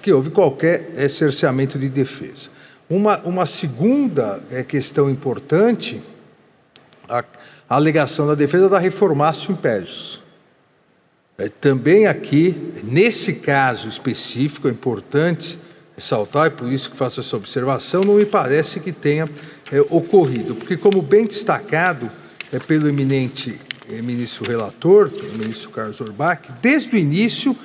que 0.00 0.12
houve 0.12 0.30
qualquer 0.30 0.92
é, 0.96 1.08
cerceamento 1.08 1.78
de 1.78 1.88
defesa. 1.88 2.50
Uma, 2.88 3.18
uma 3.20 3.46
segunda 3.46 4.42
é, 4.50 4.62
questão 4.62 5.10
importante, 5.10 6.02
a, 7.08 7.24
a 7.68 7.74
alegação 7.76 8.26
da 8.26 8.34
defesa 8.34 8.68
da 8.68 8.78
reformácio 8.78 9.52
impérios. 9.52 10.22
É, 11.38 11.48
também 11.48 12.06
aqui, 12.06 12.72
nesse 12.84 13.34
caso 13.34 13.88
específico, 13.88 14.68
é 14.68 14.70
importante 14.70 15.58
ressaltar, 15.96 16.46
e 16.46 16.50
por 16.50 16.72
isso 16.72 16.90
que 16.90 16.96
faço 16.96 17.20
essa 17.20 17.36
observação, 17.36 18.02
não 18.02 18.14
me 18.14 18.24
parece 18.24 18.80
que 18.80 18.92
tenha 18.92 19.28
é, 19.70 19.80
ocorrido, 19.80 20.54
porque, 20.54 20.76
como 20.76 21.02
bem 21.02 21.26
destacado 21.26 22.10
é, 22.52 22.58
pelo 22.58 22.88
eminente 22.88 23.58
é, 23.90 24.00
ministro 24.00 24.48
relator, 24.48 25.10
o 25.34 25.38
ministro 25.38 25.70
Carlos 25.70 26.00
Orbach, 26.00 26.48
desde 26.60 26.94
o 26.94 26.98
início, 26.98 27.56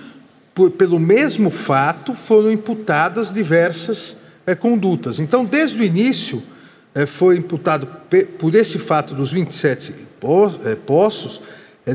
por, 0.53 0.71
pelo 0.71 0.99
mesmo 0.99 1.49
fato, 1.49 2.13
foram 2.13 2.51
imputadas 2.51 3.31
diversas 3.31 4.17
é, 4.45 4.55
condutas. 4.55 5.19
Então, 5.19 5.45
desde 5.45 5.79
o 5.79 5.83
início, 5.83 6.41
é, 6.95 7.05
foi 7.05 7.37
imputado 7.37 7.87
por 8.39 8.55
esse 8.55 8.79
fato 8.79 9.13
dos 9.13 9.31
27 9.31 9.93
é, 10.63 10.75
poços, 10.75 11.41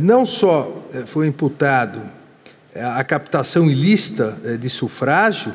não 0.00 0.24
só 0.24 0.86
foi 1.04 1.26
imputado 1.26 2.00
a 2.74 3.04
captação 3.04 3.70
ilícita 3.70 4.38
de 4.58 4.70
sufrágio, 4.70 5.52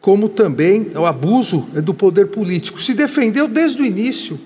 como 0.00 0.28
também 0.28 0.90
o 0.94 1.04
abuso 1.04 1.60
do 1.82 1.92
poder 1.92 2.26
político. 2.26 2.80
Se 2.80 2.94
defendeu 2.94 3.46
desde 3.48 3.82
o 3.82 3.84
início 3.84 4.38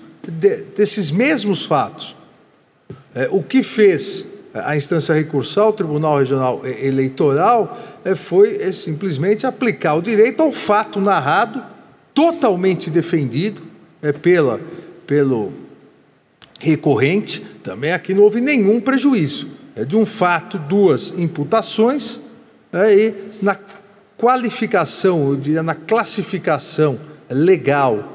desses 0.75 1.11
mesmos 1.11 1.65
fatos. 1.65 2.15
O 3.29 3.41
que 3.43 3.63
fez 3.63 4.27
a 4.53 4.75
instância 4.75 5.15
recursal, 5.15 5.69
o 5.69 5.73
Tribunal 5.73 6.17
Regional 6.17 6.61
Eleitoral, 6.65 7.79
foi 8.15 8.73
simplesmente 8.73 9.45
aplicar 9.45 9.95
o 9.95 10.01
direito 10.01 10.43
ao 10.43 10.51
fato 10.51 10.99
narrado, 10.99 11.63
totalmente 12.13 12.89
defendido 12.89 13.61
pela, 14.21 14.59
pelo 15.07 15.53
recorrente. 16.59 17.45
Também 17.63 17.93
aqui 17.93 18.13
não 18.13 18.23
houve 18.23 18.41
nenhum 18.41 18.81
prejuízo. 18.81 19.47
É 19.75 19.85
de 19.85 19.95
um 19.95 20.05
fato, 20.05 20.57
duas 20.57 21.17
imputações, 21.17 22.19
e 22.73 23.13
na 23.41 23.57
qualificação, 24.21 25.29
eu 25.29 25.35
diria, 25.35 25.63
na 25.63 25.73
classificação 25.73 26.99
legal 27.27 28.13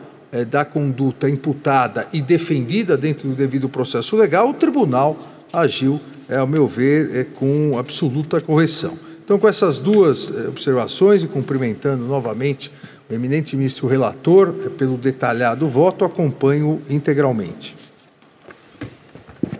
da 0.48 0.64
conduta 0.64 1.28
imputada 1.28 2.06
e 2.12 2.20
defendida 2.20 2.96
dentro 2.96 3.28
do 3.28 3.34
devido 3.34 3.68
processo 3.68 4.14
legal, 4.16 4.50
o 4.50 4.54
tribunal 4.54 5.16
agiu 5.52 6.00
é, 6.28 6.36
ao 6.36 6.46
meu 6.46 6.66
ver, 6.66 7.14
é 7.14 7.24
com 7.24 7.78
absoluta 7.78 8.40
correção. 8.40 8.98
Então, 9.24 9.38
com 9.38 9.48
essas 9.48 9.78
duas 9.78 10.30
é, 10.30 10.48
observações 10.48 11.22
e 11.22 11.26
cumprimentando 11.26 12.04
novamente 12.04 12.72
o 13.08 13.14
eminente 13.14 13.56
ministro 13.56 13.86
relator 13.86 14.54
é, 14.64 14.68
pelo 14.68 14.96
detalhado 14.96 15.68
voto, 15.68 16.04
acompanho 16.04 16.82
integralmente. 16.88 17.76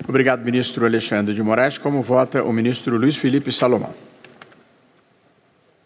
Obrigado, 0.09 0.45
ministro 0.45 0.85
Alexandre 0.85 1.35
de 1.35 1.43
Moraes. 1.43 1.79
Como 1.79 2.01
vota 2.01 2.43
o 2.43 2.53
ministro 2.53 2.97
Luiz 2.97 3.17
Felipe 3.17 3.51
Salomão? 3.51 4.06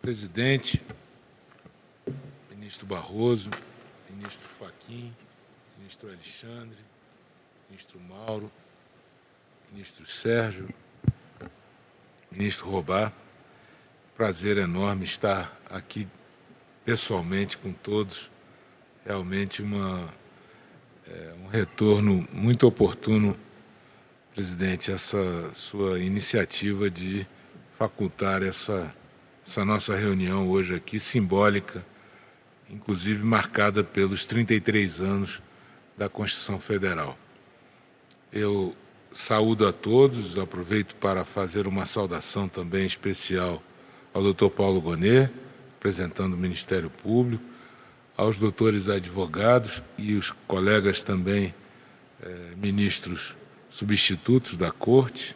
Presidente, 0.00 0.82
ministro 2.48 2.86
Barroso, 2.86 3.50
ministro 4.08 4.48
Faquim, 4.58 5.14
ministro 5.76 6.08
Alexandre, 6.08 6.78
ministro 7.68 8.00
Mauro, 8.00 8.50
ministro 9.70 10.06
Sérgio, 10.06 10.70
ministro 12.32 12.70
Robá. 12.70 13.12
Prazer 14.16 14.56
enorme 14.56 15.04
estar 15.04 15.60
aqui 15.68 16.08
pessoalmente 16.82 17.58
com 17.58 17.70
todos. 17.70 18.30
Realmente 19.04 19.60
uma, 19.60 20.14
é, 21.06 21.34
um 21.44 21.46
retorno 21.46 22.26
muito 22.32 22.66
oportuno, 22.66 23.36
presidente, 24.34 24.90
essa 24.90 25.54
sua 25.54 26.00
iniciativa 26.00 26.88
de 26.88 27.26
facultar 27.76 28.42
essa, 28.42 28.94
essa 29.50 29.64
nossa 29.64 29.96
reunião 29.96 30.48
hoje 30.48 30.76
aqui, 30.76 31.00
simbólica, 31.00 31.84
inclusive 32.70 33.24
marcada 33.24 33.82
pelos 33.82 34.24
33 34.24 35.00
anos 35.00 35.42
da 35.98 36.08
Constituição 36.08 36.60
Federal. 36.60 37.18
Eu 38.32 38.76
saúdo 39.12 39.66
a 39.66 39.72
todos, 39.72 40.38
aproveito 40.38 40.94
para 40.94 41.24
fazer 41.24 41.66
uma 41.66 41.84
saudação 41.84 42.48
também 42.48 42.86
especial 42.86 43.60
ao 44.14 44.22
doutor 44.22 44.50
Paulo 44.50 44.80
Gonet, 44.80 45.32
representando 45.72 46.34
o 46.34 46.38
Ministério 46.38 46.88
Público, 46.88 47.42
aos 48.16 48.38
doutores 48.38 48.88
advogados 48.88 49.82
e 49.98 50.14
os 50.14 50.30
colegas 50.46 51.02
também 51.02 51.52
eh, 52.22 52.52
ministros 52.56 53.34
substitutos 53.68 54.54
da 54.54 54.70
Corte, 54.70 55.34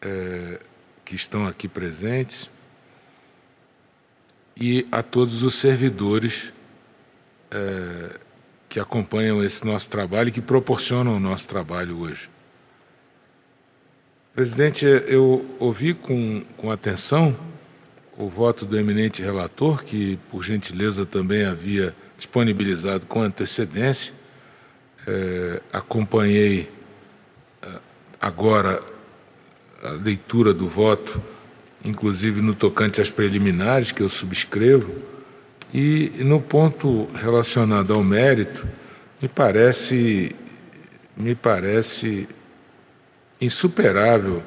eh, 0.00 0.58
que 1.04 1.14
estão 1.14 1.46
aqui 1.46 1.68
presentes, 1.68 2.50
e 4.58 4.86
a 4.90 5.02
todos 5.02 5.42
os 5.42 5.54
servidores 5.54 6.52
eh, 7.50 8.18
que 8.68 8.80
acompanham 8.80 9.42
esse 9.42 9.64
nosso 9.64 9.88
trabalho 9.90 10.28
e 10.28 10.32
que 10.32 10.40
proporcionam 10.40 11.16
o 11.16 11.20
nosso 11.20 11.46
trabalho 11.46 11.98
hoje. 11.98 12.30
Presidente, 14.34 14.84
eu 14.84 15.46
ouvi 15.58 15.94
com, 15.94 16.42
com 16.56 16.70
atenção 16.70 17.34
o 18.18 18.28
voto 18.28 18.64
do 18.64 18.78
eminente 18.78 19.22
relator, 19.22 19.84
que, 19.84 20.18
por 20.30 20.42
gentileza, 20.42 21.04
também 21.04 21.44
havia 21.44 21.94
disponibilizado 22.16 23.06
com 23.06 23.22
antecedência. 23.22 24.12
É, 25.06 25.62
acompanhei 25.72 26.70
é, 27.62 27.68
agora 28.20 28.80
a 29.82 29.90
leitura 29.90 30.52
do 30.52 30.68
voto, 30.68 31.22
inclusive 31.86 32.42
no 32.42 32.54
tocante 32.54 33.00
às 33.00 33.08
preliminares, 33.08 33.92
que 33.92 34.02
eu 34.02 34.08
subscrevo, 34.08 34.92
e 35.72 36.10
no 36.18 36.40
ponto 36.40 37.08
relacionado 37.14 37.94
ao 37.94 38.02
mérito, 38.02 38.66
me 39.20 39.28
parece, 39.28 40.34
me 41.16 41.34
parece 41.34 42.28
insuperável 43.40 44.42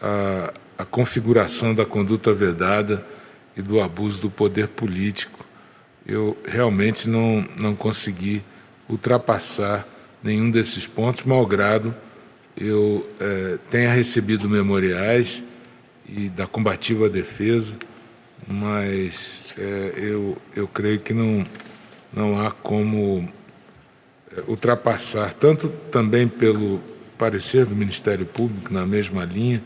a, 0.00 0.52
a 0.78 0.84
configuração 0.84 1.74
da 1.74 1.84
conduta 1.84 2.32
vedada 2.32 3.04
e 3.56 3.62
do 3.62 3.80
abuso 3.80 4.20
do 4.22 4.30
poder 4.30 4.68
político. 4.68 5.44
Eu 6.06 6.36
realmente 6.46 7.08
não, 7.08 7.46
não 7.56 7.74
consegui 7.74 8.42
ultrapassar 8.88 9.86
nenhum 10.22 10.50
desses 10.50 10.86
pontos, 10.86 11.24
malgrado 11.24 11.94
eu 12.60 13.08
é, 13.20 13.58
tenha 13.70 13.92
recebido 13.92 14.48
memoriais 14.48 15.42
e 16.08 16.28
da 16.28 16.46
combativa 16.46 17.08
defesa, 17.08 17.76
mas 18.46 19.42
é, 19.58 19.92
eu, 19.96 20.36
eu 20.56 20.66
creio 20.66 21.00
que 21.00 21.12
não, 21.12 21.44
não 22.12 22.40
há 22.40 22.50
como 22.50 23.28
é, 24.36 24.42
ultrapassar, 24.48 25.34
tanto 25.34 25.68
também 25.90 26.26
pelo 26.26 26.80
parecer 27.18 27.66
do 27.66 27.74
Ministério 27.74 28.24
Público 28.24 28.72
na 28.72 28.86
mesma 28.86 29.24
linha, 29.24 29.62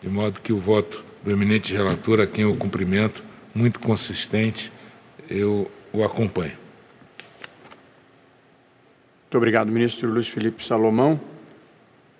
de 0.00 0.08
modo 0.08 0.40
que 0.40 0.52
o 0.52 0.58
voto 0.58 1.04
do 1.24 1.30
eminente 1.30 1.72
relator, 1.72 2.20
a 2.20 2.26
quem 2.26 2.44
eu 2.44 2.54
cumprimento, 2.56 3.22
muito 3.54 3.80
consistente, 3.80 4.70
eu 5.28 5.70
o 5.92 6.02
acompanho. 6.02 6.56
Muito 9.24 9.36
obrigado, 9.36 9.70
ministro 9.70 10.10
Luiz 10.10 10.28
Felipe 10.28 10.64
Salomão, 10.64 11.20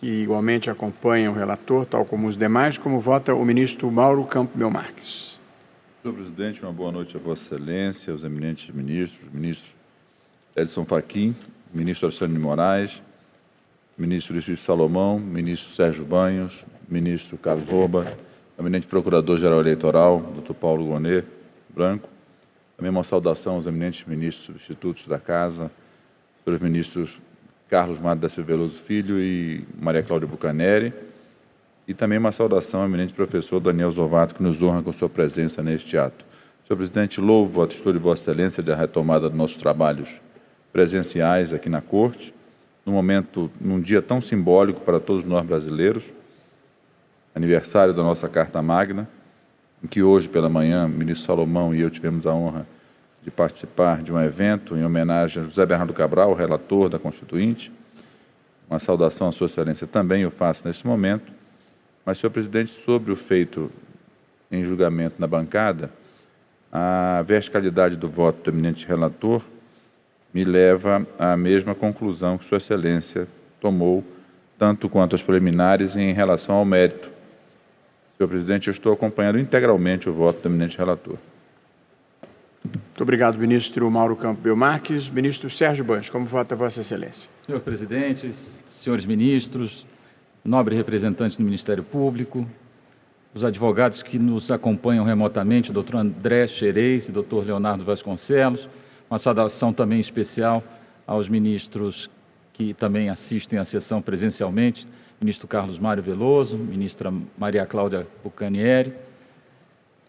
que 0.03 0.09
igualmente 0.09 0.69
acompanha 0.69 1.31
o 1.31 1.33
relator, 1.33 1.87
tal 1.87 2.05
como 2.05 2.27
os 2.27 2.37
demais, 2.37 2.77
como 2.77 2.99
vota 2.99 3.33
o 3.33 3.45
ministro 3.45 3.89
Mauro 3.89 4.25
Campo 4.25 4.59
Belmarques. 4.59 5.39
Senhor 6.03 6.13
presidente, 6.13 6.61
uma 6.61 6.73
boa 6.73 6.91
noite 6.91 7.17
a 7.17 7.21
Vossa 7.21 7.55
Excelência, 7.55 8.13
aos 8.13 8.25
eminentes 8.25 8.75
ministros, 8.75 9.33
ministro 9.33 9.73
Edson 10.57 10.85
Fachin, 10.85 11.37
ministro 11.73 12.09
Alexandre 12.09 12.35
de 12.35 12.41
Moraes, 12.41 13.01
ministro 13.97 14.35
Luiz 14.35 14.61
Salomão, 14.61 15.21
ministro 15.21 15.73
Sérgio 15.73 16.05
Banhos, 16.05 16.65
ministro 16.89 17.39
Carlos 17.39 17.69
Roba, 17.69 18.13
eminente 18.59 18.89
procurador-geral 18.89 19.61
eleitoral, 19.61 20.21
doutor 20.35 20.55
Paulo 20.55 20.85
Gonet 20.85 21.25
Branco. 21.73 22.09
Também 22.77 22.91
uma 22.91 23.05
saudação 23.05 23.55
aos 23.55 23.69
eminentes 23.69 24.05
ministros 24.05 24.47
substitutos 24.47 25.07
da 25.07 25.21
Casa, 25.21 25.71
os 26.45 26.59
ministros 26.59 27.21
Carlos 27.73 27.99
Mário 27.99 28.21
da 28.21 28.29
Silva 28.29 28.53
Veloso 28.53 28.79
Filho 28.79 29.19
e 29.19 29.65
Maria 29.81 30.03
Cláudia 30.03 30.29
Bucaneri. 30.29 30.93
E 31.89 31.95
também 31.95 32.19
uma 32.19 32.31
saudação 32.31 32.81
ao 32.81 32.87
eminente 32.87 33.15
professor 33.15 33.61
Daniel 33.61 33.91
Zovato, 33.91 34.35
que 34.35 34.43
nos 34.43 34.63
honra 34.63 34.83
com 34.83 34.93
sua 34.93 35.09
presença 35.09 35.63
neste 35.63 35.97
ato. 35.97 36.23
Senhor 36.67 36.77
presidente, 36.77 37.19
louvo 37.19 37.63
a 37.63 37.65
atitude 37.65 37.97
de 37.97 38.05
Vossa 38.05 38.31
Excelência 38.31 38.63
da 38.63 38.77
retomada 38.77 39.27
dos 39.27 39.39
nossos 39.39 39.57
trabalhos 39.57 40.21
presenciais 40.71 41.55
aqui 41.55 41.71
na 41.71 41.81
Corte 41.81 42.35
num 42.85 42.93
momento, 42.93 43.51
num 43.59 43.81
dia 43.81 44.03
tão 44.03 44.21
simbólico 44.21 44.83
para 44.83 45.01
todos 45.01 45.25
nós 45.25 45.43
brasileiros, 45.47 46.05
aniversário 47.35 47.95
da 47.95 48.03
nossa 48.03 48.29
Carta 48.29 48.61
Magna, 48.61 49.09
em 49.83 49.87
que 49.87 50.03
hoje 50.03 50.29
pela 50.29 50.51
manhã 50.51 50.85
o 50.85 50.91
ministro 50.91 51.25
Salomão 51.25 51.75
e 51.75 51.81
eu 51.81 51.89
tivemos 51.89 52.27
a 52.27 52.35
honra 52.35 52.61
de 52.61 52.82
participar 53.31 54.03
de 54.03 54.13
um 54.13 54.21
evento 54.21 54.77
em 54.77 54.85
homenagem 54.85 55.43
a 55.43 55.47
José 55.47 55.65
Bernardo 55.65 55.93
Cabral, 55.93 56.35
relator 56.35 56.89
da 56.89 56.99
Constituinte. 56.99 57.73
Uma 58.69 58.79
saudação 58.79 59.29
à 59.29 59.33
Sua 59.33 59.47
Excelência 59.47 59.87
também 59.87 60.23
eu 60.23 60.31
faço 60.31 60.67
nesse 60.67 60.87
momento. 60.87 61.33
Mas, 62.05 62.19
senhor 62.19 62.31
presidente, 62.31 62.73
sobre 62.85 63.13
o 63.13 63.17
feito 63.17 63.71
em 64.51 64.65
julgamento 64.65 65.17
na 65.19 65.27
bancada, 65.27 65.91
a 66.73 67.23
verticalidade 67.23 67.97
do 67.97 68.09
voto 68.09 68.43
do 68.43 68.55
eminente 68.55 68.87
relator 68.87 69.43
me 70.33 70.45
leva 70.45 71.07
à 71.19 71.37
mesma 71.37 71.75
conclusão 71.75 72.39
que 72.39 72.45
Sua 72.45 72.59
Excelência 72.59 73.29
tomou, 73.61 74.03
tanto 74.59 74.89
quanto 74.89 75.15
as 75.15 75.23
preliminares 75.23 75.97
em 75.97 76.13
relação 76.13 76.57
ao 76.57 76.65
mérito. 76.65 77.11
Senhor 78.17 78.29
presidente, 78.29 78.69
eu 78.69 78.73
estou 78.73 78.93
acompanhando 78.93 79.39
integralmente 79.39 80.09
o 80.09 80.13
voto 80.13 80.43
do 80.43 80.49
eminente 80.49 80.79
relator. 80.79 81.17
Muito 82.75 83.03
obrigado, 83.03 83.39
ministro 83.39 83.91
Mauro 83.91 84.17
Campo 84.17 84.41
Belmarques. 84.41 85.11
Ministro 85.11 85.51
Sérgio 85.51 85.85
Banhos, 85.85 86.09
como 86.09 86.25
vota 86.25 86.57
Vossa 86.57 86.81
Excelência? 86.81 87.31
Senhor 87.45 87.61
presidente, 87.61 88.33
senhores 88.33 89.05
ministros, 89.05 89.87
nobre 90.45 90.75
representante 90.75 91.37
do 91.37 91.45
Ministério 91.45 91.83
Público, 91.83 92.47
os 93.35 93.45
advogados 93.45 94.03
que 94.03 94.19
nos 94.19 94.51
acompanham 94.51 95.05
remotamente, 95.05 95.71
o 95.71 95.73
doutor 95.75 95.97
André 95.97 96.47
Xerez 96.47 97.09
e 97.09 97.13
doutor 97.13 97.45
Leonardo 97.45 97.85
Vasconcelos, 97.85 98.69
uma 99.11 99.19
saudação 99.19 99.73
também 99.73 100.01
especial 100.01 100.63
aos 101.07 101.29
ministros 101.29 102.11
que 102.53 102.75
também 102.75 103.09
assistem 103.09 103.59
à 103.59 103.65
sessão 103.65 104.01
presencialmente, 104.01 104.87
ministro 105.21 105.49
Carlos 105.49 105.79
Mário 105.79 106.03
Veloso, 106.03 106.57
ministra 106.57 107.13
Maria 107.39 107.67
Cláudia 107.67 108.07
Bucanieri, 108.23 108.93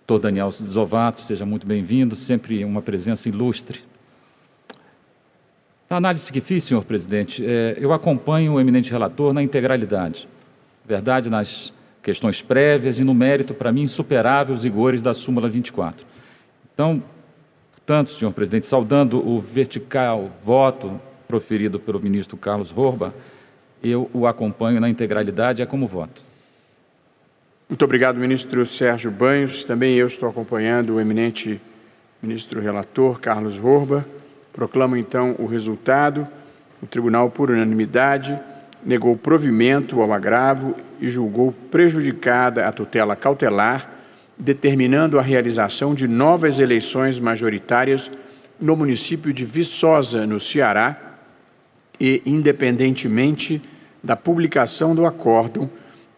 doutor 0.06 0.24
Daniel 0.24 0.52
Zovato, 0.52 1.22
seja 1.22 1.46
muito 1.46 1.66
bem-vindo, 1.66 2.16
sempre 2.16 2.66
uma 2.66 2.82
presença 2.82 3.30
ilustre. 3.30 3.80
Na 5.90 5.96
análise 5.98 6.32
que 6.32 6.42
fiz, 6.42 6.66
senhor 6.66 6.84
presidente, 6.84 7.44
é, 7.46 7.78
eu 7.80 7.94
acompanho 7.94 8.54
o 8.54 8.60
eminente 8.60 8.92
relator 8.92 9.32
na 9.34 9.42
integralidade. 9.42 10.28
Verdade, 10.86 11.30
nas 11.30 11.74
questões 12.02 12.42
prévias 12.42 13.00
e 13.00 13.04
no 13.04 13.14
mérito, 13.14 13.54
para 13.54 13.72
mim, 13.72 13.84
insuperável 13.84 14.54
os 14.54 14.64
rigores 14.64 15.02
da 15.02 15.14
súmula 15.14 15.48
24. 15.48 16.06
Então, 16.74 17.02
portanto, 17.72 18.10
senhor 18.10 18.32
presidente, 18.34 18.66
saudando 18.66 19.26
o 19.26 19.40
vertical 19.40 20.30
voto 20.44 21.00
proferido 21.30 21.80
pelo 21.80 22.02
ministro 22.02 22.36
Carlos 22.36 22.74
Horba, 22.76 23.14
eu 23.82 24.10
o 24.14 24.28
acompanho 24.28 24.82
na 24.82 24.90
integralidade, 24.90 25.62
é 25.62 25.66
como 25.66 25.88
voto. 25.88 26.33
Muito 27.74 27.86
obrigado, 27.86 28.20
ministro 28.20 28.64
Sérgio 28.68 29.10
Banhos. 29.10 29.64
Também 29.64 29.96
eu 29.96 30.06
estou 30.06 30.30
acompanhando 30.30 30.94
o 30.94 31.02
eminente 31.02 31.60
ministro 32.22 32.62
relator 32.62 33.20
Carlos 33.20 33.60
Horba. 33.60 34.06
Proclamo 34.54 34.96
então 34.96 35.36
o 35.40 35.48
resultado. 35.48 36.28
O 36.84 36.86
tribunal, 36.86 37.32
por 37.32 37.50
unanimidade, 37.50 38.40
negou 38.86 39.18
provimento 39.18 40.00
ao 40.04 40.14
agravo 40.14 40.76
e 41.02 41.10
julgou 41.10 41.52
prejudicada 41.72 42.68
a 42.68 42.72
tutela 42.72 43.16
cautelar, 43.16 43.90
determinando 44.38 45.18
a 45.18 45.24
realização 45.24 45.96
de 45.96 46.08
novas 46.08 46.60
eleições 46.60 47.20
majoritárias 47.20 48.12
no 48.62 48.76
município 48.76 49.34
de 49.34 49.46
Viçosa, 49.46 50.28
no 50.28 50.40
Ceará, 50.40 51.16
e, 52.00 52.22
independentemente 52.24 53.60
da 54.04 54.16
publicação 54.16 54.94
do 54.94 55.08
acórdão, 55.08 55.68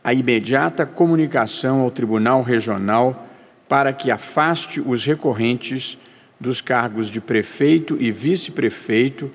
a 0.06 0.14
imediata 0.14 0.86
comunicação 0.86 1.82
ao 1.82 1.90
Tribunal 1.90 2.44
Regional 2.44 3.28
para 3.68 3.92
que 3.92 4.12
afaste 4.12 4.80
os 4.80 5.04
recorrentes 5.04 5.98
dos 6.40 6.62
cargos 6.62 7.08
de 7.08 7.20
prefeito 7.20 7.98
e 8.00 8.12
vice-prefeito 8.12 9.32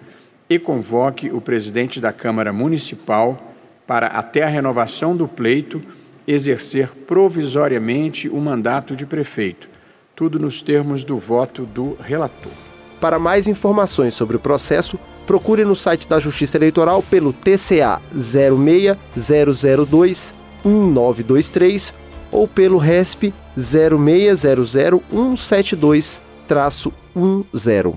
e 0.48 0.60
convoque 0.60 1.28
o 1.28 1.40
presidente 1.40 2.00
da 2.00 2.12
Câmara 2.12 2.52
Municipal 2.52 3.52
para, 3.84 4.06
até 4.06 4.44
a 4.44 4.48
renovação 4.48 5.16
do 5.16 5.26
pleito, 5.26 5.82
exercer 6.24 6.88
provisoriamente 7.04 8.28
o 8.28 8.40
mandato 8.40 8.94
de 8.94 9.04
prefeito. 9.04 9.68
Tudo 10.14 10.38
nos 10.38 10.62
termos 10.62 11.02
do 11.02 11.18
voto 11.18 11.66
do 11.66 11.96
relator. 12.00 12.52
Para 13.00 13.18
mais 13.18 13.48
informações 13.48 14.14
sobre 14.14 14.36
o 14.36 14.40
processo, 14.40 14.96
procure 15.26 15.64
no 15.64 15.74
site 15.74 16.06
da 16.06 16.20
Justiça 16.20 16.56
Eleitoral 16.56 17.02
pelo 17.02 17.32
TCA 17.32 18.00
06002 18.14 20.38
1923 20.64 21.94
ou 22.30 22.46
pelo 22.46 22.78
RESP 22.78 23.32
0600 23.56 24.70
172 25.11 26.22
10. 26.48 27.94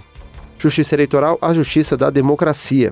Justiça 0.57 0.95
Eleitoral, 0.95 1.37
a 1.41 1.53
justiça 1.53 1.97
da 1.97 2.09
democracia. 2.09 2.91